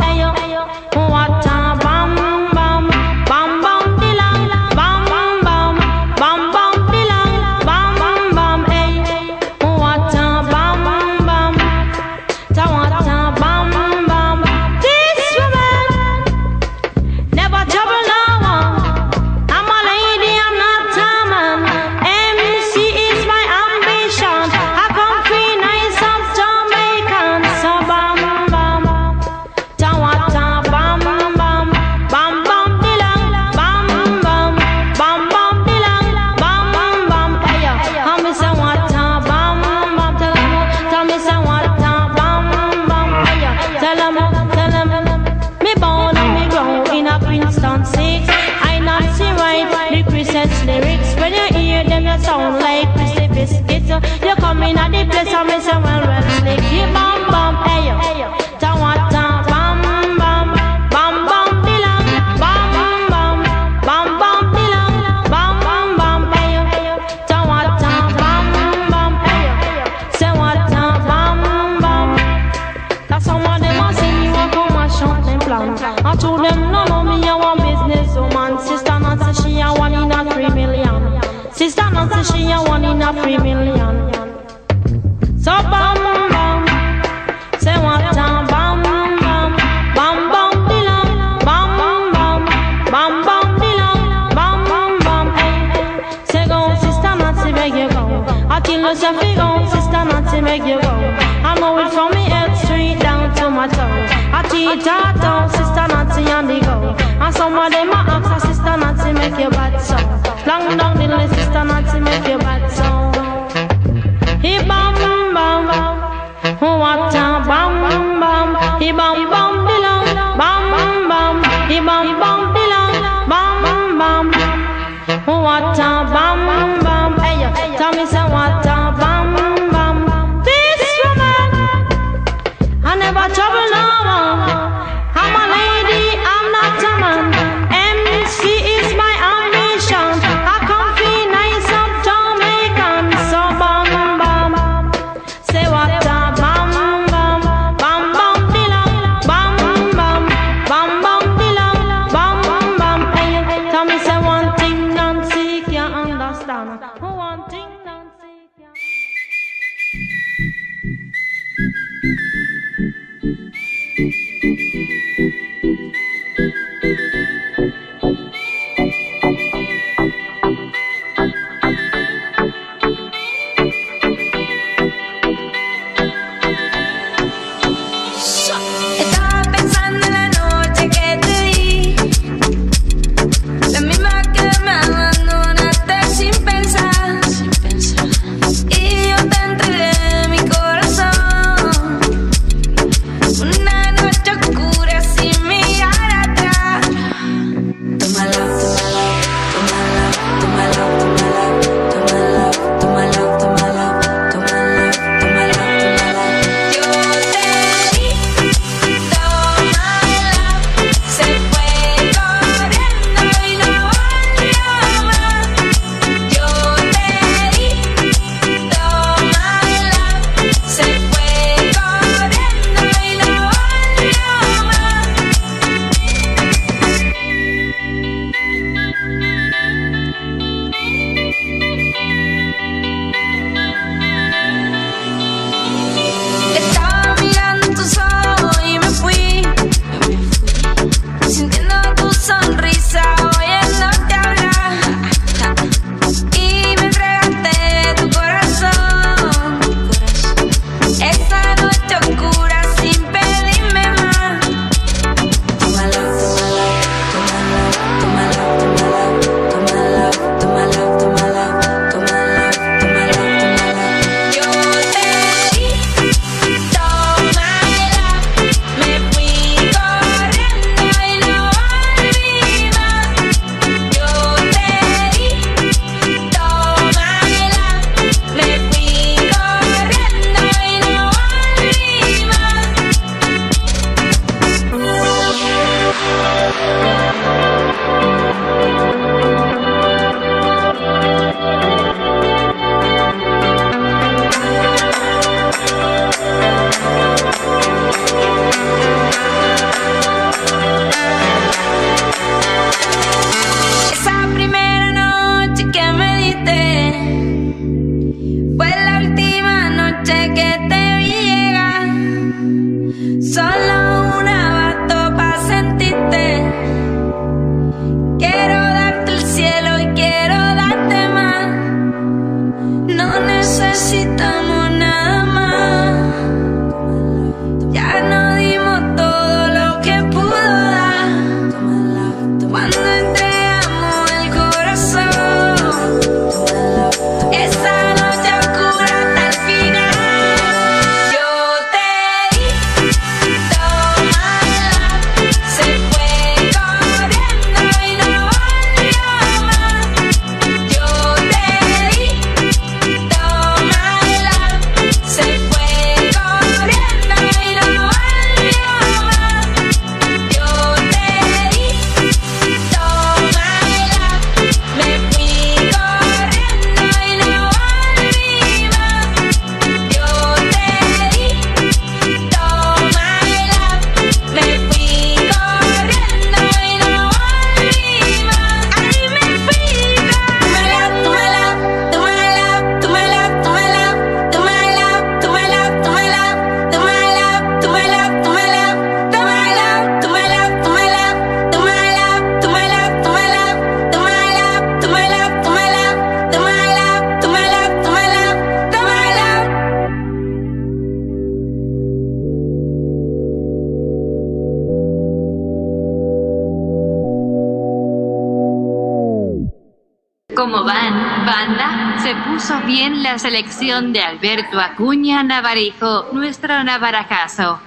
Nuestro 416.12 416.62
navarajazo. 416.66 417.62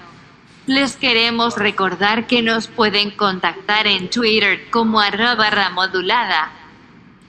Les 0.67 0.97
queremos 0.97 1.57
recordar 1.57 2.27
que 2.27 2.43
nos 2.43 2.69
pueden 2.69 3.11
contactar 3.11 3.87
en 3.87 4.11
Twitter 4.11 4.69
como 4.71 5.01
arroba 5.01 5.49
ramodulada 5.49 6.51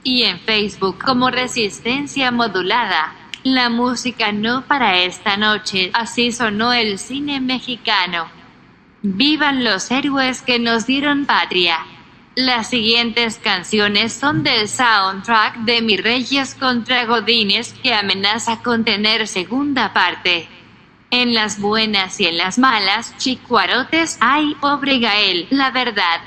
y 0.04 0.24
en 0.24 0.42
Facebook 0.42 1.02
como 1.02 1.32
Resistencia 1.32 2.32
Modulada. 2.32 3.16
La 3.44 3.70
música 3.70 4.34
no 4.34 4.64
para 4.64 4.98
esta 4.98 5.38
noche, 5.38 5.90
así 5.94 6.34
sonó 6.34 6.74
el 6.74 7.00
cine 7.00 7.40
mexicano. 7.40 8.28
Vivan 9.04 9.64
los 9.64 9.90
héroes 9.90 10.42
que 10.42 10.60
nos 10.60 10.86
dieron 10.86 11.26
patria. 11.26 11.78
Las 12.36 12.70
siguientes 12.70 13.42
canciones 13.44 14.14
son 14.14 14.42
del 14.42 14.70
soundtrack 14.70 15.66
de 15.66 15.82
Mis 15.82 16.02
Reyes 16.02 16.56
contra 16.56 17.04
Godines 17.04 17.74
que 17.84 17.94
amenaza 17.94 18.62
con 18.64 18.86
tener 18.86 19.28
segunda 19.28 19.92
parte. 19.92 20.48
En 21.10 21.34
las 21.34 21.60
buenas 21.60 22.22
y 22.22 22.28
en 22.28 22.38
las 22.38 22.58
malas, 22.58 23.18
chicuarotes, 23.18 24.18
ay, 24.22 24.56
pobre 24.62 25.00
Gael, 25.00 25.48
la 25.50 25.72
verdad. 25.72 26.22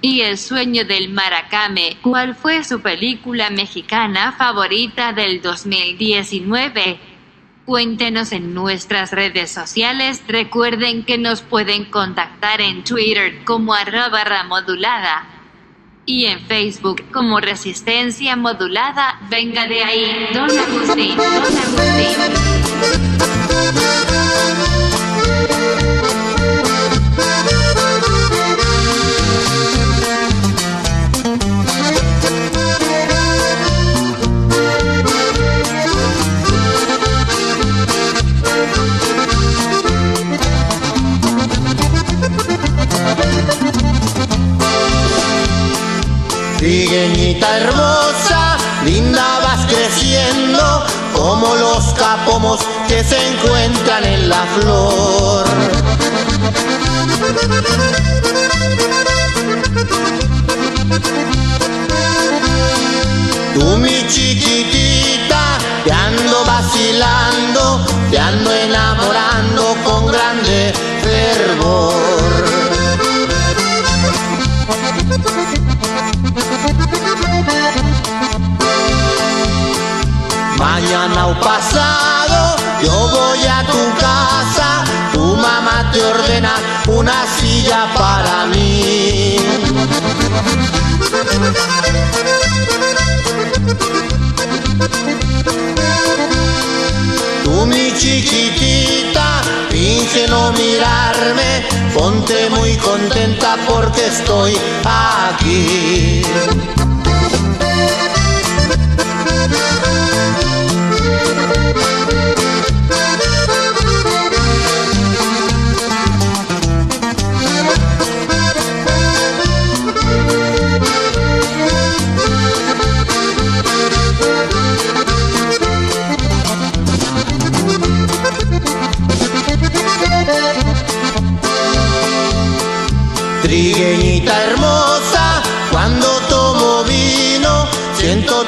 Y 0.00 0.20
El 0.20 0.38
sueño 0.38 0.84
del 0.84 1.08
Maracame, 1.08 1.96
¿cuál 2.02 2.36
fue 2.36 2.62
su 2.62 2.80
película 2.80 3.50
mexicana 3.50 4.30
favorita 4.30 5.12
del 5.12 5.42
2019? 5.42 7.00
Cuéntenos 7.66 8.30
en 8.30 8.54
nuestras 8.54 9.10
redes 9.10 9.50
sociales. 9.50 10.22
Recuerden 10.28 11.04
que 11.04 11.18
nos 11.18 11.42
pueden 11.42 11.84
contactar 11.86 12.60
en 12.60 12.84
Twitter 12.84 13.44
como 13.44 13.74
arroba 13.74 14.22
ramodulada 14.22 15.26
y 16.06 16.26
en 16.26 16.38
Facebook 16.46 17.02
como 17.12 17.40
Resistencia 17.40 18.36
Modulada. 18.36 19.20
Venga 19.28 19.66
de 19.66 19.82
ahí, 19.82 20.28
don 20.32 20.48
Agustín, 20.56 21.16
don 21.16 21.26
Agustín. 21.26 22.45
Trigueñita 46.96 47.58
hermosa, 47.58 48.56
linda 48.82 49.40
vas 49.40 49.66
creciendo, 49.66 50.82
como 51.14 51.54
los 51.56 51.92
capomos 51.92 52.60
que 52.88 53.04
se 53.04 53.18
encuentran 53.32 54.02
en 54.02 54.30
la 54.30 54.42
flor. 54.54 55.46
Tú 63.52 63.76
mi 63.76 64.08
chiquitita, 64.08 64.65
pasado 81.40 82.56
yo 82.82 83.08
voy 83.08 83.46
a 83.46 83.64
tu 83.64 84.00
casa, 84.00 84.84
tu 85.12 85.36
mamá 85.36 85.90
te 85.92 86.04
ordena 86.04 86.54
una 86.86 87.26
silla 87.38 87.88
para 87.94 88.46
mí. 88.46 89.36
Tú 97.44 97.66
mi 97.66 97.92
chiquitita, 97.96 99.40
finge 99.70 100.26
no 100.28 100.52
mirarme, 100.52 101.66
ponte 101.94 102.50
muy 102.50 102.76
contenta 102.76 103.56
porque 103.66 104.06
estoy 104.06 104.56
aquí. 104.84 106.15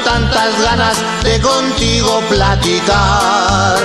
Tantas 0.04 0.60
ganas 0.62 0.96
de 1.22 1.40
contigo 1.40 2.20
platicar. 2.28 3.78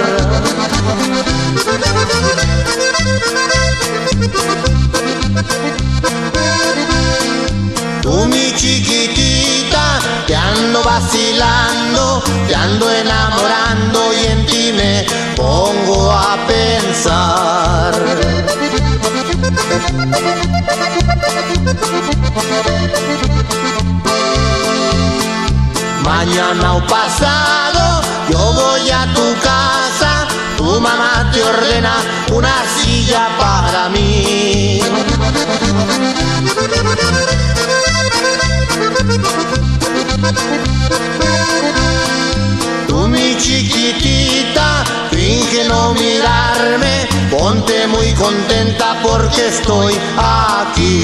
Tú 8.02 8.26
mi 8.28 8.54
chiquitita, 8.56 10.00
te 10.28 10.36
ando 10.36 10.84
vacilando, 10.84 12.24
te 12.48 12.56
ando 12.56 12.92
enamorando 12.92 14.14
y 14.14 14.26
en 14.26 14.46
ti 14.46 14.74
me 14.74 15.06
pongo 15.36 16.12
a 16.12 16.38
pensar. 16.48 17.94
Mañana 26.26 26.76
o 26.76 26.88
pasado 26.88 28.02
yo 28.30 28.40
voy 28.54 28.90
a 28.90 29.14
tu 29.14 29.34
casa, 29.42 30.26
tu 30.56 30.80
mamá 30.80 31.30
te 31.34 31.44
ordena 31.44 31.96
una 32.32 32.64
silla 32.78 33.28
para 33.38 33.90
mí. 33.90 34.80
Tú 42.88 43.08
mi 43.10 43.36
chiquitita, 43.38 44.86
finge 45.12 45.68
no 45.68 45.94
mirarme, 45.94 47.06
ponte 47.30 47.86
muy 47.88 48.14
contenta 48.14 48.98
porque 49.04 49.50
estoy 49.50 49.94
aquí. 50.16 51.04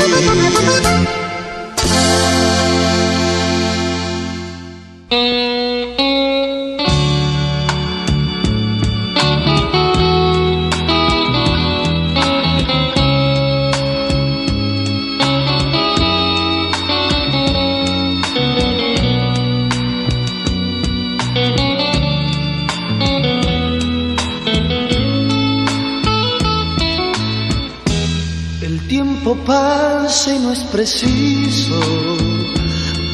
Preciso 30.79 31.77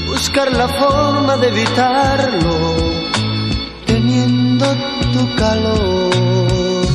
buscar 0.06 0.52
la 0.54 0.68
forma 0.68 1.36
de 1.38 1.48
evitarlo, 1.48 2.76
teniendo 3.88 4.68
tu 5.12 5.36
calor. 5.36 6.86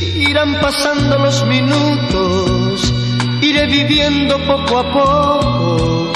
Irán 0.00 0.60
pasando 0.60 1.18
los 1.18 1.46
minutos, 1.46 2.92
iré 3.40 3.64
viviendo 3.68 4.36
poco 4.44 4.78
a 4.78 4.92
poco, 4.92 6.12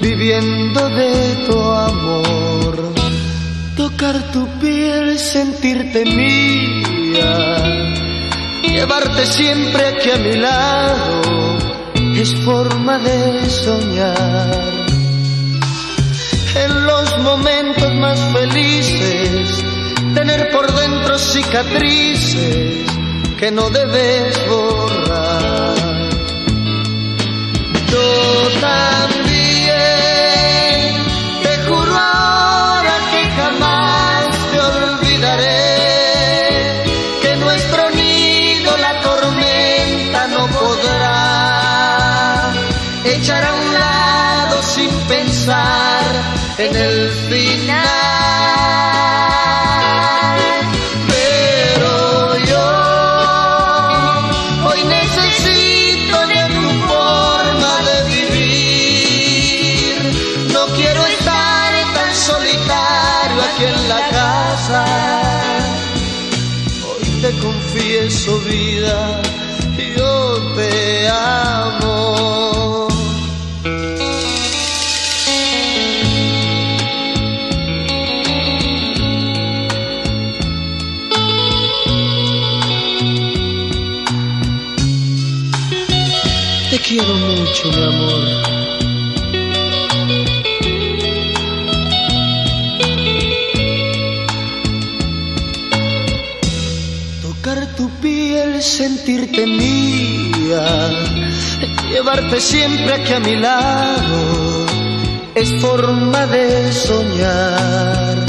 viviendo 0.00 0.88
de 0.88 1.34
tu 1.46 1.60
amor. 1.60 2.94
Tocar 3.76 4.32
tu 4.32 4.46
piel, 4.58 5.18
sentirte 5.18 6.04
mía 6.04 7.90
Llevarte 8.62 9.26
siempre 9.26 9.86
aquí 9.88 10.10
a 10.10 10.16
mi 10.16 10.36
lado 10.36 11.49
es 12.20 12.36
forma 12.44 12.98
de 12.98 13.48
soñar. 13.48 14.86
En 16.54 16.86
momentos 17.22 17.94
más 17.94 18.20
felices, 18.32 19.64
tener 20.14 20.50
por 20.50 20.70
dentro 20.70 21.18
cicatrices 21.18 22.84
que 23.38 23.50
no 23.50 23.70
debes 23.70 24.38
borrar. 24.48 26.10
Yo 27.90 28.60
también 28.60 29.29
mucho, 87.50 87.68
mi 87.70 87.82
amor. 87.82 88.22
Tocar 97.22 97.74
tu 97.76 97.90
piel, 98.00 98.62
sentirte 98.62 99.46
mía, 99.46 100.90
llevarte 101.90 102.40
siempre 102.40 102.94
aquí 102.94 103.12
a 103.14 103.20
mi 103.20 103.36
lado, 103.36 104.66
es 105.34 105.54
forma 105.60 106.26
de 106.26 106.72
soñar. 106.72 108.26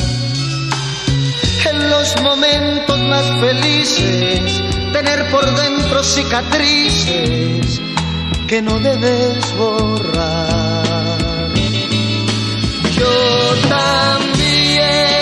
En 1.69 1.89
los 1.89 2.21
momentos 2.21 2.99
más 3.01 3.25
felices, 3.39 4.61
tener 4.93 5.29
por 5.29 5.45
dentro 5.55 6.03
cicatrices 6.03 7.81
que 8.51 8.61
no 8.61 8.77
debes 8.79 9.55
borrar. 9.55 10.83
Yo 12.91 13.07
también 13.69 15.20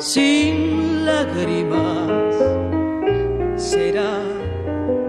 sin 0.00 1.04
lágrimas 1.04 2.34
será 3.56 4.22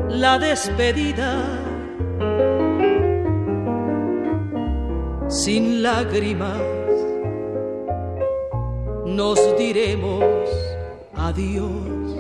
la 0.10 0.38
despedida. 0.38 1.58
Sin 5.30 5.82
lágrimas 5.82 6.62
nos 9.06 9.40
diremos 9.58 10.26
adiós. 11.16 12.18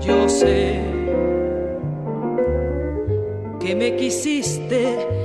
Yo 0.00 0.28
sé 0.28 0.80
que 3.58 3.74
me 3.74 3.96
quisiste 3.96 5.23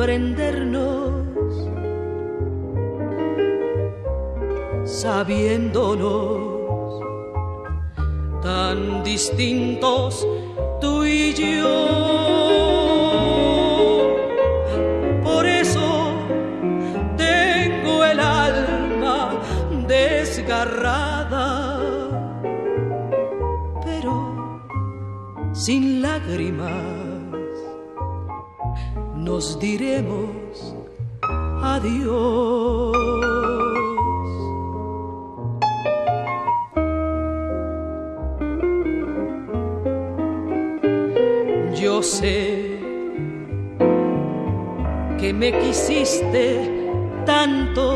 comprendernos, 0.00 1.68
sabiéndonos 4.86 5.59
diremos 29.70 30.74
adiós. 31.62 32.96
Yo 41.80 42.02
sé 42.02 42.78
que 45.18 45.32
me 45.32 45.52
quisiste 45.52 46.44
tanto, 47.24 47.89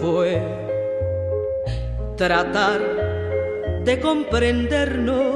fue 0.00 0.40
tratar 2.16 2.80
de 3.84 4.00
comprendernos 4.00 5.34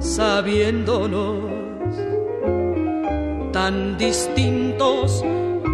sabiéndonos 0.00 1.44
tan 3.52 3.96
distintos 3.96 5.24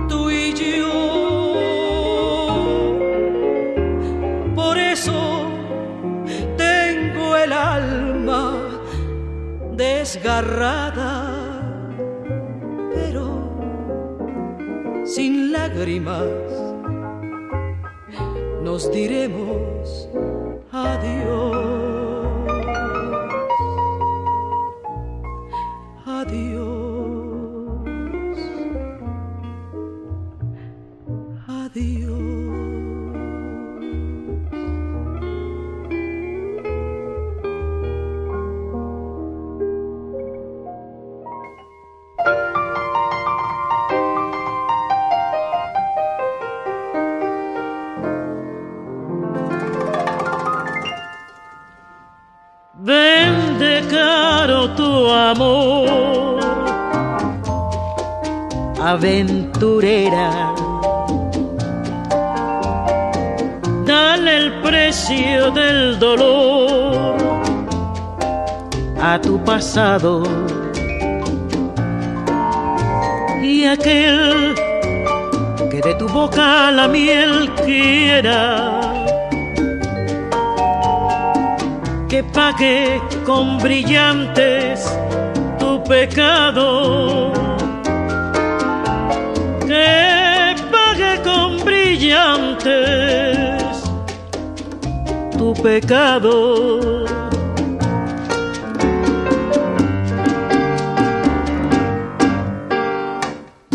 tú 0.08 0.30
y 0.30 0.52
yo. 0.52 1.56
Por 4.54 4.76
eso 4.76 5.48
tengo 6.58 7.36
el 7.36 7.52
alma 7.52 8.52
desgarrada, 9.72 11.19
nos 18.62 18.90
diremos. 18.92 20.08
Adiós. 20.70 21.59
Pecado. 86.10 87.32
Que 89.66 90.56
pague 90.72 91.22
con 91.22 91.64
brillantes 91.64 92.72
tu 95.38 95.54
pecado. 95.54 97.04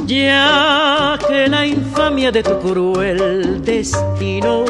Ya 0.05 1.17
que 1.27 1.47
la 1.47 1.65
infamia 1.65 2.31
de 2.31 2.43
tu 2.43 2.59
cruel 2.59 3.63
destino 3.63 4.65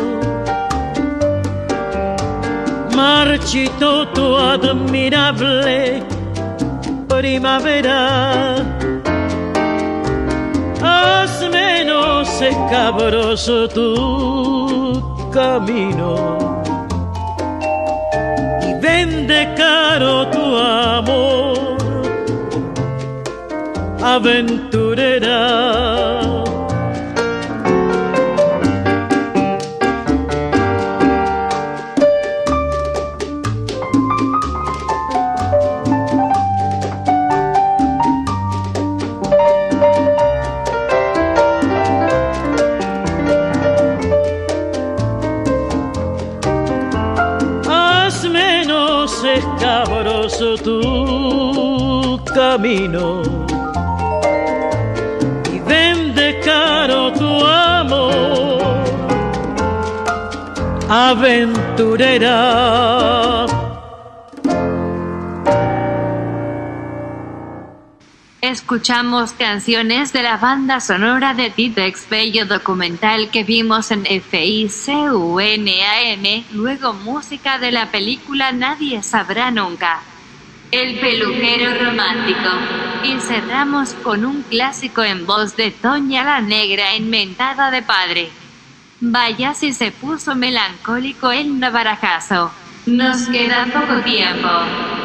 marchito 2.96 4.08
tu 4.10 4.38
admirable 4.38 6.15
primavera. 7.26 8.02
Haz 10.80 11.34
menos 11.50 12.30
escabroso 12.40 13.68
tu 13.68 13.90
camino 15.34 16.62
y 18.68 18.70
vende 18.80 19.40
caro 19.58 20.28
tu 20.36 20.46
amor, 20.56 21.78
aventurera. 24.16 25.85
Aventurera. 61.16 62.66
Escuchamos 68.42 69.32
canciones 69.34 70.12
de 70.14 70.24
la 70.24 70.38
banda 70.38 70.80
sonora 70.80 71.34
de 71.34 71.50
Titex, 71.50 72.10
bello 72.10 72.46
documental 72.46 73.30
que 73.32 73.44
vimos 73.44 73.92
en 73.92 74.06
FICUNAM, 74.06 75.66
luego 76.52 76.94
música 76.94 77.58
de 77.60 77.72
la 77.72 77.90
película 77.92 78.52
Nadie 78.52 79.02
sabrá 79.02 79.52
nunca. 79.52 80.02
El 80.72 81.00
peluquero 81.00 81.86
romántico. 81.86 82.50
Y 83.04 83.20
cerramos 83.22 83.94
con 84.04 84.26
un 84.26 84.42
clásico 84.44 85.04
en 85.04 85.26
voz 85.26 85.56
de 85.56 85.72
Toña 85.72 86.24
la 86.24 86.42
Negra 86.42 86.96
inventada 86.96 87.72
de 87.72 87.82
padre. 87.82 88.45
Vaya 89.02 89.54
si 89.54 89.74
se 89.74 89.92
puso 89.92 90.36
melancólico 90.36 91.32
el 91.32 91.60
Navarajazo. 91.60 92.52
Nos 92.86 93.28
queda 93.28 93.66
poco 93.74 94.02
tiempo, 94.04 94.48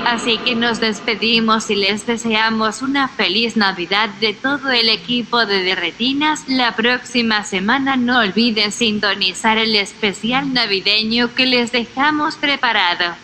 así 0.07 0.37
que 0.39 0.55
nos 0.55 0.81
despedimos 0.81 1.71
y 1.71 1.77
les 1.77 2.07
deseamos 2.07 2.83
una 2.83 3.09
feliz 3.09 3.57
Navidad 3.57 4.11
de 4.21 4.35
todo 4.35 4.71
el 4.71 4.91
equipo 4.91 5.47
de 5.47 5.63
Derretinas. 5.63 6.45
La 6.47 6.77
próxima 6.77 7.43
semana 7.43 7.97
no 7.97 8.21
olviden 8.21 8.71
sintonizar 8.71 9.57
el 9.57 9.75
especial 9.75 10.53
navideño 10.53 11.35
que 11.35 11.47
les 11.47 11.73
dejamos 11.73 12.37
preparado. 12.37 13.17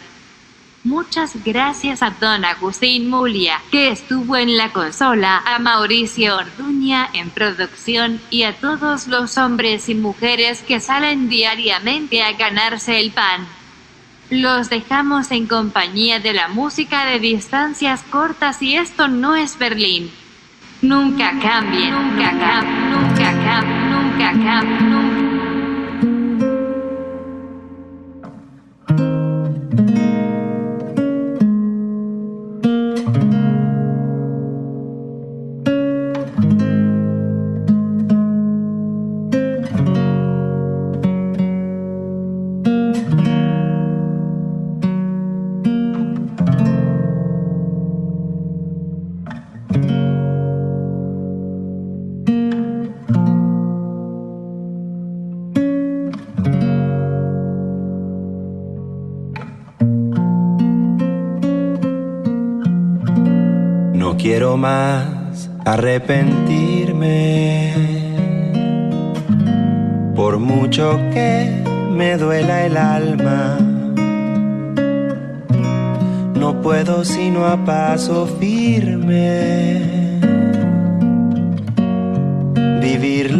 Muchas 0.87 1.33
gracias 1.45 2.01
a 2.01 2.11
don 2.11 2.45
Agustín 2.45 3.11
Mulia, 3.11 3.61
que 3.73 3.91
estuvo 3.91 4.37
en 4.37 4.57
la 4.57 4.73
consola, 4.73 5.43
a 5.45 5.59
Mauricio 5.59 6.37
Orduña 6.37 7.09
en 7.13 7.31
producción 7.31 8.21
y 8.31 8.45
a 8.45 8.53
todos 8.53 9.09
los 9.09 9.37
hombres 9.37 9.89
y 9.89 9.97
mujeres 9.97 10.63
que 10.63 10.79
salen 10.79 11.29
diariamente 11.29 12.23
a 12.23 12.35
ganarse 12.35 13.01
el 13.01 13.11
pan. 13.11 13.49
Los 14.31 14.71
dejamos 14.71 15.33
en 15.33 15.49
compañía 15.49 16.21
de 16.21 16.35
la 16.35 16.47
música 16.47 17.05
de 17.05 17.19
distancias 17.19 18.05
cortas 18.09 18.63
y 18.63 18.77
esto 18.77 19.09
no 19.09 19.35
es 19.35 19.59
Berlín. 19.59 20.13
Nunca 20.83 21.33
cambien, 21.43 21.91
nunca 21.91 22.31
cambien, 22.31 22.91
nunca 22.93 23.33
cambien, 23.45 23.91
nunca 23.91 24.33
cambien, 24.33 24.96
más 64.57 65.51
arrepentirme. 65.65 67.73
Por 70.15 70.39
mucho 70.39 70.99
que 71.13 71.65
me 71.91 72.17
duela 72.17 72.67
el 72.67 72.77
alma, 72.77 73.59
no 76.35 76.61
puedo 76.63 77.05
sino 77.05 77.47
a 77.47 77.65
paso 77.65 78.27
firme 78.41 79.97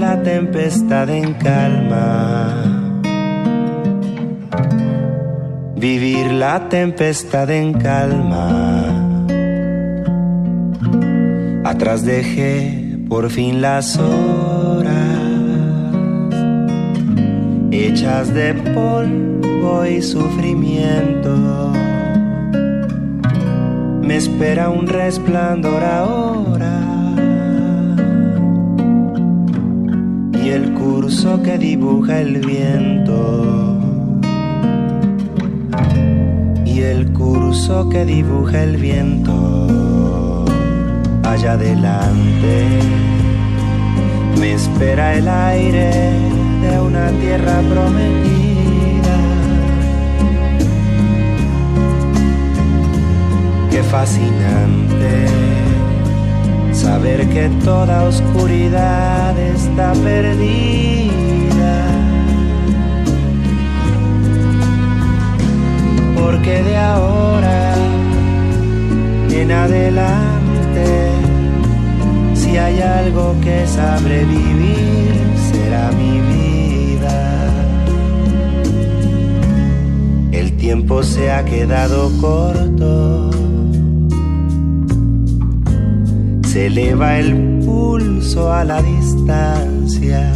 la 0.07 0.23
tempestad 0.23 1.11
en 1.11 1.35
calma. 1.35 2.63
Vivir 5.77 6.33
la 6.33 6.69
tempestad 6.69 7.51
en 7.51 7.73
calma. 7.73 8.66
Atrás 11.77 12.07
dejé 12.07 12.97
por 13.07 13.29
fin 13.29 13.61
las 13.61 13.99
horas 13.99 14.95
hechas 17.71 18.33
de 18.33 18.55
polvo 18.55 19.85
y 19.85 20.01
sufrimiento. 20.01 21.71
Me 24.01 24.17
espera 24.17 24.71
un 24.71 24.87
resplandor 24.87 25.85
ahora 25.85 26.81
y 30.33 30.49
el 30.49 30.73
curso 30.73 31.43
que 31.43 31.59
dibuja 31.59 32.21
el 32.21 32.39
viento. 32.39 33.79
Y 36.65 36.81
el 36.81 37.13
curso 37.13 37.91
que 37.91 38.07
dibuja 38.07 38.63
el 38.63 38.79
viento 38.79 40.06
allá 41.37 41.53
adelante 41.53 42.67
me 44.41 44.55
espera 44.55 45.17
el 45.17 45.29
aire 45.29 45.91
de 46.63 46.81
una 46.81 47.11
tierra 47.21 47.61
prometida. 47.71 49.17
Qué 53.71 53.83
fascinante 53.83 55.27
saber 56.73 57.29
que 57.29 57.51
toda 57.65 58.05
oscuridad 58.05 59.39
está 59.39 59.93
perdida. 59.93 61.75
Porque 66.19 66.63
de 66.63 66.77
ahora 66.79 67.75
en 69.31 69.53
adelante 69.53 70.36
si 72.57 72.61
hay 72.61 72.81
algo 72.81 73.35
que 73.43 73.67
sabré 73.67 74.25
vivir, 74.25 75.13
será 75.51 75.93
mi 75.93 76.21
vida. 76.33 77.51
El 80.33 80.57
tiempo 80.57 81.03
se 81.03 81.31
ha 81.31 81.45
quedado 81.45 82.11
corto. 82.19 83.31
Se 86.47 86.69
eleva 86.69 87.19
el 87.19 87.61
pulso 87.67 88.51
a 88.51 88.65
la 88.65 88.81
distancia. 88.81 90.33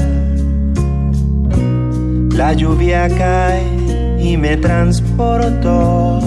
La 2.37 2.53
lluvia 2.53 3.09
cae 3.09 4.19
y 4.21 4.37
me 4.37 4.59
transporto 4.59 6.21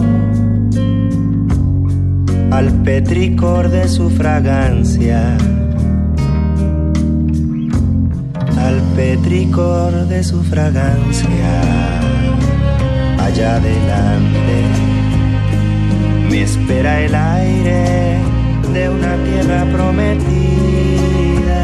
al 2.49 2.72
petricor 2.82 3.70
de 3.70 3.88
su 3.88 4.10
fragancia 4.10 5.38
petricor 9.04 9.92
de 10.08 10.24
su 10.24 10.42
fragancia. 10.44 11.52
Allá 13.20 13.58
adelante 13.58 14.58
me 16.30 16.42
espera 16.44 17.02
el 17.02 17.14
aire 17.14 18.18
de 18.74 18.90
una 18.90 19.14
tierra 19.28 19.66
prometida. 19.74 21.64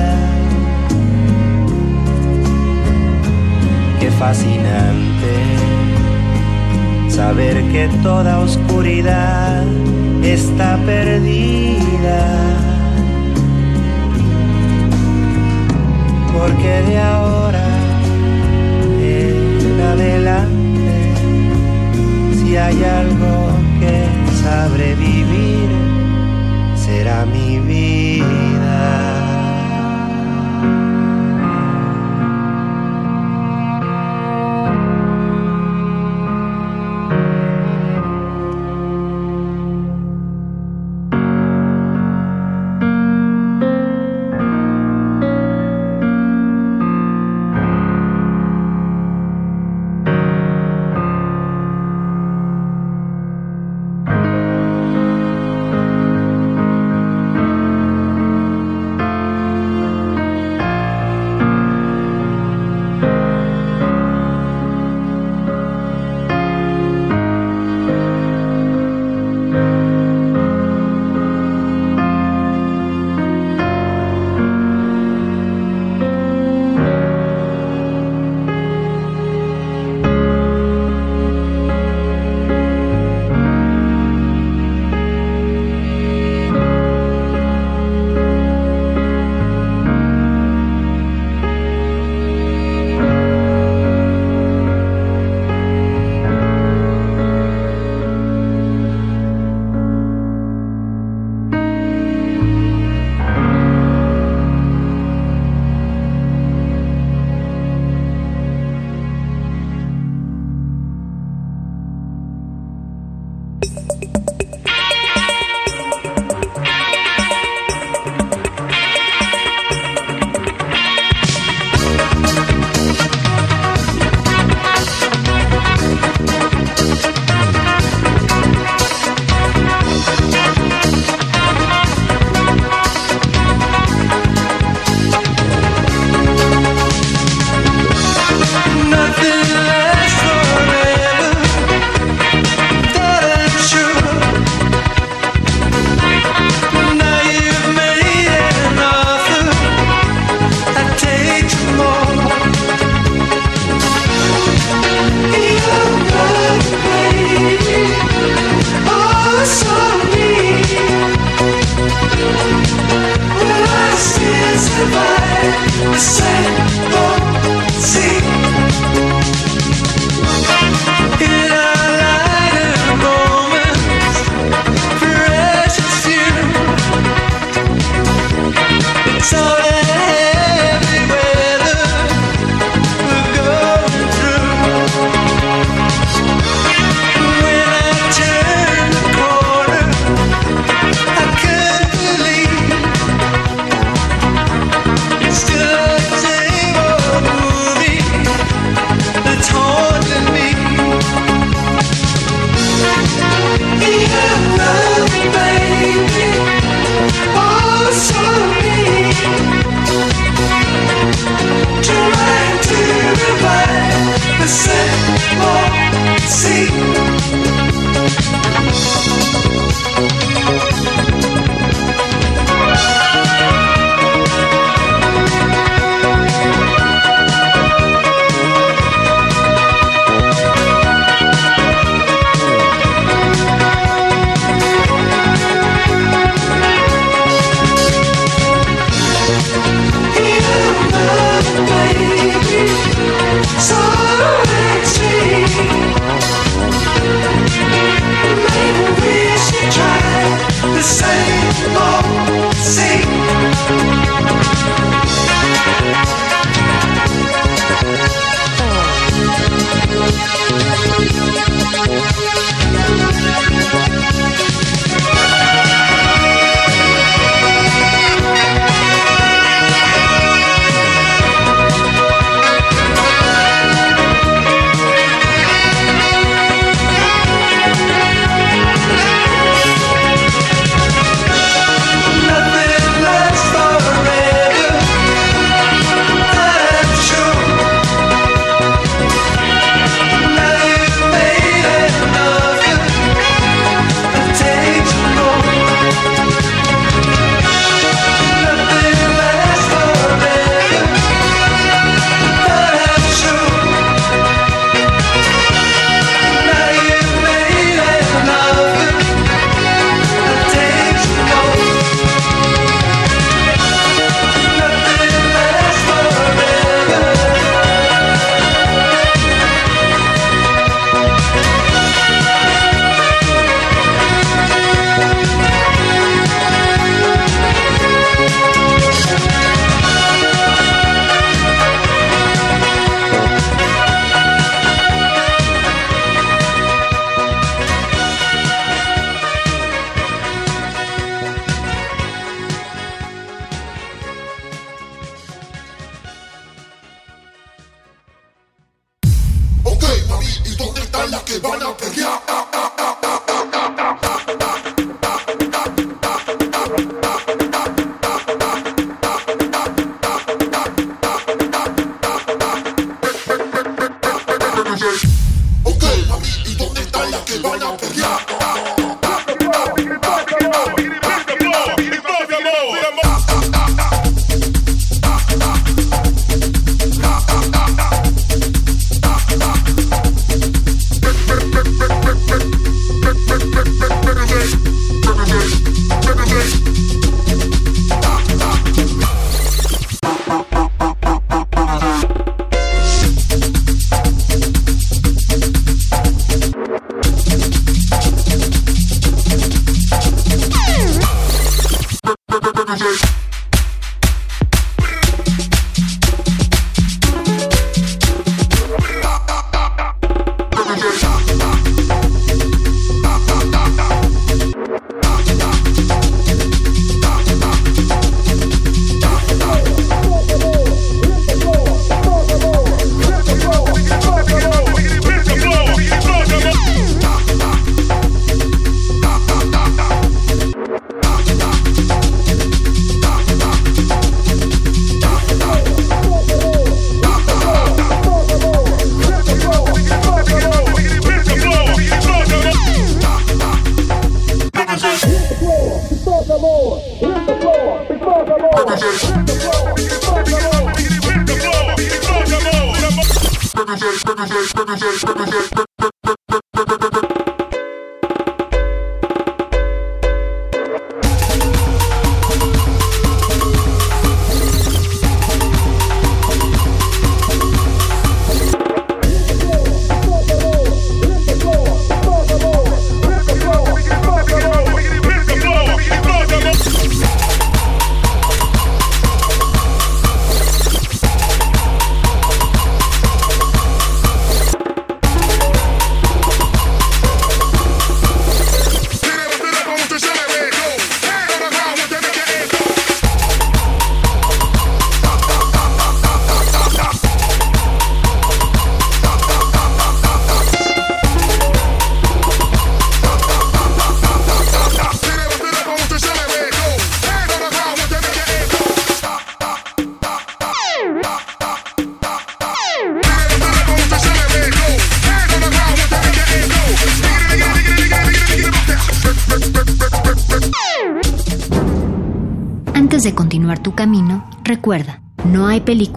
Qué 4.01 4.11
fascinante 4.11 5.33
saber 7.07 7.55
que 7.71 7.89
toda 8.03 8.39
oscuridad 8.39 9.63
está 10.23 10.77
perdida. 10.85 12.68
Porque 16.39 16.81
de 16.89 16.97
ahora 16.97 17.65
en 19.01 19.81
adelante, 19.93 21.13
si 22.37 22.55
hay 22.55 22.81
algo 22.81 23.33
que 23.79 23.95
sabré 24.41 24.95
vivir, 24.95 25.69
será 26.75 27.25
mi 27.25 27.59
vida. 27.59 29.18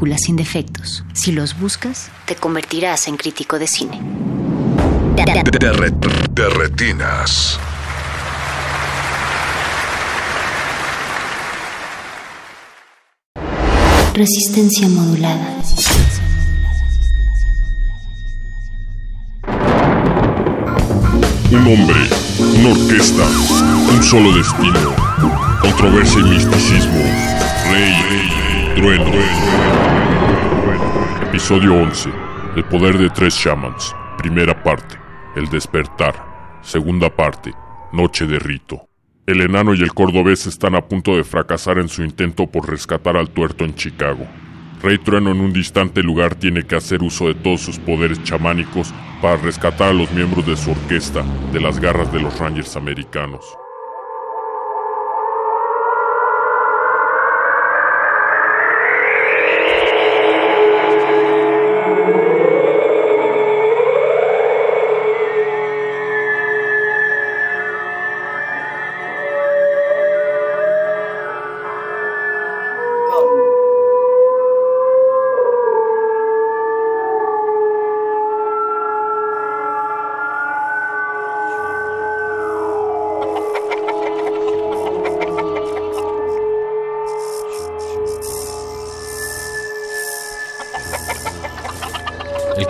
Películas 0.03 0.23
sin 0.23 0.35
defectos. 0.37 1.05
Si 1.13 1.31
los 1.31 1.57
buscas, 1.59 2.11
te 2.27 2.35
convertirás 2.35 3.07
en 3.07 3.17
crítico 3.17 3.59
de 3.61 3.69
cine. 3.69 4.01
De, 5.15 5.73
re- 5.73 5.93
de 6.33 6.49
retinas. 6.51 7.57
Resistencia 14.15 14.89
modulada. 14.89 15.49
Un 21.51 21.67
hombre, 21.67 22.09
una 22.59 22.71
orquesta, 22.71 23.25
un 23.91 24.03
solo 24.03 24.33
destino, 24.35 24.95
controversia 25.61 26.21
y 26.21 26.25
misticismo, 26.25 27.03
Episodio 31.29 31.75
11. 31.75 32.11
El 32.57 32.65
poder 32.65 32.97
de 32.97 33.11
tres 33.11 33.35
shamans. 33.35 33.95
Primera 34.17 34.63
parte. 34.63 34.97
El 35.37 35.49
despertar. 35.51 36.61
Segunda 36.63 37.15
parte. 37.15 37.53
Noche 37.93 38.27
de 38.27 38.39
rito. 38.39 38.89
El 39.27 39.43
enano 39.43 39.75
y 39.75 39.83
el 39.83 39.93
cordobés 39.93 40.47
están 40.47 40.75
a 40.75 40.81
punto 40.89 41.17
de 41.17 41.25
fracasar 41.25 41.79
en 41.79 41.89
su 41.89 42.03
intento 42.03 42.47
por 42.47 42.69
rescatar 42.69 43.17
al 43.17 43.29
tuerto 43.31 43.65
en 43.65 43.75
Chicago. 43.75 44.27
Rey 44.83 44.99
Trueno 44.99 45.31
en 45.31 45.41
un 45.41 45.53
distante 45.53 46.03
lugar 46.03 46.35
tiene 46.35 46.65
que 46.65 46.77
hacer 46.77 47.03
uso 47.03 47.27
de 47.27 47.35
todos 47.35 47.61
sus 47.61 47.79
poderes 47.79 48.23
chamánicos 48.25 48.93
para 49.21 49.37
rescatar 49.37 49.91
a 49.91 49.95
los 49.95 50.11
miembros 50.13 50.47
de 50.47 50.57
su 50.57 50.71
orquesta 50.71 51.23
de 51.53 51.61
las 51.61 51.79
garras 51.79 52.11
de 52.13 52.21
los 52.21 52.39
Rangers 52.39 52.75
americanos. 52.77 53.45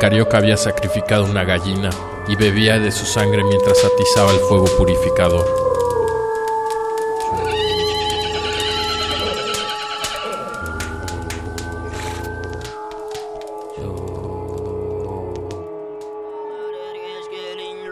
Carioca 0.02 0.38
había 0.38 0.56
sacrificado 0.56 1.24
una 1.26 1.44
gallina 1.44 1.90
y 2.26 2.34
bebía 2.34 2.76
de 2.80 2.90
su 2.90 3.06
sangre 3.06 3.44
mientras 3.44 3.84
atizaba 3.84 4.32
el 4.32 4.40
fuego 4.40 4.64
purificador. 4.76 5.46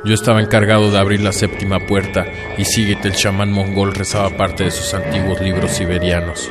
Yo 0.04 0.14
estaba 0.14 0.40
encargado 0.40 0.90
de 0.90 0.98
abrir 0.98 1.20
la 1.20 1.32
séptima 1.32 1.78
puerta 1.78 2.26
y 2.58 2.64
Sigit 2.64 3.04
el 3.04 3.14
chamán 3.14 3.52
mongol 3.52 3.94
rezaba 3.94 4.36
parte 4.36 4.64
de 4.64 4.72
sus 4.72 4.92
antiguos 4.94 5.40
libros 5.40 5.70
siberianos. 5.70 6.50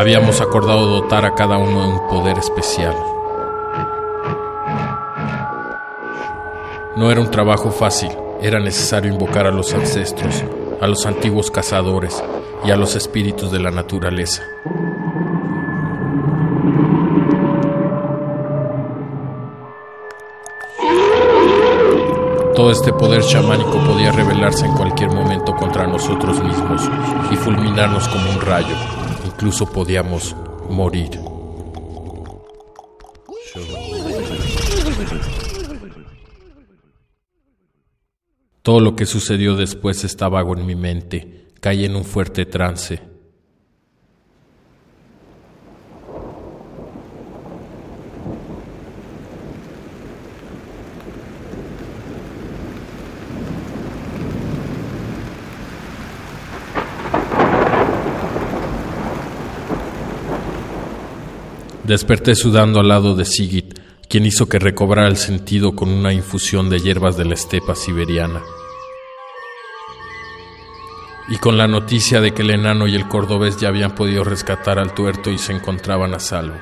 Habíamos 0.00 0.40
acordado 0.40 0.86
dotar 0.86 1.26
a 1.26 1.34
cada 1.34 1.58
uno 1.58 1.82
de 1.82 1.88
un 1.88 2.08
poder 2.08 2.38
especial. 2.38 2.96
No 6.96 7.12
era 7.12 7.20
un 7.20 7.30
trabajo 7.30 7.70
fácil, 7.70 8.08
era 8.40 8.58
necesario 8.60 9.12
invocar 9.12 9.46
a 9.46 9.50
los 9.50 9.74
ancestros, 9.74 10.42
a 10.80 10.86
los 10.86 11.04
antiguos 11.04 11.50
cazadores 11.50 12.24
y 12.64 12.70
a 12.70 12.76
los 12.76 12.96
espíritus 12.96 13.52
de 13.52 13.60
la 13.60 13.70
naturaleza. 13.70 14.42
Todo 22.56 22.70
este 22.70 22.94
poder 22.94 23.22
chamánico 23.22 23.78
podía 23.84 24.12
rebelarse 24.12 24.64
en 24.64 24.72
cualquier 24.72 25.10
momento 25.10 25.54
contra 25.54 25.86
nosotros 25.86 26.42
mismos 26.42 26.90
y 27.30 27.36
fulminarnos 27.36 28.08
como 28.08 28.30
un 28.30 28.40
rayo. 28.40 28.89
Incluso 29.40 29.72
podíamos 29.72 30.36
morir. 30.68 31.18
Todo 38.60 38.80
lo 38.80 38.94
que 38.94 39.06
sucedió 39.06 39.56
después 39.56 40.04
está 40.04 40.28
vago 40.28 40.54
en 40.58 40.66
mi 40.66 40.74
mente. 40.74 41.48
Caí 41.58 41.86
en 41.86 41.96
un 41.96 42.04
fuerte 42.04 42.44
trance. 42.44 43.00
Desperté 61.90 62.36
sudando 62.36 62.78
al 62.78 62.86
lado 62.86 63.16
de 63.16 63.24
Sigit, 63.24 63.80
quien 64.08 64.24
hizo 64.24 64.48
que 64.48 64.60
recobrara 64.60 65.08
el 65.08 65.16
sentido 65.16 65.74
con 65.74 65.88
una 65.88 66.12
infusión 66.12 66.70
de 66.70 66.78
hierbas 66.78 67.16
de 67.16 67.24
la 67.24 67.34
estepa 67.34 67.74
siberiana. 67.74 68.42
Y 71.28 71.38
con 71.38 71.58
la 71.58 71.66
noticia 71.66 72.20
de 72.20 72.32
que 72.32 72.42
el 72.42 72.50
enano 72.52 72.86
y 72.86 72.94
el 72.94 73.08
cordobés 73.08 73.56
ya 73.56 73.70
habían 73.70 73.96
podido 73.96 74.22
rescatar 74.22 74.78
al 74.78 74.94
tuerto 74.94 75.32
y 75.32 75.38
se 75.38 75.52
encontraban 75.52 76.14
a 76.14 76.20
salvo. 76.20 76.54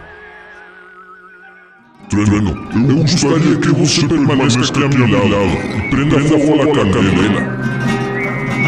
Trueno, 2.08 2.54
me 2.72 2.94
gustaría 2.94 3.60
que 3.60 3.68
você 3.68 4.08
permanezca 4.08 4.62
aqui 4.62 4.82
a 4.82 4.88
mi 4.88 5.12
lado 5.12 5.58
prenda 5.90 6.20
fogo 6.20 6.54
a 6.62 6.74
candela. 6.74 7.68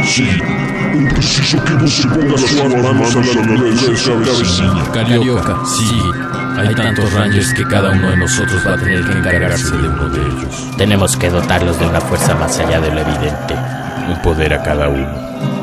Sí, 0.04 0.28
eu 0.92 1.08
preciso 1.08 1.58
que 1.62 1.72
você 1.72 2.06
ponga 2.06 2.36
suas 2.36 2.74
manos 2.82 3.16
a 3.16 3.20
la 3.20 3.40
altura 3.40 4.84
de. 4.84 4.90
Carioca, 4.92 5.64
sí. 5.64 6.49
Hay 6.60 6.74
tantos 6.74 7.10
rangers 7.14 7.54
que 7.54 7.64
cada 7.64 7.90
uno 7.90 8.10
de 8.10 8.18
nosotros 8.18 8.62
va 8.66 8.74
a 8.74 8.76
tener 8.76 9.02
que 9.02 9.12
encargarse 9.12 9.74
de 9.74 9.88
uno 9.88 10.10
de 10.10 10.20
ellos. 10.20 10.76
Tenemos 10.76 11.16
que 11.16 11.30
dotarlos 11.30 11.78
de 11.78 11.86
una 11.86 12.02
fuerza 12.02 12.34
más 12.34 12.58
allá 12.58 12.78
de 12.80 12.90
lo 12.90 13.00
evidente. 13.00 13.54
Un 14.06 14.20
poder 14.20 14.52
a 14.52 14.62
cada 14.62 14.88
uno. 14.90 15.08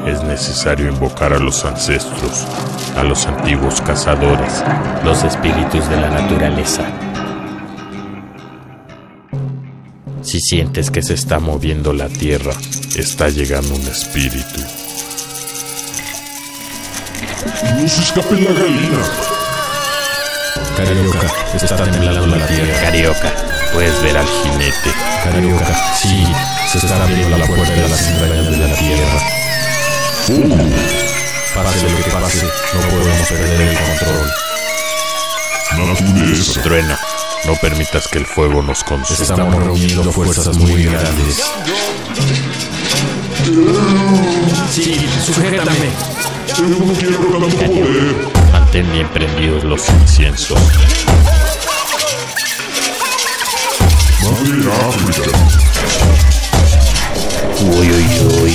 Es 0.08 0.24
necesario 0.24 0.90
invocar 0.90 1.34
a 1.34 1.40
los 1.40 1.64
ancestros, 1.66 2.48
a 2.96 3.04
los 3.04 3.28
antiguos 3.28 3.80
cazadores, 3.82 4.64
los 5.06 5.24
espíritus 5.24 5.88
de 5.88 6.02
la 6.02 6.10
naturaleza. 6.10 6.84
Si 10.24 10.40
sientes 10.40 10.90
que 10.90 11.04
se 11.04 11.14
está 11.14 11.40
moviendo 11.40 11.94
la 11.94 12.10
tierra, 12.10 12.54
está 12.96 13.30
llegando 13.30 13.76
un 13.76 13.82
espíritu. 13.82 14.62
¡No 17.80 17.88
se 17.88 18.02
escape 18.02 18.42
la 18.42 18.52
gallina! 18.52 19.37
Carioca, 20.78 21.28
está 21.56 21.76
temblando 21.76 22.28
la 22.28 22.46
tierra. 22.46 22.82
Carioca, 22.82 23.34
puedes 23.74 24.00
ver 24.04 24.16
al 24.16 24.28
jinete. 24.28 24.94
Carioca, 25.24 25.96
sí, 25.96 26.24
se 26.72 26.78
está 26.78 27.02
abriendo 27.02 27.36
la 27.36 27.46
puerta 27.48 27.74
de 27.74 27.90
las 27.90 28.08
entrañas 28.08 28.52
de 28.52 28.58
la 28.58 28.76
tierra. 28.76 29.20
Pase 31.56 31.90
lo 31.90 31.98
que 31.98 32.12
pase, 32.12 32.46
no 32.46 32.82
podemos 32.90 33.28
perder 33.28 33.62
el 33.62 33.78
control. 33.78 34.32
Naturaleza. 35.78 36.62
Trueno, 36.62 36.96
no 37.46 37.56
permitas 37.56 38.08
que 38.08 38.20
el 38.20 38.28
fuego 38.28 38.62
nos 38.62 38.84
consuma. 38.84 39.20
Estamos 39.20 39.64
reuniendo 39.64 40.12
fuerzas 40.12 40.58
muy 40.58 40.84
grandes. 40.84 41.44
Sí, 44.72 45.08
sujétame. 45.26 45.90
Yo 46.56 46.64
no 46.64 46.94
quiero 46.94 47.18
tanto 47.18 47.58
poder. 47.66 48.38
Mantén 48.78 48.94
bien 48.94 49.08
prendidos 49.08 49.64
los 49.64 49.90
inciensos. 49.90 50.60
Uy, 57.60 57.92
uy, 57.92 58.06
uy. 58.44 58.54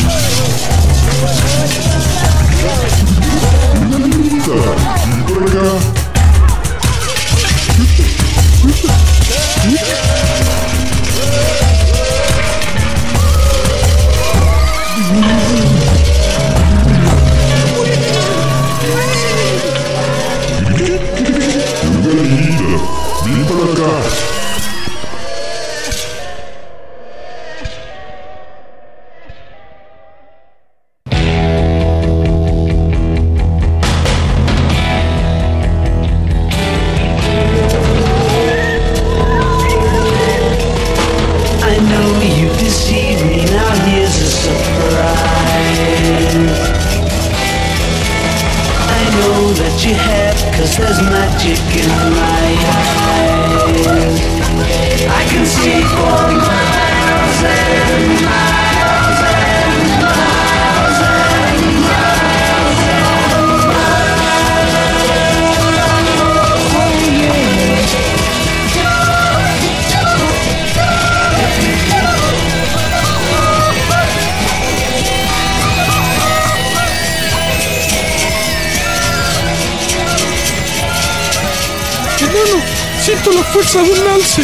Alce. 83.79 84.43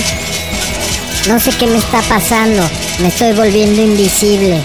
No 1.29 1.39
sé 1.39 1.51
qué 1.59 1.67
me 1.67 1.79
está 1.79 2.01
pasando. 2.03 2.63
Me 3.01 3.09
estoy 3.09 3.33
volviendo 3.33 3.83
invisible. 3.83 4.63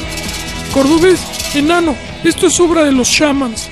Cordobés, 0.73 1.19
enano, 1.53 1.95
esto 2.23 2.48
es 2.48 2.60
obra 2.60 2.84
de 2.84 2.91
los 2.91 3.07
shamans. 3.07 3.69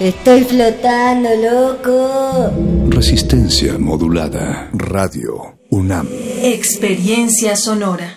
Estoy 0.00 0.44
flotando, 0.44 1.28
loco. 1.36 2.50
Resistencia 2.88 3.78
modulada. 3.78 4.68
Radio 4.72 5.58
UNAM. 5.70 6.08
Experiencia 6.42 7.56
sonora. 7.56 8.16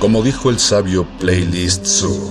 Como 0.00 0.22
dijo 0.22 0.50
el 0.50 0.58
sabio 0.58 1.08
Playlist 1.18 1.86
Zoo, 1.86 2.30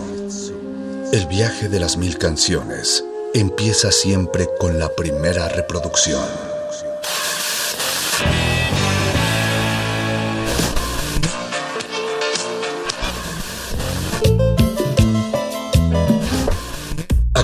el 1.12 1.26
viaje 1.28 1.70
de 1.70 1.80
las 1.80 1.98
mil 1.98 2.20
canciones 2.20 3.04
empieza 3.34 3.92
siempre 3.92 4.48
con 4.60 4.78
la 4.78 4.90
primera 4.90 5.50
reproducción. 5.50 6.43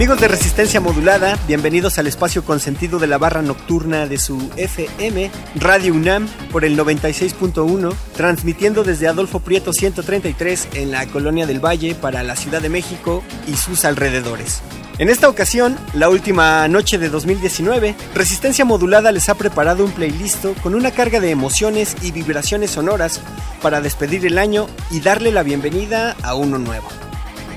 Amigos 0.00 0.18
de 0.18 0.28
Resistencia 0.28 0.80
Modulada, 0.80 1.38
bienvenidos 1.46 1.98
al 1.98 2.06
espacio 2.06 2.42
consentido 2.42 2.98
de 2.98 3.06
la 3.06 3.18
barra 3.18 3.42
nocturna 3.42 4.06
de 4.06 4.16
su 4.16 4.50
FM, 4.56 5.30
Radio 5.56 5.92
UNAM, 5.92 6.26
por 6.50 6.64
el 6.64 6.74
96.1, 6.74 7.94
transmitiendo 8.16 8.82
desde 8.82 9.08
Adolfo 9.08 9.40
Prieto 9.40 9.74
133 9.74 10.68
en 10.72 10.90
la 10.90 11.04
Colonia 11.04 11.46
del 11.46 11.62
Valle 11.62 11.94
para 11.94 12.22
la 12.22 12.34
Ciudad 12.34 12.62
de 12.62 12.70
México 12.70 13.22
y 13.46 13.58
sus 13.58 13.84
alrededores. 13.84 14.62
En 14.96 15.10
esta 15.10 15.28
ocasión, 15.28 15.76
la 15.92 16.08
última 16.08 16.66
noche 16.66 16.96
de 16.96 17.10
2019, 17.10 17.94
Resistencia 18.14 18.64
Modulada 18.64 19.12
les 19.12 19.28
ha 19.28 19.34
preparado 19.34 19.84
un 19.84 19.92
playlist 19.92 20.46
con 20.62 20.74
una 20.74 20.92
carga 20.92 21.20
de 21.20 21.28
emociones 21.28 21.94
y 22.00 22.12
vibraciones 22.12 22.70
sonoras 22.70 23.20
para 23.60 23.82
despedir 23.82 24.24
el 24.24 24.38
año 24.38 24.66
y 24.90 25.00
darle 25.00 25.30
la 25.30 25.42
bienvenida 25.42 26.16
a 26.22 26.34
uno 26.36 26.58
nuevo. 26.58 26.88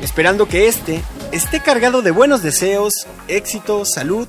Esperando 0.01 0.49
que 0.49 0.67
este 0.67 1.01
esté 1.33 1.61
cargado 1.61 2.03
de 2.03 2.11
buenos 2.11 2.43
deseos, 2.43 3.07
éxito, 3.27 3.85
salud 3.85 4.27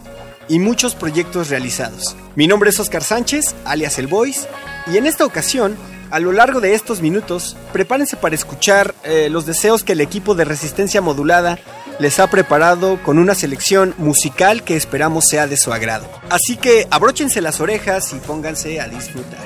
y 0.49 0.59
muchos 0.59 0.95
proyectos 0.95 1.51
realizados. 1.51 2.17
Mi 2.35 2.47
nombre 2.47 2.71
es 2.71 2.81
Oscar 2.81 3.05
Sánchez, 3.05 3.55
alias 3.67 3.99
El 3.99 4.07
Voice, 4.07 4.49
y 4.91 4.97
en 4.97 5.07
esta 5.07 5.27
ocasión, 5.27 5.77
a 6.11 6.19
lo 6.19 6.33
largo 6.33 6.63
de 6.63 6.73
estos 6.73 7.03
minutos, 7.03 7.59
prepárense 7.75 8.17
para 8.17 8.35
escuchar 8.35 8.95
eh, 9.05 9.29
los 9.31 9.45
deseos 9.45 9.85
que 9.85 9.93
el 9.93 10.01
equipo 10.01 10.35
de 10.35 10.47
resistencia 10.47 11.03
modulada 11.03 11.59
les 11.99 12.19
ha 12.21 12.31
preparado 12.31 12.99
con 13.03 13.19
una 13.19 13.35
selección 13.35 13.95
musical 13.99 14.65
que 14.65 14.75
esperamos 14.75 15.27
sea 15.29 15.47
de 15.47 15.59
su 15.59 15.75
agrado. 15.75 16.09
Así 16.31 16.57
que 16.57 16.87
abróchense 16.91 17.43
las 17.43 17.61
orejas 17.61 18.15
y 18.15 18.17
pónganse 18.17 18.81
a 18.81 18.89
disfrutar. 18.89 19.45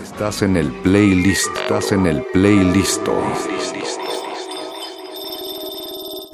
Estás 0.00 0.42
en 0.42 0.56
el 0.56 0.70
playlist. 0.82 1.48
Estás 1.64 1.90
en 1.90 2.06
el 2.06 2.22
playlist. 2.32 3.06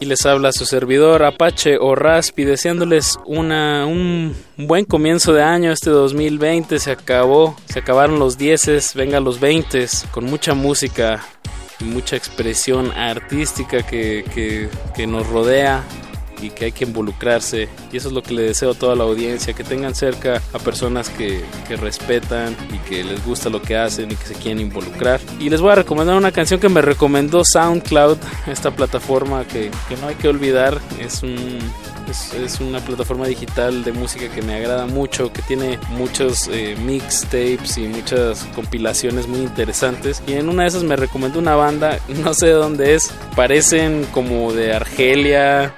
Y 0.02 0.04
les 0.04 0.26
habla 0.26 0.50
su 0.50 0.66
servidor 0.66 1.22
Apache 1.22 1.78
o 1.78 1.94
Raspi, 1.94 2.42
deseándoles 2.42 3.20
una, 3.24 3.86
un 3.86 4.34
buen 4.56 4.84
comienzo 4.84 5.32
de 5.32 5.44
año. 5.44 5.70
Este 5.70 5.90
2020 5.90 6.80
se 6.80 6.90
acabó, 6.90 7.56
se 7.66 7.78
acabaron 7.78 8.18
los 8.18 8.36
dieces, 8.36 8.94
vengan 8.96 9.22
los 9.22 9.38
veintes, 9.38 10.04
con 10.10 10.24
mucha 10.24 10.54
música 10.54 11.24
y 11.78 11.84
mucha 11.84 12.16
expresión 12.16 12.90
artística 12.90 13.86
que, 13.86 14.68
que 14.92 15.06
nos 15.06 15.24
rodea 15.28 15.84
y 16.42 16.50
que 16.50 16.66
hay 16.66 16.72
que 16.72 16.84
involucrarse. 16.84 17.68
Y 17.92 17.96
eso 17.96 18.08
es 18.08 18.14
lo 18.14 18.22
que 18.22 18.34
le 18.34 18.42
deseo 18.42 18.72
a 18.72 18.74
toda 18.74 18.94
la 18.96 19.04
audiencia, 19.04 19.54
que 19.54 19.64
tengan 19.64 19.94
cerca 19.94 20.42
a 20.52 20.58
personas 20.58 21.08
que, 21.10 21.42
que, 21.68 21.76
respetan 21.76 22.56
y 22.72 22.78
que 22.88 23.04
les 23.04 23.24
gusta 23.24 23.50
lo 23.50 23.62
que 23.62 23.76
hacen 23.76 24.10
y 24.10 24.16
que 24.16 24.26
se 24.26 24.34
quieren 24.34 24.60
involucrar. 24.60 25.20
Y 25.38 25.50
les 25.50 25.60
voy 25.60 25.72
a 25.72 25.76
recomendar 25.76 26.16
una 26.16 26.32
canción 26.32 26.60
que 26.60 26.68
me 26.68 26.82
recomendó 26.82 27.42
SoundCloud, 27.44 28.18
esta 28.46 28.70
plataforma 28.70 29.44
que, 29.44 29.70
que 29.88 29.96
no 29.96 30.08
hay 30.08 30.14
que 30.16 30.28
olvidar. 30.28 30.78
Es 31.00 31.22
un, 31.22 31.58
es, 32.08 32.34
es, 32.34 32.60
una 32.60 32.80
plataforma 32.80 33.26
digital 33.26 33.84
de 33.84 33.92
música 33.92 34.28
que 34.28 34.42
me 34.42 34.54
agrada 34.54 34.86
mucho, 34.86 35.32
que 35.32 35.42
tiene 35.42 35.78
muchos 35.90 36.48
eh, 36.52 36.76
mixtapes 36.84 37.78
y 37.78 37.88
muchas 37.88 38.44
compilaciones 38.54 39.26
muy 39.28 39.40
interesantes. 39.40 40.22
Y 40.26 40.34
en 40.34 40.48
una 40.48 40.62
de 40.62 40.68
esas 40.68 40.84
me 40.84 40.96
recomendó 40.96 41.38
una 41.38 41.54
banda, 41.54 41.98
no 42.08 42.34
sé 42.34 42.46
de 42.46 42.52
dónde 42.52 42.94
es, 42.94 43.12
parecen 43.34 44.06
como 44.12 44.52
de 44.52 44.74
Argelia 44.74 45.74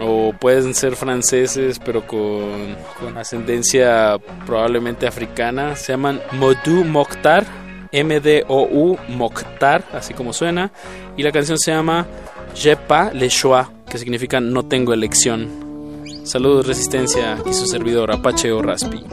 o 0.00 0.32
pueden 0.32 0.74
ser 0.74 0.96
franceses 0.96 1.78
pero 1.78 2.06
con, 2.06 2.76
ascendencia 3.16 4.18
probablemente 4.46 5.06
africana. 5.06 5.76
Se 5.76 5.92
llaman 5.92 6.20
Modou 6.32 6.84
Mokhtar. 6.84 7.44
M-D-O-U 7.94 8.96
Mokhtar, 9.08 9.84
así 9.92 10.14
como 10.14 10.32
suena. 10.32 10.72
Y 11.14 11.22
la 11.22 11.30
canción 11.30 11.58
se 11.58 11.72
llama 11.72 12.06
Je 12.54 12.74
pas 12.74 13.14
le 13.14 13.28
choix, 13.28 13.68
que 13.86 13.98
significa 13.98 14.40
no 14.40 14.64
tengo 14.64 14.94
elección. 14.94 15.50
Saludos, 16.24 16.66
Resistencia, 16.66 17.36
y 17.44 17.52
su 17.52 17.66
servidor 17.66 18.10
Apache 18.10 18.50
o 18.50 18.62
Raspi. 18.62 19.04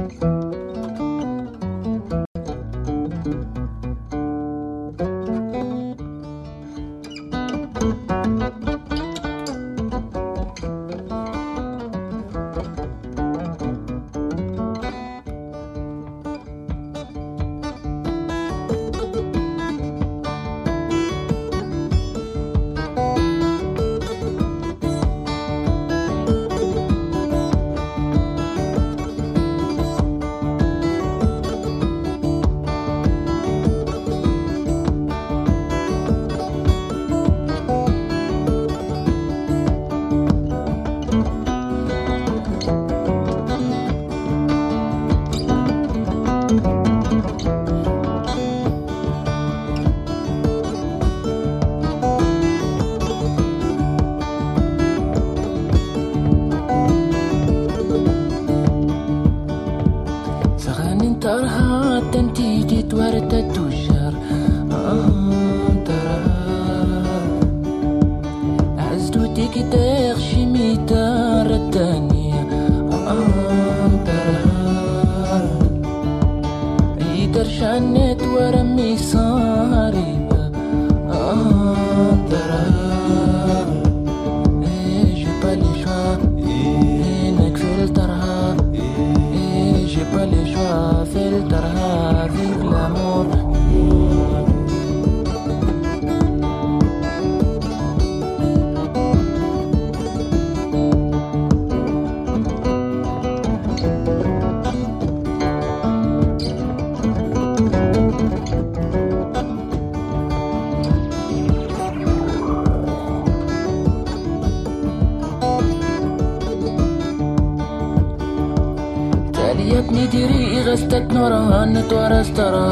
نتورسترا. 121.90 122.70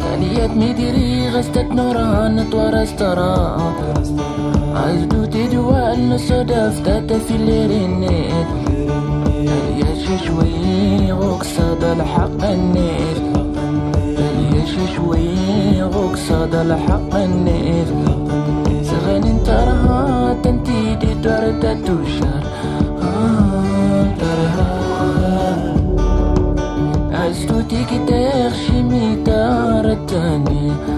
تاليات 0.00 0.50
ميديري 0.50 1.28
غستت 1.28 1.68
نورا 1.72 2.28
نتورسترا. 2.28 3.34
عايز 4.74 5.04
دوتي 5.04 5.46
دواء 5.46 5.94
النصدى 5.94 6.70
فتاتا 6.70 7.18
في 7.18 7.34
الليرينيت 7.36 8.48
تاليات 9.48 9.98
ششوي 10.04 11.12
غوكسة 11.12 11.74
دا 11.80 11.92
الحق 11.92 12.44
النيت 12.44 13.22
تاليات 14.16 14.66
ششوي 14.66 15.82
غوكسة 15.82 16.46
دا 16.46 16.62
الحق 16.62 17.14
النيت 17.14 17.88
سغاني 18.88 19.30
انت 19.30 19.48
راها 19.48 20.36
تنتي 20.42 20.94
دي 20.94 21.14
دورتا 21.14 21.74
توشار. 21.86 22.46
sunny 30.16 30.95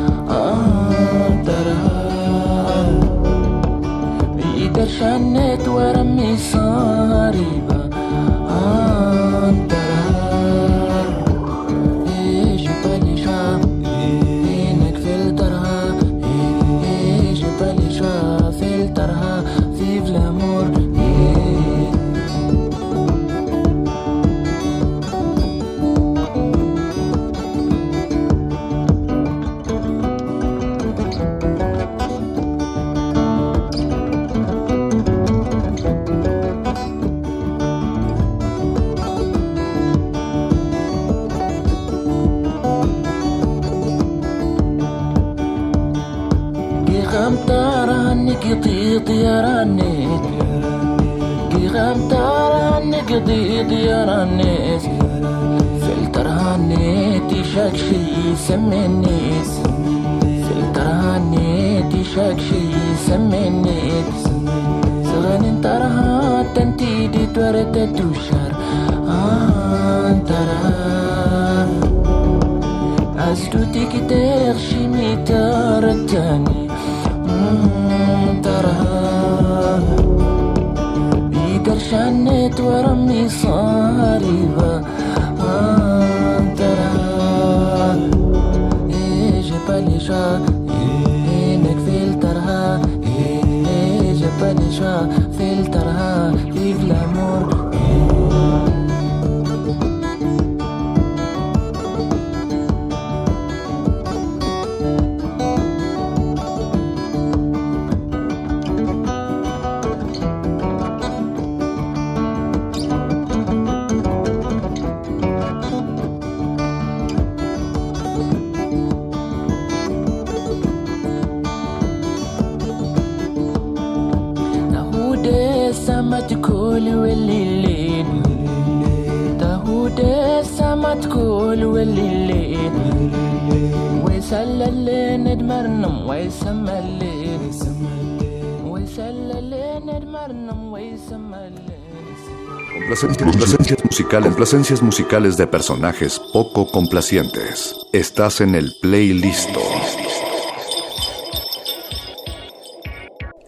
complacencias 144.22 144.82
musicales, 144.82 145.36
de 145.36 145.46
personajes 145.46 146.20
poco 146.32 146.70
complacientes. 146.70 147.74
Estás 147.92 148.40
en 148.40 148.54
el 148.54 148.74
playlist. 148.80 149.50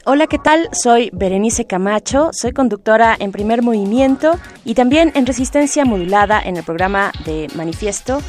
Hola, 0.04 0.26
¿qué 0.26 0.38
tal? 0.38 0.68
Soy 0.72 1.10
Berenice 1.12 1.66
Camacho, 1.66 2.30
soy 2.32 2.52
conductora 2.52 3.16
en 3.18 3.32
Primer 3.32 3.62
Movimiento 3.62 4.38
y 4.64 4.74
también 4.74 5.12
en 5.14 5.26
Resistencia 5.26 5.84
Modulada 5.84 6.40
en 6.40 6.56
el 6.56 6.64
programa 6.64 7.12
de 7.24 7.48
Manifiesto. 7.54 8.20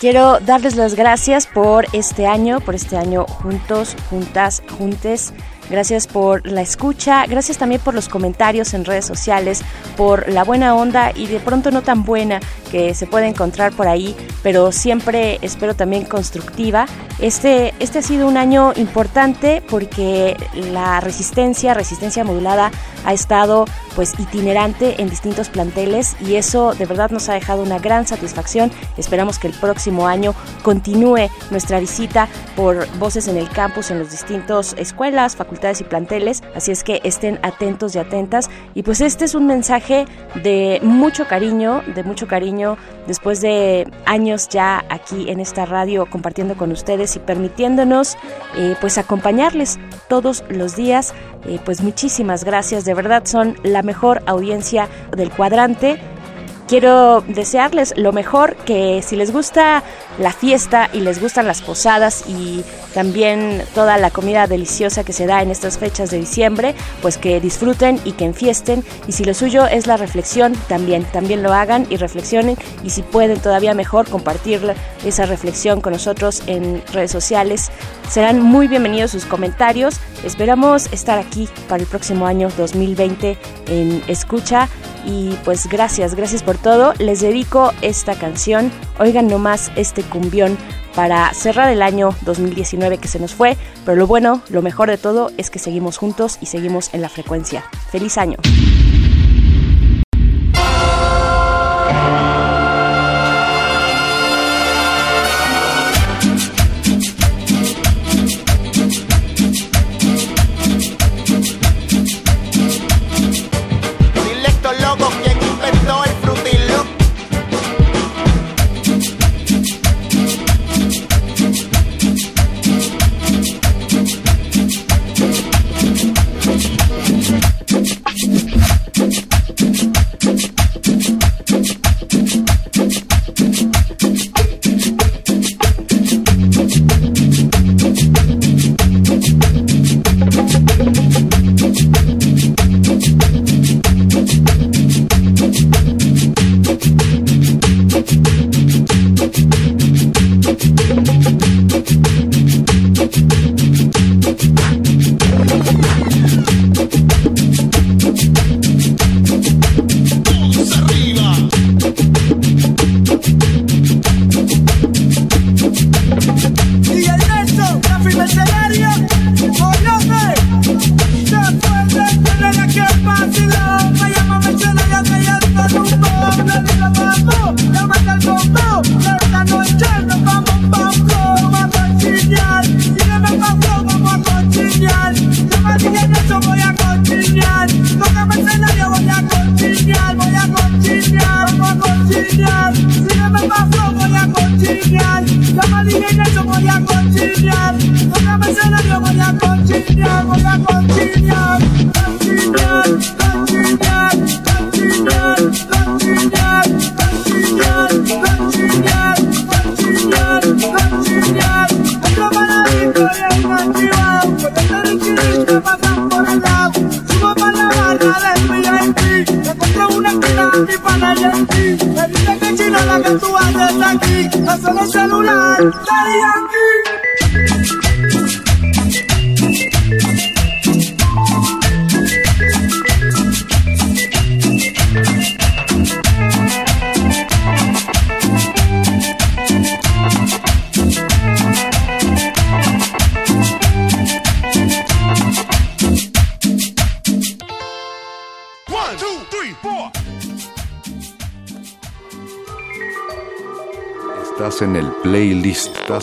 Quiero 0.00 0.40
darles 0.40 0.76
las 0.76 0.94
gracias 0.94 1.46
por 1.46 1.86
este 1.92 2.26
año, 2.26 2.60
por 2.60 2.74
este 2.74 2.96
año 2.96 3.26
juntos, 3.26 3.96
juntas, 4.08 4.62
juntes. 4.78 5.32
Gracias 5.70 6.08
por 6.08 6.46
la 6.48 6.62
escucha, 6.62 7.24
gracias 7.26 7.56
también 7.56 7.80
por 7.80 7.94
los 7.94 8.08
comentarios 8.08 8.74
en 8.74 8.84
redes 8.84 9.04
sociales, 9.04 9.62
por 9.96 10.28
la 10.28 10.42
buena 10.42 10.74
onda 10.74 11.12
y 11.14 11.28
de 11.28 11.38
pronto 11.38 11.70
no 11.70 11.82
tan 11.82 12.04
buena 12.04 12.40
que 12.72 12.92
se 12.94 13.06
puede 13.06 13.28
encontrar 13.28 13.72
por 13.72 13.86
ahí, 13.86 14.16
pero 14.42 14.72
siempre 14.72 15.38
espero 15.42 15.74
también 15.74 16.04
constructiva. 16.04 16.86
Este, 17.20 17.74
este 17.80 17.98
ha 17.98 18.02
sido 18.02 18.26
un 18.26 18.36
año 18.36 18.72
importante 18.76 19.62
porque 19.68 20.36
la 20.72 21.00
resistencia, 21.00 21.74
resistencia 21.74 22.24
modulada, 22.24 22.70
ha 23.04 23.12
estado 23.12 23.66
pues 23.94 24.18
itinerante 24.18 25.00
en 25.00 25.10
distintos 25.10 25.48
planteles 25.48 26.16
y 26.20 26.36
eso 26.36 26.74
de 26.74 26.86
verdad 26.86 27.10
nos 27.10 27.28
ha 27.28 27.34
dejado 27.34 27.62
una 27.62 27.78
gran 27.78 28.06
satisfacción. 28.06 28.70
Esperamos 28.96 29.38
que 29.38 29.48
el 29.48 29.54
próximo 29.54 30.06
año 30.06 30.34
continúe 30.62 31.28
nuestra 31.50 31.80
visita 31.80 32.28
por 32.56 32.86
voces 32.98 33.28
en 33.28 33.36
el 33.36 33.48
campus, 33.50 33.90
en 33.90 33.98
los 33.98 34.10
distintos 34.10 34.74
escuelas, 34.78 35.36
y 35.80 35.84
planteles, 35.84 36.42
así 36.54 36.72
es 36.72 36.82
que 36.82 37.00
estén 37.04 37.38
atentos 37.42 37.94
y 37.94 37.98
atentas. 37.98 38.48
Y 38.74 38.82
pues 38.82 39.00
este 39.00 39.26
es 39.26 39.34
un 39.34 39.46
mensaje 39.46 40.06
de 40.42 40.80
mucho 40.82 41.26
cariño, 41.26 41.82
de 41.94 42.02
mucho 42.02 42.26
cariño 42.26 42.78
después 43.06 43.40
de 43.40 43.90
años 44.06 44.48
ya 44.48 44.84
aquí 44.88 45.28
en 45.30 45.40
esta 45.40 45.66
radio 45.66 46.06
compartiendo 46.08 46.56
con 46.56 46.72
ustedes 46.72 47.16
y 47.16 47.18
permitiéndonos 47.18 48.16
eh, 48.56 48.74
pues 48.80 48.98
acompañarles 48.98 49.78
todos 50.08 50.44
los 50.48 50.76
días. 50.76 51.12
Eh, 51.46 51.58
pues 51.64 51.82
muchísimas 51.82 52.44
gracias, 52.44 52.84
de 52.84 52.94
verdad 52.94 53.24
son 53.26 53.56
la 53.62 53.82
mejor 53.82 54.22
audiencia 54.26 54.88
del 55.16 55.30
cuadrante. 55.30 56.00
Quiero 56.70 57.24
desearles 57.26 57.94
lo 57.96 58.12
mejor, 58.12 58.54
que 58.54 59.02
si 59.02 59.16
les 59.16 59.32
gusta 59.32 59.82
la 60.20 60.32
fiesta 60.32 60.88
y 60.92 61.00
les 61.00 61.20
gustan 61.20 61.48
las 61.48 61.62
posadas 61.62 62.22
y 62.28 62.62
también 62.94 63.64
toda 63.74 63.98
la 63.98 64.12
comida 64.12 64.46
deliciosa 64.46 65.02
que 65.02 65.12
se 65.12 65.26
da 65.26 65.42
en 65.42 65.50
estas 65.50 65.78
fechas 65.78 66.12
de 66.12 66.18
diciembre, 66.18 66.76
pues 67.02 67.18
que 67.18 67.40
disfruten 67.40 67.98
y 68.04 68.12
que 68.12 68.24
enfiesten. 68.24 68.84
Y 69.08 69.12
si 69.12 69.24
lo 69.24 69.34
suyo 69.34 69.66
es 69.66 69.88
la 69.88 69.96
reflexión, 69.96 70.54
también, 70.68 71.02
también 71.02 71.42
lo 71.42 71.52
hagan 71.52 71.88
y 71.90 71.96
reflexionen. 71.96 72.56
Y 72.84 72.90
si 72.90 73.02
pueden 73.02 73.40
todavía 73.40 73.74
mejor 73.74 74.08
compartir 74.08 74.60
esa 75.04 75.26
reflexión 75.26 75.80
con 75.80 75.92
nosotros 75.92 76.40
en 76.46 76.84
redes 76.92 77.10
sociales, 77.10 77.72
serán 78.08 78.40
muy 78.40 78.68
bienvenidos 78.68 79.10
sus 79.10 79.24
comentarios. 79.24 79.96
Esperamos 80.24 80.86
estar 80.92 81.18
aquí 81.18 81.48
para 81.68 81.82
el 81.82 81.88
próximo 81.88 82.26
año 82.26 82.48
2020 82.56 83.36
en 83.66 84.04
Escucha. 84.06 84.68
Y 85.04 85.34
pues 85.44 85.68
gracias, 85.68 86.14
gracias 86.14 86.42
por 86.42 86.58
todo. 86.58 86.92
Les 86.98 87.20
dedico 87.20 87.72
esta 87.82 88.14
canción. 88.14 88.70
Oigan 88.98 89.28
nomás 89.28 89.70
este 89.76 90.02
cumbión 90.02 90.56
para 90.94 91.32
cerrar 91.34 91.70
el 91.70 91.82
año 91.82 92.14
2019 92.22 92.98
que 92.98 93.08
se 93.08 93.18
nos 93.18 93.34
fue. 93.34 93.56
Pero 93.84 93.96
lo 93.96 94.06
bueno, 94.06 94.42
lo 94.48 94.62
mejor 94.62 94.90
de 94.90 94.98
todo 94.98 95.30
es 95.36 95.50
que 95.50 95.58
seguimos 95.58 95.96
juntos 95.96 96.38
y 96.40 96.46
seguimos 96.46 96.92
en 96.92 97.00
la 97.02 97.08
frecuencia. 97.08 97.64
¡Feliz 97.90 98.18
año! 98.18 98.36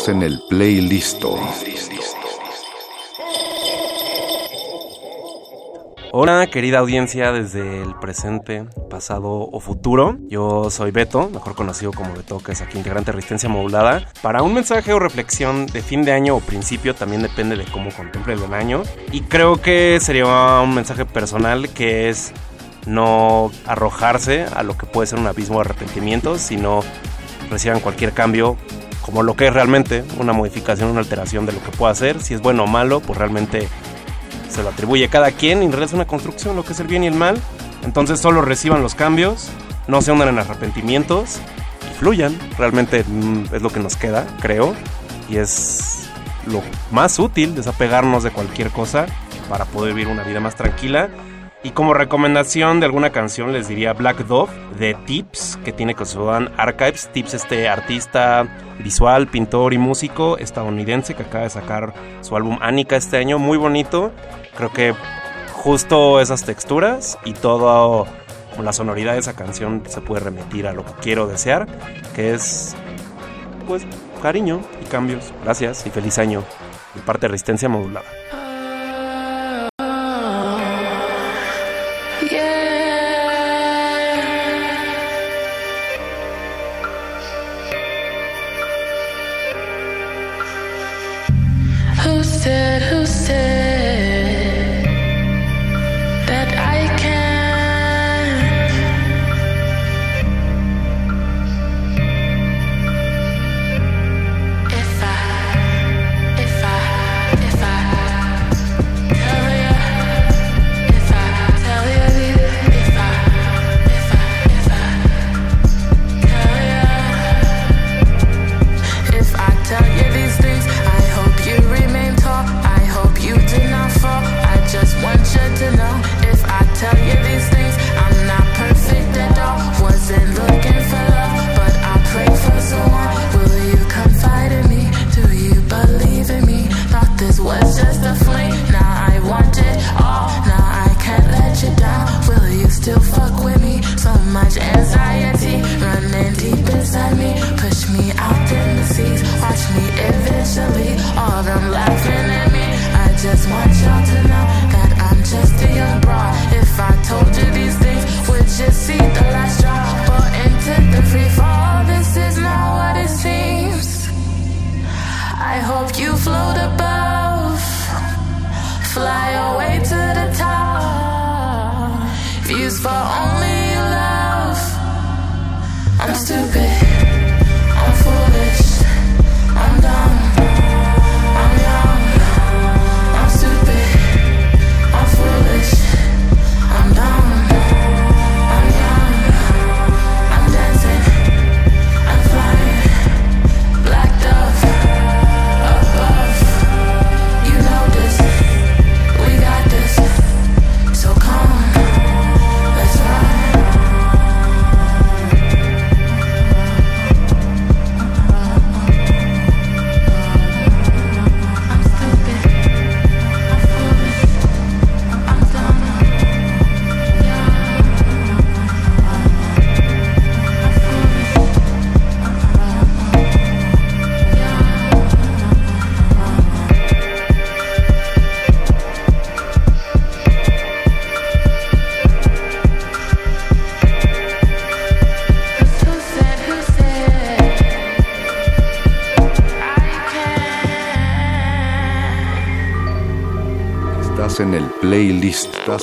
En 0.07 0.23
el 0.23 0.39
playlist. 0.49 1.23
Hola, 6.11 6.47
querida 6.47 6.79
audiencia 6.79 7.31
desde 7.31 7.81
el 7.81 7.95
presente, 7.95 8.65
pasado 8.89 9.49
o 9.51 9.59
futuro. 9.59 10.17
Yo 10.29 10.69
soy 10.69 10.91
Beto, 10.91 11.29
mejor 11.29 11.55
conocido 11.55 11.91
como 11.91 12.13
Beto, 12.13 12.39
que 12.39 12.53
es 12.53 12.61
aquí 12.61 12.77
integrante 12.77 13.11
de 13.11 13.15
Resistencia 13.17 13.49
Modulada. 13.49 14.07
Para 14.21 14.41
un 14.43 14.53
mensaje 14.53 14.93
o 14.93 14.99
reflexión 14.99 15.65
de 15.67 15.81
fin 15.81 16.03
de 16.03 16.13
año 16.13 16.35
o 16.35 16.39
principio, 16.39 16.95
también 16.95 17.21
depende 17.21 17.55
de 17.55 17.65
cómo 17.65 17.91
contemple 17.91 18.34
el 18.34 18.53
año. 18.53 18.84
Y 19.11 19.21
creo 19.21 19.61
que 19.61 19.99
sería 20.01 20.61
un 20.61 20.73
mensaje 20.73 21.05
personal 21.05 21.69
que 21.69 22.09
es 22.09 22.31
no 22.85 23.51
arrojarse 23.65 24.45
a 24.45 24.63
lo 24.63 24.77
que 24.77 24.85
puede 24.85 25.07
ser 25.07 25.19
un 25.19 25.27
abismo 25.27 25.55
de 25.55 25.61
arrepentimiento, 25.61 26.38
sino 26.38 26.81
reciban 27.49 27.79
cualquier 27.79 28.13
cambio 28.13 28.57
como 29.07 29.23
lo 29.23 29.35
que 29.38 29.47
es 29.47 29.53
realmente 29.53 30.03
una 30.19 30.34
modificación, 30.34 30.89
una 30.89 30.99
alteración 30.99 31.45
de 31.45 31.53
lo 31.53 31.63
que 31.63 31.71
pueda 31.71 31.93
hacer. 31.93 32.21
Si 32.21 32.34
es 32.34 32.41
bueno 32.41 32.65
o 32.65 32.67
malo, 32.67 32.99
pues 32.99 33.17
realmente 33.17 33.69
se 34.49 34.61
lo 34.61 34.69
atribuye 34.69 35.07
cada 35.07 35.31
quien 35.31 35.61
y 35.61 35.65
en 35.65 35.71
realidad 35.71 35.91
es 35.91 35.93
una 35.93 36.05
construcción, 36.05 36.57
lo 36.57 36.65
que 36.65 36.73
es 36.73 36.79
el 36.81 36.88
bien 36.88 37.05
y 37.05 37.07
el 37.07 37.15
mal. 37.15 37.41
Entonces 37.84 38.19
solo 38.19 38.41
reciban 38.41 38.84
los 38.84 38.95
cambios, 38.95 39.47
no 39.88 40.01
se 40.01 40.11
hundan 40.11 40.27
en 40.27 40.39
arrepentimientos 40.39 41.38
y 41.89 41.97
fluyan. 41.97 42.38
Realmente 42.57 43.05
mm, 43.07 43.55
es 43.55 43.61
lo 43.61 43.69
que 43.69 43.79
nos 43.79 43.95
queda, 43.95 44.27
creo. 44.41 44.75
Y 45.29 45.38
es 45.38 46.09
lo 46.45 46.61
más 46.91 47.17
útil, 47.17 47.55
desapegarnos 47.55 48.23
de 48.23 48.31
cualquier 48.31 48.71
cosa 48.71 49.05
para 49.47 49.63
poder 49.63 49.93
vivir 49.93 50.11
una 50.11 50.23
vida 50.23 50.41
más 50.41 50.55
tranquila. 50.55 51.09
Y 51.63 51.71
como 51.71 51.93
recomendación 51.93 52.79
de 52.79 52.85
alguna 52.85 53.09
canción 53.09 53.51
les 53.51 53.67
diría 53.67 53.93
Black 53.93 54.25
Dove 54.25 54.51
de 54.77 54.93
Tips, 54.93 55.57
que 55.65 55.73
tiene 55.73 55.95
con 55.95 56.05
su 56.05 56.23
band 56.23 56.51
Archives. 56.55 57.09
Tips, 57.11 57.34
este 57.34 57.67
artista 57.67 58.47
visual, 58.79 59.27
pintor 59.27 59.73
y 59.73 59.77
músico 59.77 60.38
estadounidense 60.38 61.15
que 61.15 61.23
acaba 61.23 61.45
de 61.45 61.49
sacar 61.49 61.93
su 62.21 62.35
álbum 62.35 62.59
Anika 62.61 62.95
este 62.95 63.17
año, 63.17 63.39
muy 63.39 63.57
bonito. 63.57 64.11
Creo 64.55 64.71
que 64.71 64.93
justo 65.51 66.21
esas 66.21 66.43
texturas 66.43 67.17
y 67.25 67.34
toda 67.34 68.05
la 68.61 68.73
sonoridad 68.73 69.13
de 69.13 69.19
esa 69.19 69.35
canción 69.35 69.84
se 69.88 70.01
puede 70.01 70.23
remitir 70.23 70.67
a 70.67 70.73
lo 70.73 70.85
que 70.85 70.93
quiero 71.01 71.27
desear, 71.27 71.67
que 72.15 72.34
es 72.34 72.75
pues 73.67 73.85
cariño 74.21 74.61
y 74.81 74.85
cambios. 74.85 75.34
Gracias 75.43 75.85
y 75.85 75.89
feliz 75.89 76.17
año. 76.19 76.43
De 76.93 77.01
parte 77.01 77.27
de 77.27 77.31
Resistencia 77.31 77.67
Modulada. 77.67 78.05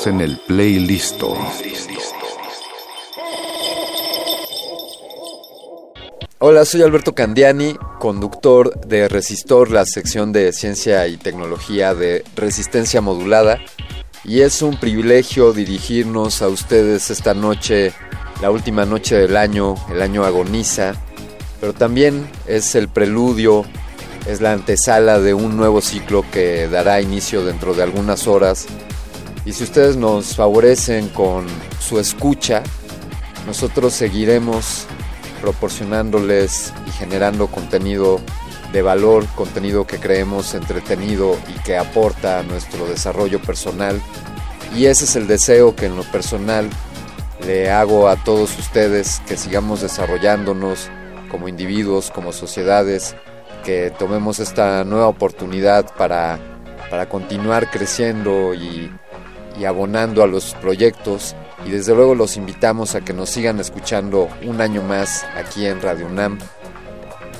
En 0.07 0.21
el 0.21 0.39
playlist. 0.49 1.23
Hola, 6.41 6.65
soy 6.65 6.83
Alberto 6.83 7.15
Candiani, 7.15 7.77
conductor 8.01 8.79
de 8.87 9.09
Resistor, 9.09 9.71
la 9.71 9.87
sección 9.87 10.33
de 10.33 10.53
ciencia 10.53 11.07
y 11.07 11.17
tecnología 11.17 11.95
de 11.95 12.25
resistencia 12.35 13.01
modulada. 13.01 13.61
Y 14.25 14.41
es 14.41 14.63
un 14.63 14.79
privilegio 14.79 15.53
dirigirnos 15.53 16.43
a 16.43 16.49
ustedes 16.49 17.11
esta 17.11 17.33
noche, 17.33 17.93
la 18.43 18.51
última 18.51 18.85
noche 18.85 19.15
del 19.17 19.37
año, 19.37 19.77
el 19.91 20.03
año 20.03 20.25
agoniza, 20.25 20.95
pero 21.61 21.73
también 21.73 22.29
es 22.49 22.75
el 22.75 22.89
preludio, 22.89 23.65
es 24.27 24.41
la 24.41 24.53
antesala 24.53 25.21
de 25.21 25.35
un 25.35 25.57
nuevo 25.57 25.81
ciclo 25.81 26.25
que 26.33 26.67
dará 26.69 27.01
inicio 27.01 27.45
dentro 27.45 27.75
de 27.75 27.85
algunas 27.85 28.27
horas. 28.27 28.67
Y 29.45 29.53
si 29.53 29.65
ustedes 29.65 29.97
nos 29.97 30.37
favorecen 30.37 31.09
con 31.09 31.47
su 31.79 31.99
escucha, 31.99 32.63
nosotros 33.47 33.93
seguiremos 33.93 34.87
proporcionándoles 35.43 36.73
y 36.87 36.91
generando 36.91 37.49
contenido 37.49 38.21
de 38.73 38.81
valor, 38.81 39.27
contenido 39.37 39.87
que 39.87 39.99
creemos 39.99 40.55
entretenido 40.55 41.37
y 41.55 41.63
que 41.63 41.77
aporta 41.77 42.39
a 42.39 42.43
nuestro 42.43 42.87
desarrollo 42.87 43.41
personal. 43.41 44.01
Y 44.75 44.87
ese 44.87 45.05
es 45.05 45.15
el 45.15 45.27
deseo 45.27 45.77
que 45.77 45.87
en 45.87 45.97
lo 45.97 46.05
personal 46.05 46.69
le 47.45 47.71
hago 47.71 48.09
a 48.09 48.17
todos 48.17 48.59
ustedes, 48.59 49.21
que 49.29 49.37
sigamos 49.37 49.83
desarrollándonos 49.83 50.89
como 51.31 51.49
individuos, 51.49 52.11
como 52.11 52.33
sociedades, 52.33 53.15
que 53.63 53.93
tomemos 53.99 54.41
esta 54.41 54.85
nueva 54.85 55.09
oportunidad 55.09 55.95
para, 55.97 56.39
para 56.91 57.09
continuar 57.09 57.71
creciendo 57.71 58.55
y, 58.55 58.91
y 59.59 59.65
abonando 59.65 60.23
a 60.23 60.27
los 60.27 60.55
proyectos 60.55 61.35
y 61.67 61.71
desde 61.71 61.95
luego 61.95 62.15
los 62.15 62.37
invitamos 62.37 62.95
a 62.95 63.01
que 63.01 63.13
nos 63.13 63.31
sigan 63.31 63.61
escuchando 63.61 64.29
un 64.45 64.61
año 64.61 64.83
más 64.83 65.25
aquí 65.37 65.67
en 65.67 65.81
Radio 65.81 66.07
UNAM. 66.07 66.39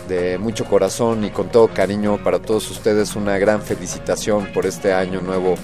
De 0.09 0.39
mucho 0.39 0.67
corazón 0.67 1.25
y 1.25 1.31
con 1.31 1.49
todo 1.49 1.69
cariño 1.69 2.23
para 2.23 2.39
todos 2.39 2.71
ustedes 2.71 3.17
una 3.17 3.39
gran 3.39 3.63
felicitación 3.63 4.53
por 4.53 4.67
este 4.67 4.93
año 4.93 5.21
nuevo 5.21 5.55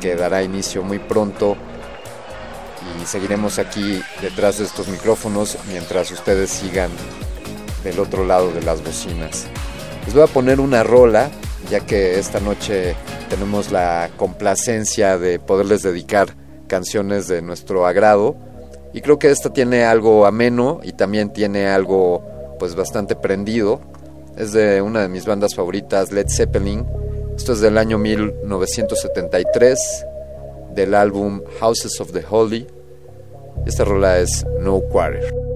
que 0.00 0.14
dará 0.14 0.42
inicio 0.42 0.82
muy 0.82 0.98
pronto 0.98 1.56
y 3.00 3.06
seguiremos 3.06 3.58
aquí 3.58 4.02
detrás 4.20 4.58
de 4.58 4.64
estos 4.64 4.88
micrófonos 4.88 5.56
mientras 5.68 6.10
ustedes 6.10 6.50
sigan 6.50 6.90
del 7.82 7.98
otro 7.98 8.26
lado 8.26 8.52
de 8.52 8.62
las 8.62 8.82
bocinas. 8.82 9.46
Les 10.04 10.14
voy 10.14 10.22
a 10.22 10.26
poner 10.26 10.60
una 10.60 10.82
rola 10.82 11.30
ya 11.70 11.80
que 11.80 12.18
esta 12.18 12.40
noche 12.40 12.94
tenemos 13.28 13.70
la 13.70 14.10
complacencia 14.16 15.18
de 15.18 15.38
poderles 15.38 15.82
dedicar 15.82 16.34
canciones 16.66 17.28
de 17.28 17.42
nuestro 17.42 17.86
agrado 17.86 18.36
y 18.92 19.00
creo 19.00 19.18
que 19.18 19.30
esta 19.30 19.52
tiene 19.52 19.84
algo 19.84 20.26
ameno 20.26 20.80
y 20.82 20.92
también 20.92 21.32
tiene 21.32 21.68
algo 21.68 22.22
pues 22.58 22.74
bastante 22.74 23.16
prendido. 23.16 23.80
Es 24.36 24.52
de 24.52 24.82
una 24.82 25.02
de 25.02 25.08
mis 25.08 25.26
bandas 25.26 25.54
favoritas, 25.54 26.12
Led 26.12 26.26
Zeppelin. 26.28 26.86
Esto 27.36 27.54
es 27.54 27.60
del 27.60 27.78
año 27.78 27.98
1973 27.98 30.06
del 30.74 30.94
álbum 30.94 31.42
Houses 31.60 32.00
of 32.00 32.12
the 32.12 32.24
Holy. 32.28 32.66
Esta 33.66 33.84
rola 33.84 34.18
es 34.18 34.44
No 34.60 34.80
Quarter. 34.80 35.51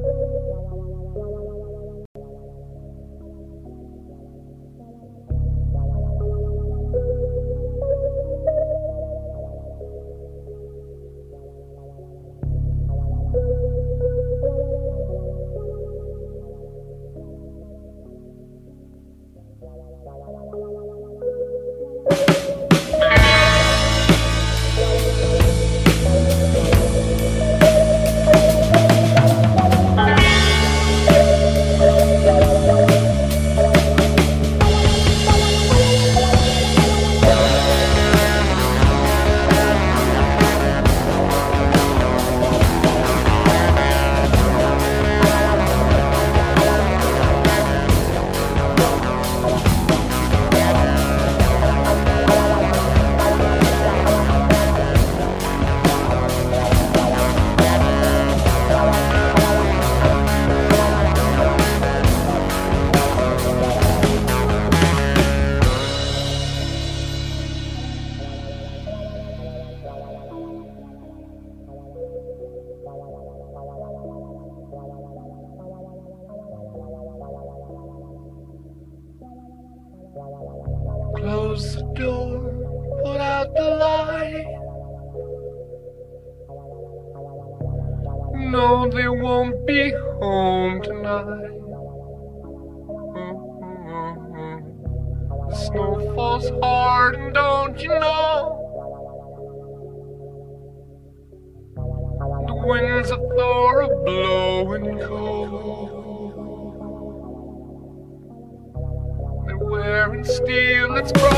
steal, 110.26 110.88
Let's 110.88 111.12
go. 111.12 111.35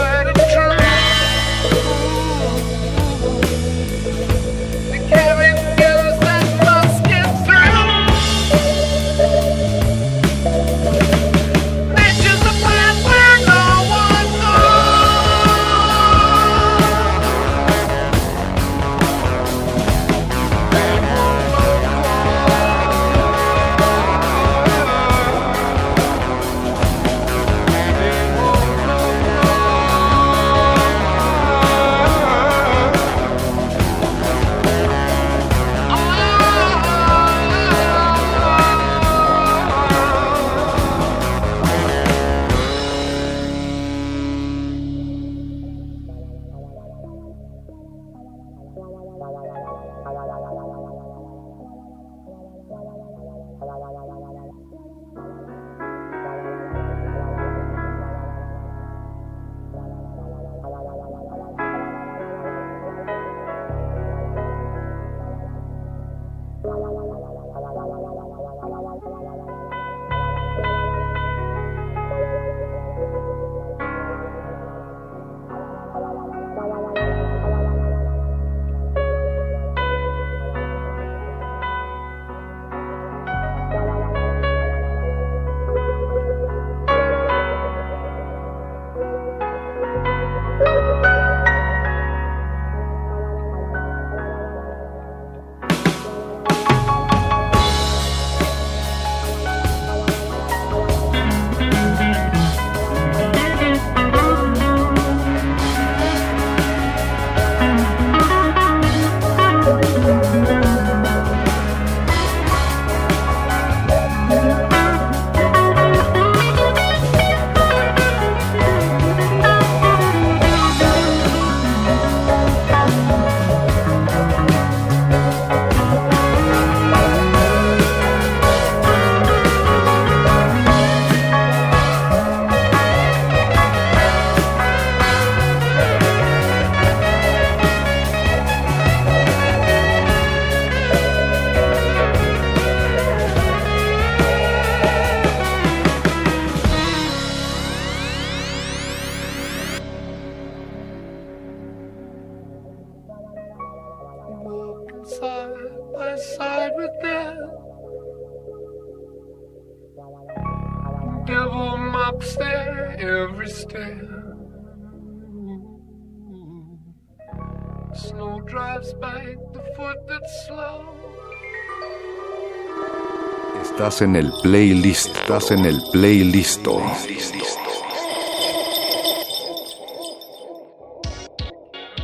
Estás 173.89 174.03
en 174.03 174.17
el 174.17 174.31
playlist. 174.43 175.17
Estás 175.17 175.51
en 175.51 175.65
el 175.65 175.81
playlisto. 175.91 176.79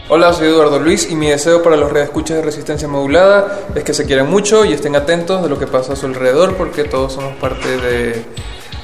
Hola, 0.08 0.32
soy 0.32 0.46
Eduardo 0.48 0.78
Luis 0.78 1.10
y 1.10 1.14
mi 1.14 1.28
deseo 1.28 1.62
para 1.62 1.76
los 1.76 1.92
redescuchas 1.92 2.38
de 2.38 2.42
resistencia 2.42 2.88
modulada 2.88 3.60
es 3.74 3.84
que 3.84 3.92
se 3.92 4.06
quieran 4.06 4.30
mucho 4.30 4.64
y 4.64 4.72
estén 4.72 4.96
atentos 4.96 5.42
de 5.42 5.50
lo 5.50 5.58
que 5.58 5.66
pasa 5.66 5.92
a 5.92 5.96
su 5.96 6.06
alrededor 6.06 6.56
porque 6.56 6.84
todos 6.84 7.12
somos 7.12 7.36
parte 7.36 7.76
de 7.76 8.24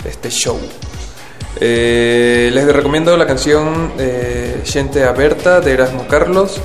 este 0.04 0.28
show. 0.28 0.58
Eh, 1.58 2.50
les 2.52 2.66
recomiendo 2.70 3.16
la 3.16 3.26
canción 3.26 3.94
eh, 3.96 4.60
Gente 4.66 5.04
Aberta 5.04 5.62
de 5.62 5.72
Erasmo 5.72 6.06
Carlos 6.06 6.60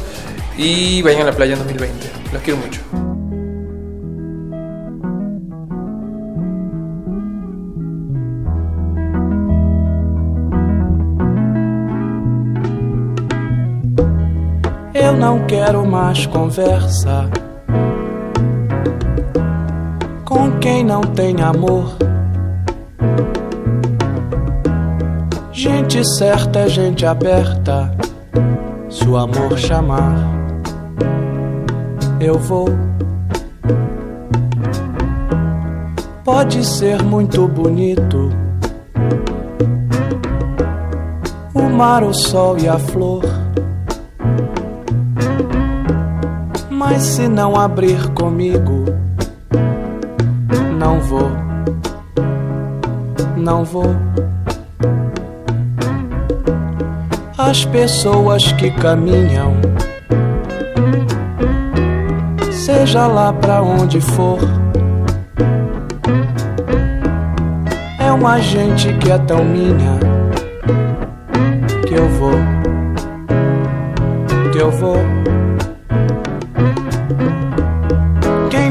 y 0.58 1.02
vayan 1.02 1.22
a 1.22 1.26
la 1.28 1.32
playa 1.32 1.54
en 1.54 1.60
2020. 1.60 2.08
Los 2.34 2.42
quiero 2.42 2.60
mucho. 2.60 3.05
Quero 15.48 15.86
mais 15.86 16.26
conversa 16.26 17.30
com 20.26 20.52
quem 20.60 20.84
não 20.84 21.02
tem 21.02 21.40
amor. 21.42 21.96
Gente 25.52 26.04
certa 26.18 26.60
é 26.60 26.68
gente 26.68 27.06
aberta. 27.06 27.96
Se 28.90 29.08
o 29.08 29.18
amor 29.18 29.58
chamar, 29.58 30.16
eu 32.20 32.40
vou. 32.40 32.70
Pode 36.24 36.66
ser 36.66 37.04
muito 37.04 37.48
bonito 37.48 38.32
o 41.54 41.70
mar, 41.70 42.04
o 42.04 42.14
sol 42.14 42.58
e 42.58 42.68
a 42.68 42.80
flor. 42.80 43.45
Mas 46.88 47.02
se 47.02 47.28
não 47.28 47.56
abrir 47.60 48.12
comigo, 48.12 48.86
não 50.78 51.00
vou, 51.00 51.32
não 53.36 53.66
vou. 53.66 53.96
As 57.36 57.66
pessoas 57.66 58.52
que 58.52 58.70
caminham, 58.70 59.56
seja 62.52 63.08
lá 63.08 63.34
pra 63.34 63.64
onde 63.64 64.00
for, 64.00 64.38
é 68.00 68.12
uma 68.12 68.40
gente 68.40 68.94
que 69.00 69.12
é 69.12 69.18
tão 69.18 69.44
minha 69.44 70.00
que 71.88 71.96
eu 71.96 72.08
vou, 72.10 72.40
que 74.52 74.60
eu 74.60 74.70
vou. 74.70 74.98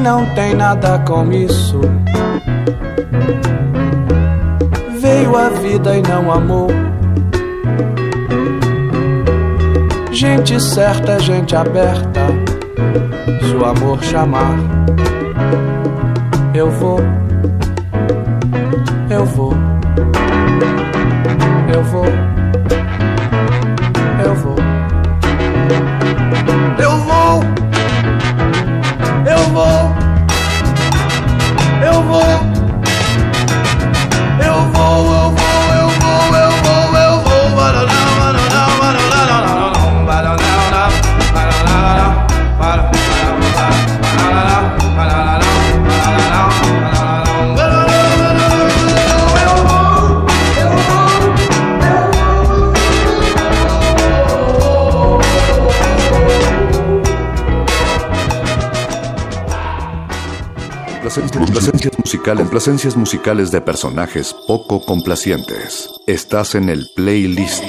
Não 0.04 0.26
tem 0.34 0.54
nada 0.54 0.98
com 0.98 1.32
isso 1.32 1.80
veio 5.04 5.36
a 5.36 5.48
vida 5.48 5.96
e 5.96 6.02
não 6.02 6.30
amou. 6.30 6.68
Gente 10.12 10.60
certa 10.60 11.12
é 11.12 11.20
gente 11.20 11.56
aberta. 11.56 12.20
Se 13.42 13.54
o 13.54 13.64
amor 13.64 14.02
chamar, 14.02 14.56
eu 16.54 16.70
vou, 16.70 17.00
eu 19.10 19.24
vou, 19.24 19.52
musicales, 62.14 62.42
complacencias 62.42 62.96
musicales 62.96 63.50
de 63.50 63.60
personajes 63.60 64.36
poco 64.46 64.84
complacientes. 64.84 65.90
Estás 66.06 66.54
en 66.54 66.68
el 66.68 66.86
playlist. 66.94 67.64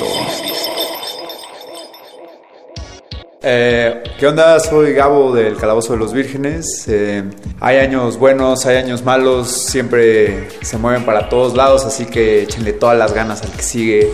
Eh, 3.42 4.04
¿Qué 4.20 4.28
onda? 4.28 4.60
Soy 4.60 4.94
Gabo 4.94 5.34
del 5.34 5.58
Calabozo 5.58 5.94
de 5.94 6.00
los 6.00 6.14
Vírgenes. 6.14 6.86
Eh, 6.88 7.24
hay 7.60 7.78
años 7.78 8.20
buenos, 8.20 8.68
hay 8.68 8.78
años 8.78 9.04
malos, 9.04 9.50
siempre 9.50 10.48
se 10.62 10.78
mueven 10.78 11.06
para 11.06 11.28
todos 11.28 11.56
lados, 11.56 11.84
así 11.84 12.06
que 12.06 12.44
échenle 12.44 12.74
todas 12.74 12.98
las 12.98 13.14
ganas 13.14 13.42
al 13.42 13.52
que 13.52 13.64
sigue 13.64 14.14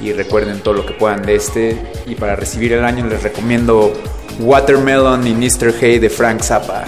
y 0.00 0.12
recuerden 0.12 0.60
todo 0.60 0.74
lo 0.74 0.84
que 0.84 0.92
puedan 0.92 1.22
de 1.22 1.36
este. 1.36 1.78
Y 2.06 2.16
para 2.16 2.36
recibir 2.36 2.74
el 2.74 2.84
año 2.84 3.06
les 3.06 3.22
recomiendo 3.22 3.94
Watermelon 4.40 5.26
y 5.26 5.32
Mr. 5.32 5.72
Hay 5.80 5.98
de 5.98 6.10
Frank 6.10 6.42
Zappa. 6.42 6.84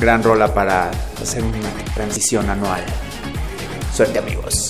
Gran 0.00 0.22
rola 0.22 0.54
para 0.54 0.90
hacer 1.26 1.42
una 1.42 1.58
transición 1.92 2.48
anual. 2.48 2.84
Suerte 3.92 4.20
amigos. 4.20 4.65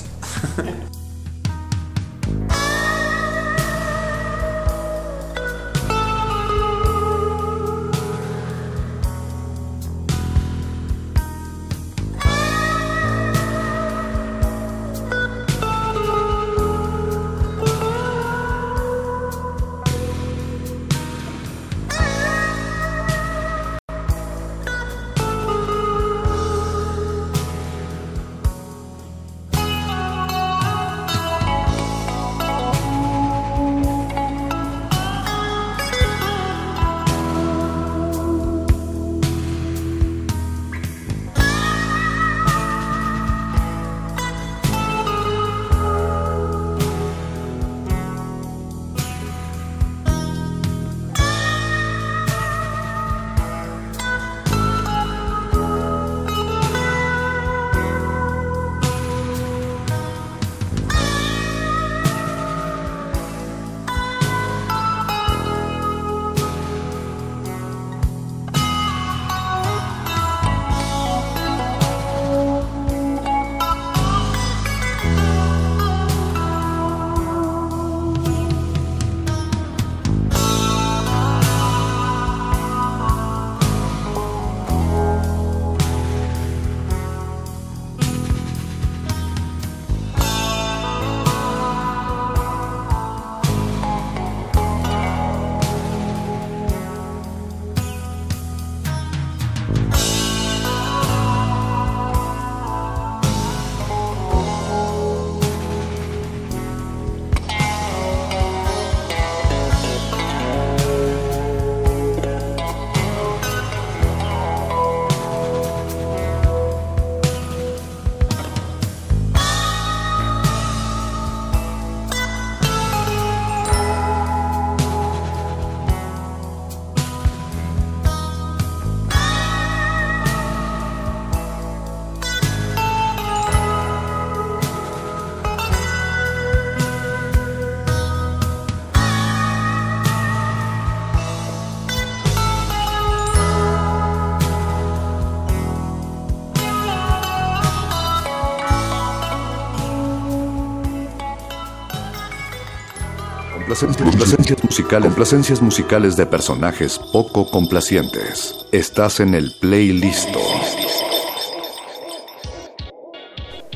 Complacencias 153.78 154.64
musicales, 154.64 155.06
complacencias 155.08 155.60
musicales 155.60 156.16
de 156.16 156.24
personajes 156.24 156.98
poco 157.12 157.50
complacientes. 157.50 158.54
Estás 158.72 159.20
en 159.20 159.34
el 159.34 159.52
playlist. 159.60 160.30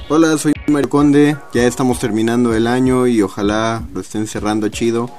Hola, 0.09 0.39
soy 0.39 0.55
Mario 0.69 0.89
Conde. 0.89 1.37
Ya 1.53 1.67
estamos 1.67 1.99
terminando 1.99 2.55
el 2.55 2.67
año 2.67 3.07
y 3.07 3.21
ojalá 3.21 3.83
lo 3.93 4.01
estén 4.01 4.27
cerrando 4.27 4.71
chido. 4.71 5.11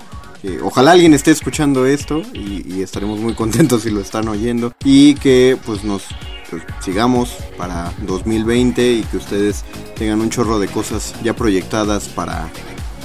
Ojalá 0.64 0.93
alguien 0.93 1.14
esté 1.14 1.30
escuchando 1.30 1.85
esto 1.85 2.24
y, 2.34 2.66
y 2.66 2.82
estaremos 2.82 3.19
muy 3.19 3.35
contentos 3.35 3.84
si 3.84 3.92
lo 3.92 4.01
están 4.01 4.27
oyendo. 4.30 4.74
Y 4.84 5.14
que 5.14 5.60
pues 5.64 5.84
nos 5.84 6.06
pues, 6.50 6.64
sigamos 6.80 7.38
para 7.56 7.93
2020 8.08 8.93
y 8.93 9.03
que 9.03 9.18
ustedes 9.18 9.64
tengan 9.95 10.22
un 10.22 10.32
chorro 10.32 10.58
de 10.58 10.68
cosas 10.68 11.14
ya 11.22 11.35
proyectadas 11.35 12.08
para, 12.08 12.50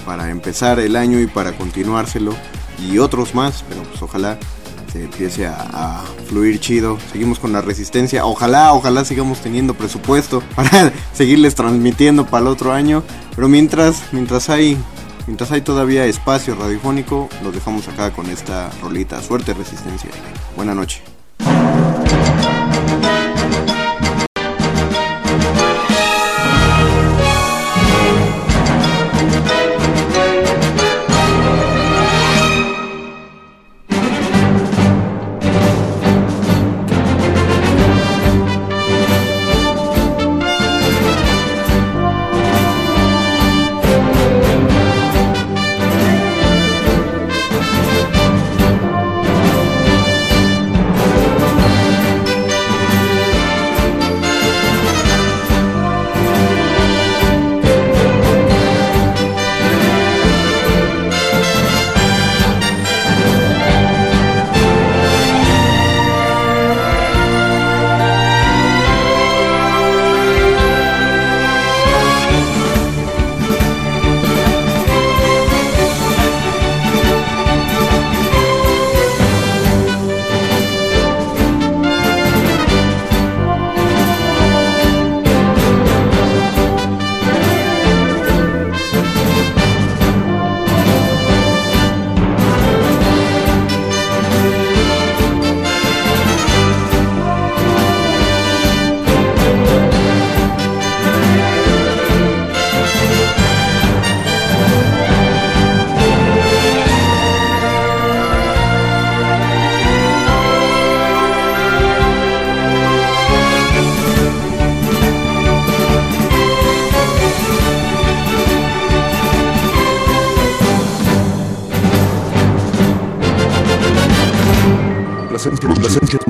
para 0.06 0.30
empezar 0.30 0.78
el 0.78 0.96
año 0.96 1.20
y 1.20 1.26
para 1.26 1.52
continuárselo. 1.52 2.34
Y 2.78 2.98
otros 2.98 3.34
más, 3.34 3.64
pero 3.68 3.82
pues 3.82 4.00
ojalá 4.00 4.38
se 4.92 5.04
empiece 5.04 5.46
a, 5.46 6.04
fluir 6.28 6.60
chido. 6.60 6.98
Seguimos 7.12 7.38
con 7.38 7.52
la 7.52 7.60
resistencia. 7.60 8.24
Ojalá, 8.24 8.72
ojalá 8.72 9.04
sigamos 9.04 9.40
teniendo 9.40 9.74
presupuesto 9.74 10.42
para 10.56 10.92
seguirles 11.12 11.54
transmitiendo 11.54 12.26
para 12.26 12.42
el 12.42 12.48
otro 12.48 12.72
año. 12.72 13.02
Pero 13.34 13.48
mientras, 13.48 14.02
mientras 14.12 14.48
hay, 14.48 14.78
mientras 15.26 15.52
hay 15.52 15.60
todavía 15.60 16.06
espacio 16.06 16.54
radiofónico, 16.54 17.28
los 17.42 17.52
dejamos 17.52 17.88
acá 17.88 18.12
con 18.12 18.30
esta 18.30 18.70
rolita. 18.80 19.20
Suerte, 19.20 19.52
resistencia. 19.52 20.10
Buena 20.56 20.74
noche. 20.74 21.15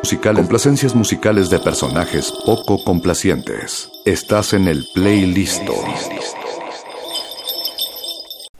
Musicales, 0.06 0.38
complacencias 0.38 0.94
musicales 0.94 1.50
de 1.50 1.58
personajes 1.58 2.32
poco 2.44 2.84
complacientes. 2.84 3.90
Estás 4.04 4.52
en 4.52 4.68
el 4.68 4.86
playlist. 4.94 5.64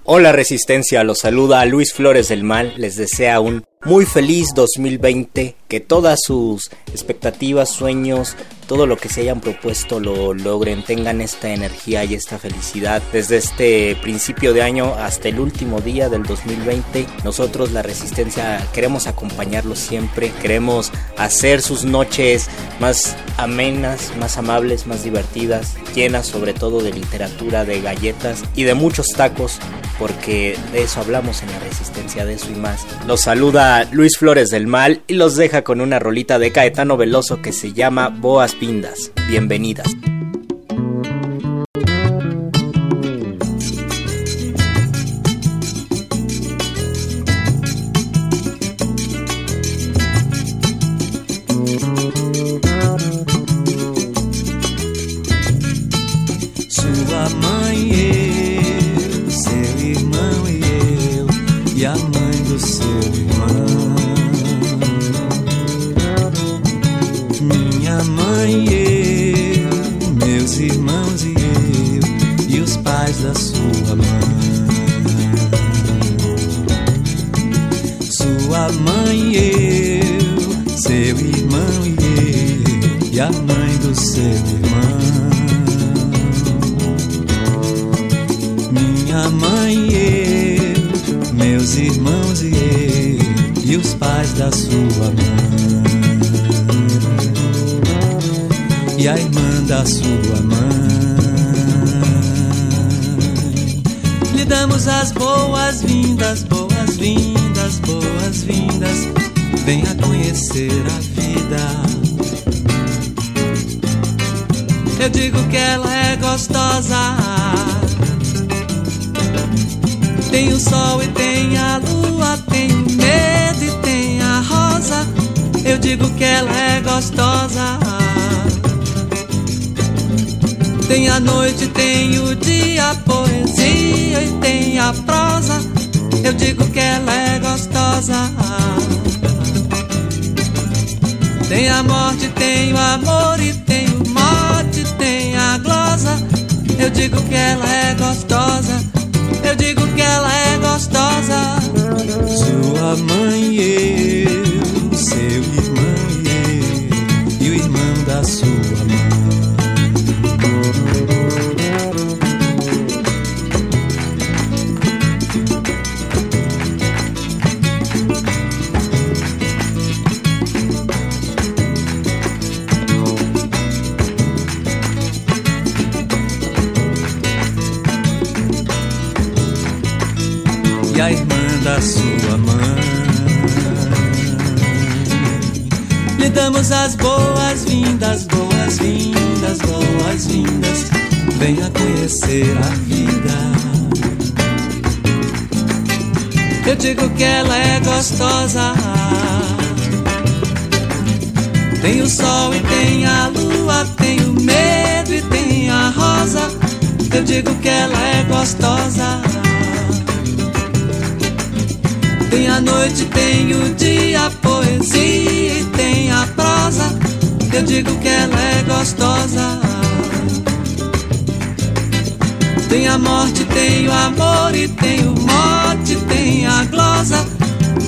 Hola 0.02 0.32
Resistencia, 0.32 1.04
los 1.04 1.20
saluda 1.20 1.64
Luis 1.64 1.92
Flores 1.92 2.26
del 2.30 2.42
Mal, 2.42 2.72
les 2.76 2.96
desea 2.96 3.38
un 3.38 3.64
muy 3.84 4.04
feliz 4.04 4.48
2020, 4.54 5.54
que 5.68 5.80
todas 5.80 6.18
sus 6.24 6.70
expectativas, 6.88 7.70
sueños, 7.70 8.34
todo 8.66 8.86
lo 8.86 8.96
que 8.96 9.08
se 9.08 9.20
hayan 9.20 9.40
propuesto 9.40 10.00
lo 10.00 10.34
logren, 10.34 10.84
tengan 10.84 11.20
esta 11.20 11.50
energía 11.54 12.04
y 12.04 12.14
esta 12.14 12.38
felicidad. 12.38 13.00
Desde 13.12 13.36
este 13.36 13.96
principio 14.02 14.52
de 14.52 14.62
año 14.62 14.94
hasta 14.94 15.28
el 15.28 15.38
último 15.38 15.80
día 15.80 16.08
del 16.08 16.24
2020, 16.24 17.06
nosotros 17.22 17.70
la 17.70 17.82
Resistencia 17.82 18.66
queremos 18.72 19.06
acompañarlos 19.06 19.78
siempre, 19.78 20.32
queremos 20.42 20.90
hacer 21.16 21.62
sus 21.62 21.84
noches 21.84 22.48
más 22.80 23.16
amenas, 23.36 24.12
más 24.18 24.36
amables, 24.38 24.86
más 24.86 25.04
divertidas, 25.04 25.76
llenas 25.94 26.26
sobre 26.26 26.54
todo 26.54 26.82
de 26.82 26.92
literatura, 26.92 27.64
de 27.64 27.80
galletas 27.80 28.42
y 28.54 28.64
de 28.64 28.74
muchos 28.74 29.08
tacos, 29.08 29.58
porque 29.98 30.58
de 30.72 30.82
eso 30.82 31.00
hablamos 31.00 31.42
en 31.42 31.50
la 31.52 31.58
Resistencia, 31.60 32.24
de 32.24 32.34
eso 32.34 32.48
y 32.50 32.56
más. 32.56 32.86
Los 33.06 33.22
saluda 33.22 33.88
Luis 33.92 34.18
Flores 34.18 34.50
del 34.50 34.66
Mal 34.66 35.02
y 35.06 35.14
los 35.14 35.36
deja 35.36 35.62
con 35.62 35.80
una 35.80 35.98
rolita 35.98 36.38
de 36.38 36.52
Caetano 36.52 36.96
Veloso 36.96 37.42
que 37.42 37.52
se 37.52 37.72
llama 37.72 38.08
Boas 38.08 38.54
Pindas. 38.54 39.10
Bienvenidas. 39.28 40.15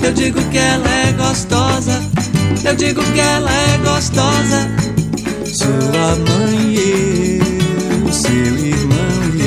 Eu 0.03 0.13
digo 0.13 0.41
que 0.51 0.59
ela 0.59 0.89
é 0.89 1.13
gostosa. 1.13 2.03
Eu 2.65 2.75
digo 2.75 3.03
que 3.13 3.21
ela 3.21 3.51
é 3.51 3.79
gostosa. 3.79 4.69
Sua 5.45 6.17
mãe 6.17 6.75
e 6.75 7.41
eu, 7.41 8.13
seu 8.13 8.33
irmão 8.33 8.97
e 9.35 9.43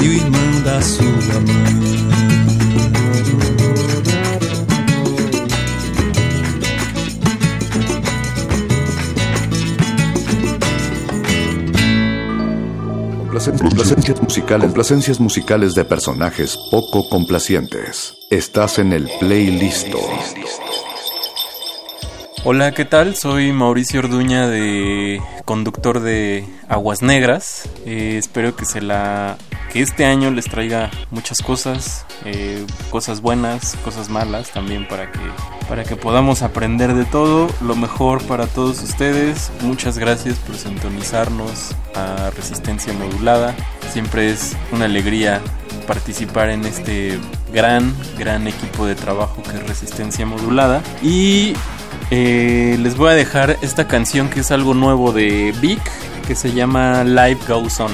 eu, 0.00 0.04
e 0.04 0.08
o 0.08 0.12
irmão 0.12 0.62
da 0.64 0.80
sua 0.82 1.40
mãe. 1.40 1.85
Complacencias 13.46 14.20
musicales, 14.20 14.66
complacencias 14.66 15.20
musicales 15.20 15.74
de 15.76 15.84
personajes 15.84 16.58
poco 16.72 17.08
complacientes. 17.08 18.16
Estás 18.28 18.80
en 18.80 18.92
el 18.92 19.08
playlist. 19.20 19.86
Hola, 22.42 22.72
¿qué 22.72 22.84
tal? 22.84 23.14
Soy 23.14 23.52
Mauricio 23.52 24.00
Orduña 24.00 24.48
de 24.48 25.22
conductor 25.44 26.00
de 26.00 26.44
Aguas 26.68 27.02
Negras. 27.02 27.68
Eh, 27.84 28.16
espero 28.18 28.56
que 28.56 28.64
se 28.64 28.80
la 28.80 29.38
este 29.82 30.04
año 30.04 30.30
les 30.30 30.46
traiga 30.46 30.90
muchas 31.10 31.42
cosas, 31.42 32.06
eh, 32.24 32.64
cosas 32.90 33.20
buenas, 33.20 33.76
cosas 33.84 34.08
malas 34.08 34.50
también 34.50 34.86
para 34.88 35.10
que 35.10 35.20
para 35.68 35.84
que 35.84 35.96
podamos 35.96 36.42
aprender 36.42 36.94
de 36.94 37.04
todo, 37.04 37.48
lo 37.60 37.74
mejor 37.74 38.22
para 38.22 38.46
todos 38.46 38.82
ustedes. 38.82 39.50
Muchas 39.62 39.98
gracias 39.98 40.36
por 40.38 40.56
sintonizarnos 40.56 41.74
a 41.94 42.30
Resistencia 42.30 42.92
Modulada. 42.92 43.54
Siempre 43.92 44.30
es 44.30 44.56
una 44.72 44.84
alegría 44.84 45.40
participar 45.86 46.50
en 46.50 46.64
este 46.64 47.18
gran, 47.52 47.94
gran 48.18 48.46
equipo 48.46 48.86
de 48.86 48.94
trabajo 48.94 49.42
que 49.42 49.56
es 49.56 49.66
Resistencia 49.66 50.24
Modulada. 50.24 50.82
Y 51.02 51.54
eh, 52.10 52.76
les 52.80 52.96
voy 52.96 53.10
a 53.10 53.14
dejar 53.14 53.56
esta 53.62 53.88
canción 53.88 54.28
que 54.28 54.40
es 54.40 54.50
algo 54.50 54.74
nuevo 54.74 55.12
de 55.12 55.52
Vic, 55.60 55.82
que 56.26 56.34
se 56.34 56.52
llama 56.52 57.02
Life 57.02 57.52
Goes 57.52 57.80
On 57.80 57.92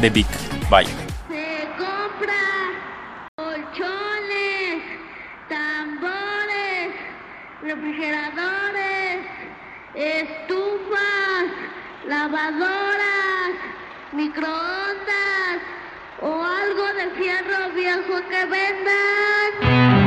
de 0.00 0.10
Vic. 0.10 0.26
Bye. 0.68 0.86
colchones, 3.36 4.82
tambores, 5.48 6.94
refrigeradores, 7.62 9.26
estufas, 9.94 11.46
lavadoras, 12.08 13.54
microondas 14.12 15.60
o 16.22 16.42
algo 16.42 16.86
de 16.94 17.10
fierro 17.10 17.72
viejo 17.74 18.28
que 18.28 18.44
vendan. 18.46 20.05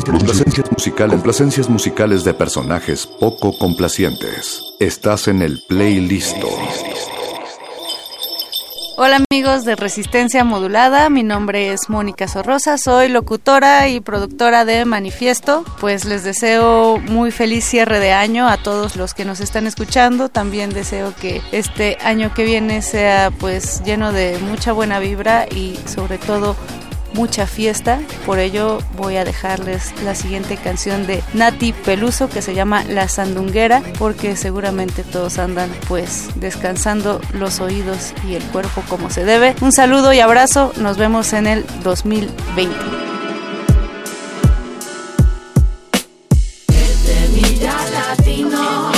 Complacencias 0.00 0.72
musicales, 0.72 1.12
complacencias 1.12 1.68
musicales 1.68 2.24
de 2.24 2.32
personajes 2.32 3.06
poco 3.06 3.58
complacientes. 3.58 4.62
Estás 4.80 5.28
en 5.28 5.42
el 5.42 5.62
playlist. 5.68 6.38
Hola 8.96 9.20
amigos 9.30 9.64
de 9.64 9.76
Resistencia 9.76 10.44
Modulada, 10.44 11.10
mi 11.10 11.22
nombre 11.22 11.72
es 11.72 11.90
Mónica 11.90 12.26
Sorrosa, 12.28 12.78
soy 12.78 13.08
locutora 13.08 13.88
y 13.88 14.00
productora 14.00 14.64
de 14.64 14.84
Manifiesto. 14.84 15.64
Pues 15.80 16.04
les 16.06 16.24
deseo 16.24 16.98
muy 16.98 17.30
feliz 17.30 17.64
cierre 17.64 18.00
de 18.00 18.12
año 18.12 18.48
a 18.48 18.56
todos 18.56 18.96
los 18.96 19.12
que 19.12 19.24
nos 19.26 19.40
están 19.40 19.66
escuchando. 19.66 20.28
También 20.28 20.70
deseo 20.70 21.14
que 21.20 21.42
este 21.52 21.98
año 22.02 22.32
que 22.32 22.44
viene 22.44 22.80
sea 22.80 23.30
pues 23.30 23.82
lleno 23.84 24.12
de 24.12 24.38
mucha 24.38 24.72
buena 24.72 25.00
vibra 25.00 25.46
y 25.50 25.78
sobre 25.86 26.16
todo 26.18 26.56
mucha 27.14 27.46
fiesta. 27.46 28.00
Por 28.26 28.38
ello 28.38 28.78
voy 28.96 29.16
a 29.16 29.24
dejarles 29.24 29.92
la 30.02 30.14
siguiente 30.14 30.56
canción 30.56 31.06
de 31.06 31.22
Nati 31.34 31.72
Peluso 31.72 32.28
que 32.28 32.42
se 32.42 32.54
llama 32.54 32.84
La 32.84 33.08
Sandunguera 33.08 33.82
porque 33.98 34.36
seguramente 34.36 35.02
todos 35.02 35.38
andan 35.38 35.70
pues 35.88 36.28
descansando 36.36 37.20
los 37.32 37.60
oídos 37.60 38.14
y 38.28 38.34
el 38.34 38.42
cuerpo 38.44 38.82
como 38.88 39.10
se 39.10 39.24
debe. 39.24 39.54
Un 39.60 39.72
saludo 39.72 40.12
y 40.12 40.20
abrazo. 40.20 40.72
Nos 40.76 40.96
vemos 40.96 41.32
en 41.32 41.46
el 41.46 41.64
2020. 41.82 42.76
Semilla 47.04 47.74
latino. 47.90 48.92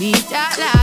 Semilla 0.00 0.48
latina. 0.58 0.81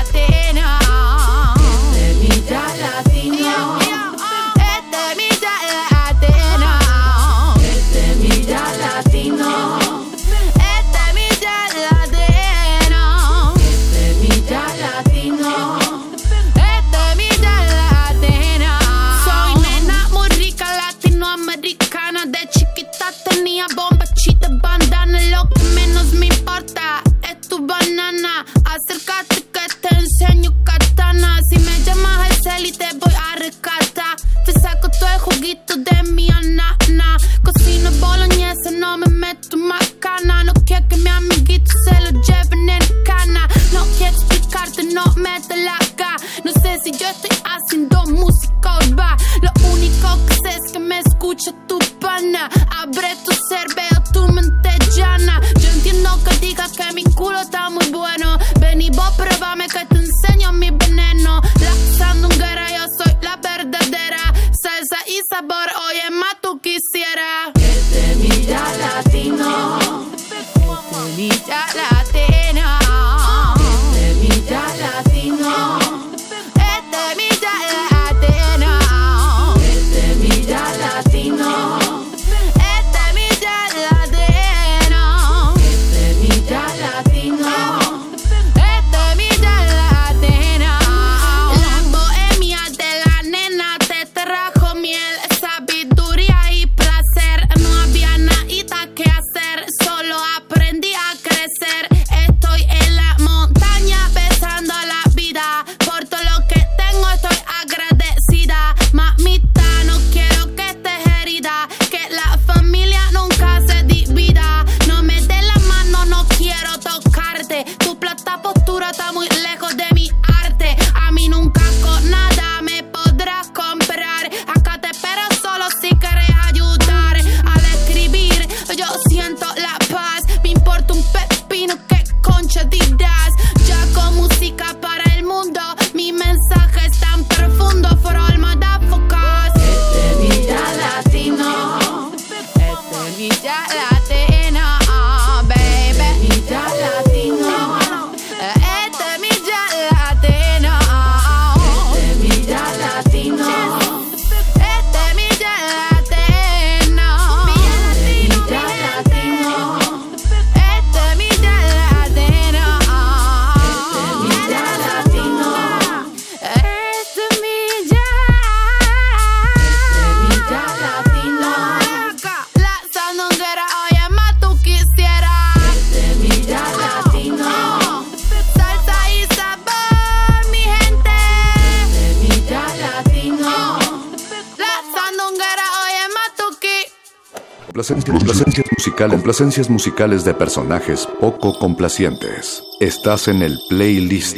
Complacencias 189.40 189.70
musicales 189.70 190.26
de 190.26 190.34
personajes 190.34 191.08
poco 191.22 191.58
complacientes. 191.58 192.62
Estás 192.82 193.30
en 193.30 193.42
el 193.42 193.58
playlist. 193.70 194.36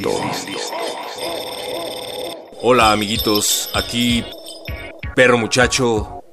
Hola 2.61 2.91
amiguitos, 2.91 3.71
aquí 3.73 4.23
Perro 5.15 5.39
Muchacho 5.39 6.23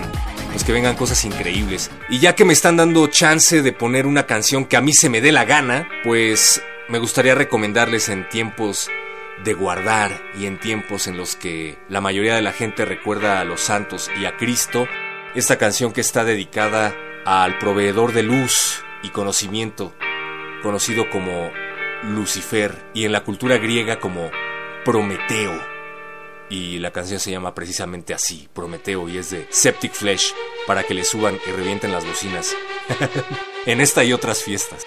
pues 0.53 0.65
que 0.65 0.73
vengan 0.73 0.97
cosas 0.97 1.23
increíbles. 1.27 1.91
Y 2.13 2.19
ya 2.19 2.35
que 2.35 2.45
me 2.45 2.53
están 2.53 2.77
dando 2.77 3.07
chance 3.07 3.63
de 3.63 3.73
poner 3.73 4.07
una 4.07 4.27
canción 4.27 4.67
que 4.67 4.77
a 4.77 4.83
mí 4.83 4.93
se 4.93 5.09
me 5.09 5.23
dé 5.23 5.33
la 5.33 5.47
gana, 5.47 5.89
pues 6.05 6.63
me 6.91 6.99
gustaría 6.99 7.35
recomendarles 7.35 8.11
en 8.11 8.29
tiempos 8.29 8.91
de 9.43 9.55
guardar 9.55 10.23
y 10.39 10.45
en 10.45 10.61
tiempos 10.61 11.07
en 11.07 11.17
los 11.17 11.37
que 11.37 11.79
la 11.89 12.03
mayoría 12.03 12.35
de 12.35 12.43
la 12.43 12.53
gente 12.53 12.85
recuerda 12.85 13.41
a 13.41 13.45
los 13.45 13.63
santos 13.63 14.11
y 14.21 14.27
a 14.27 14.37
Cristo, 14.37 14.87
Esta 15.35 15.57
canción 15.57 15.95
que 15.95 16.03
está 16.03 16.23
dedicada 16.23 16.95
al 17.25 17.59
proveedor 17.59 18.13
de 18.13 18.23
luz 18.23 18.85
y 19.03 19.09
conocimiento, 19.09 19.95
conocido 20.63 21.09
como 21.09 21.51
Lucifer 22.03 22.91
y 22.93 23.07
en 23.07 23.13
la 23.13 23.25
cultura 23.25 23.57
griega 23.57 24.01
como 24.01 24.31
Prometeo. 24.85 25.59
Y 26.51 26.79
la 26.79 26.91
canción 26.91 27.19
se 27.19 27.31
llama 27.31 27.55
precisamente 27.55 28.13
así, 28.13 28.51
Prometeo, 28.53 29.09
y 29.09 29.17
es 29.17 29.31
de 29.31 29.47
Septic 29.49 29.95
Flesh, 29.95 30.35
para 30.67 30.85
que 30.85 30.95
le 30.95 31.05
suban 31.05 31.39
y 31.47 31.51
revienten 31.51 31.93
las 31.93 32.07
bocinas. 32.07 32.55
en 33.67 33.81
esta 33.81 34.05
y 34.05 34.13
otras 34.13 34.43
fiestas. 34.43 34.87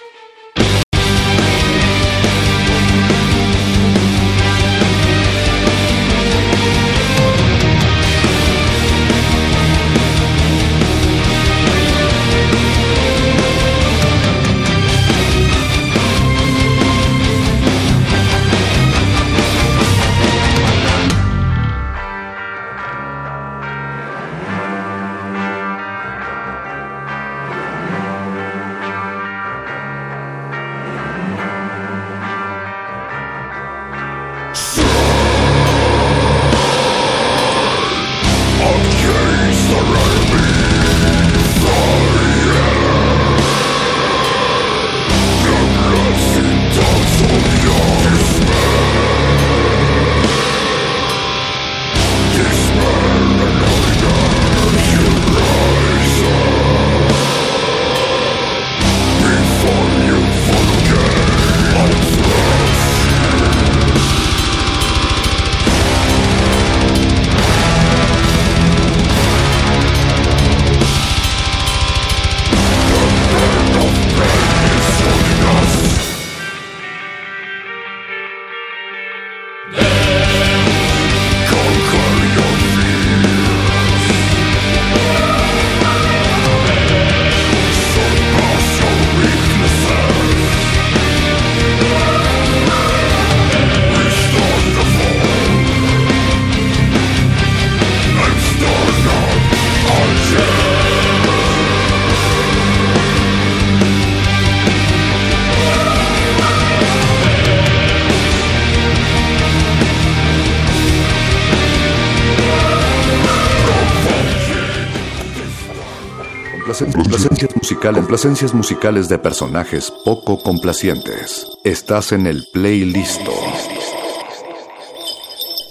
Musicales, 117.85 118.01
complacencias 118.01 118.53
musicales 118.55 119.09
de 119.09 119.19
personajes 119.19 119.93
poco 120.03 120.41
complacientes. 120.41 121.45
Estás 121.63 122.13
en 122.13 122.25
el 122.25 122.47
playlist. 122.51 123.21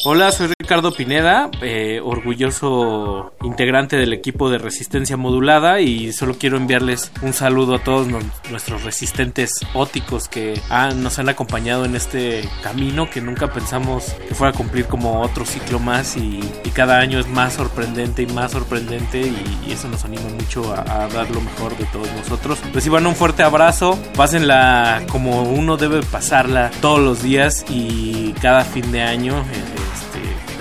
Hola, 0.06 0.32
soy 0.32 0.48
Ricardo 0.58 0.92
Pineda, 0.92 1.48
eh, 1.62 1.98
orgulloso 2.04 3.32
integrante 3.42 3.96
del 3.96 4.12
equipo 4.12 4.50
de 4.50 4.58
resistencia 4.58 5.16
modulada 5.16 5.80
y 5.80 6.12
solo 6.12 6.36
quiero 6.38 6.58
enviarles 6.58 7.10
un 7.22 7.32
saludo 7.32 7.76
a 7.76 7.78
todos 7.78 8.06
nuestros 8.50 8.84
resistentes 8.84 9.52
óticos 9.72 10.28
que 10.28 10.60
han- 10.68 11.02
nos 11.02 11.18
han 11.18 11.30
acompañado 11.30 11.86
en 11.86 11.96
este 11.96 12.46
camino 12.62 13.08
que 13.08 13.22
nunca 13.22 13.50
pensamos 13.50 14.14
que 14.28 14.34
fuera 14.34 14.52
a 14.52 14.56
cumplir 14.56 14.84
como 14.88 15.22
otro 15.22 15.46
ciclo 15.46 15.78
más 15.78 16.18
y, 16.18 16.38
y 16.64 16.70
cada 16.70 16.98
año 16.98 17.18
es 17.18 17.26
más 17.28 17.54
sorprendente 17.54 18.22
y 18.22 18.26
más 18.26 18.52
sorprendente 18.52 19.20
y, 19.22 19.58
y 19.66 19.72
eso 19.72 19.88
nos 19.88 20.04
anima 20.04 20.28
mucho 20.38 20.74
a, 20.74 20.80
a 21.04 21.08
dar 21.08 21.30
lo 21.30 21.40
mejor 21.40 21.78
de 21.78 21.86
todos 21.86 22.12
nosotros. 22.12 22.58
Reciban 22.74 23.06
un 23.06 23.14
fuerte 23.14 23.42
abrazo, 23.42 23.98
pásenla 24.16 25.02
como 25.10 25.44
uno 25.44 25.78
debe 25.78 26.02
pasarla 26.02 26.70
todos 26.82 27.00
los 27.00 27.22
días 27.22 27.64
y 27.70 28.34
cada 28.42 28.64
fin 28.64 28.92
de 28.92 29.00
año. 29.00 29.38
eh, 29.38 29.64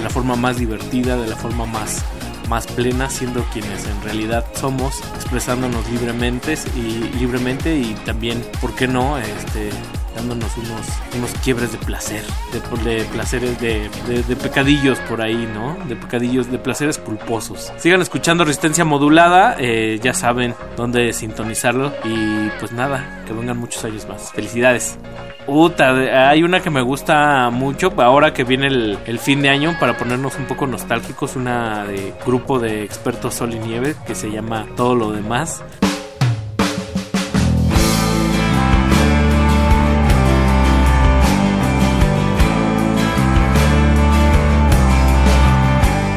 la 0.03 0.09
forma 0.09 0.35
más 0.35 0.57
divertida, 0.57 1.15
de 1.17 1.27
la 1.27 1.35
forma 1.35 1.65
más, 1.65 2.03
más 2.49 2.67
plena, 2.67 3.09
siendo 3.09 3.43
quienes 3.53 3.85
en 3.88 4.01
realidad 4.03 4.45
somos, 4.53 5.01
expresándonos 5.15 5.90
libremente 5.90 6.57
y, 6.75 7.17
libremente 7.19 7.75
y 7.77 7.93
también, 8.06 8.43
¿por 8.61 8.73
qué 8.75 8.88
no? 8.88 9.17
Este, 9.17 9.69
dándonos 10.15 10.56
unos, 10.57 10.85
unos 11.17 11.32
quiebres 11.43 11.72
de 11.72 11.77
placer, 11.80 12.23
de, 12.51 12.91
de 12.98 13.03
placeres, 13.06 13.59
de, 13.59 13.90
de- 14.07 14.22
de 14.22 14.35
pecadillos 14.35 14.99
por 15.09 15.22
ahí, 15.22 15.49
¿no? 15.53 15.75
De 15.88 15.95
pecadillos, 15.95 16.51
de 16.51 16.59
placeres 16.59 16.99
culposos. 16.99 17.72
Sigan 17.77 18.01
escuchando 18.01 18.45
Resistencia 18.45 18.85
Modulada, 18.85 19.56
eh, 19.57 19.99
ya 20.03 20.14
saben 20.14 20.53
dónde 20.77 21.14
sintonizarlo 21.14 21.91
y 22.03 22.49
pues 22.59 22.72
nada, 22.73 23.23
que 23.25 23.33
vengan 23.33 23.57
muchos 23.57 23.83
años 23.85 24.07
más. 24.07 24.32
Felicidades. 24.33 24.98
Uta, 25.45 26.30
hay 26.30 26.43
una 26.43 26.61
que 26.61 26.69
me 26.69 26.81
gusta 26.81 27.49
mucho 27.49 27.93
ahora 27.97 28.33
que 28.33 28.43
viene 28.45 28.67
el, 28.67 29.19
fin 29.19 29.41
de 29.41 29.49
año 29.49 29.75
para 29.80 29.97
ponernos 29.97 30.38
un 30.38 30.45
poco 30.45 30.65
nostálgicos, 30.67 31.35
una 31.35 31.85
de 31.85 32.13
grupo 32.25 32.59
de 32.59 32.83
expertos 32.83 33.35
Sol 33.35 33.53
y 33.53 33.59
Nieve 33.59 33.95
que 34.07 34.15
se 34.15 34.31
llama 34.31 34.65
Todo 34.77 34.95
lo 34.95 35.11
demás. 35.11 35.61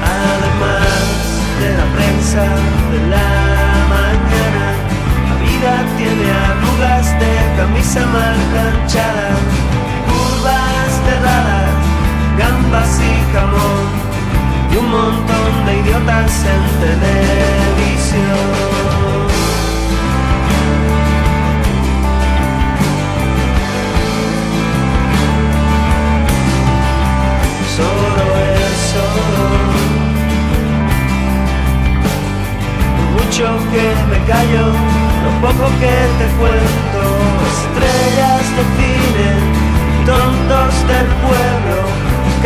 Además 0.03 0.87
de 1.61 1.69
la 1.77 1.85
prensa 1.97 2.43
de 2.93 3.01
la 3.11 3.29
mañana, 3.89 4.67
la 5.29 5.35
vida 5.43 5.73
tiene 5.97 6.31
arrugas 6.31 7.07
de 7.21 7.47
camisa 7.57 8.07
mal 8.07 8.37
planchada, 8.53 9.06
idiotas 15.97 16.45
en 16.45 16.63
televisión. 16.81 18.47
Solo 27.77 28.25
eso. 28.73 29.05
Mucho 33.13 33.47
que 33.71 33.87
me 34.11 34.19
callo, 34.27 34.67
lo 35.25 35.31
poco 35.41 35.67
que 35.81 35.97
te 36.19 36.27
cuento, 36.39 37.03
estrellas 37.53 38.45
de 38.57 38.65
cine, 38.77 39.31
tontos 40.07 40.75
del 40.89 41.09
pueblo, 41.25 41.79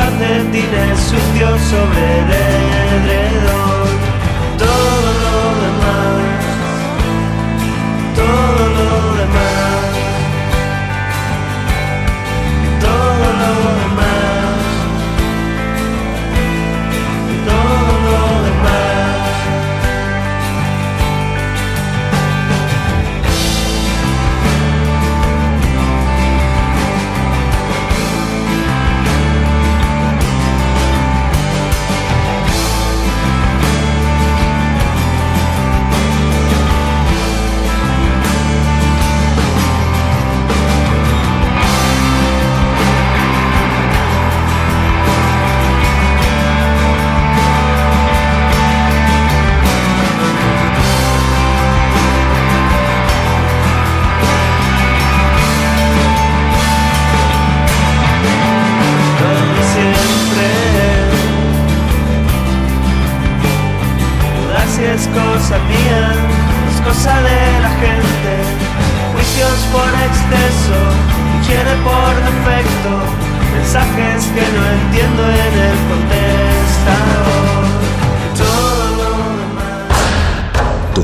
calcetines 0.01 0.99
sucios 0.99 1.61
sobre 1.73 2.05
el 2.20 2.31
edredón, 3.05 3.89
todo 4.57 5.07
lo 5.25 5.39
demás, 5.65 6.41
todo 8.17 8.70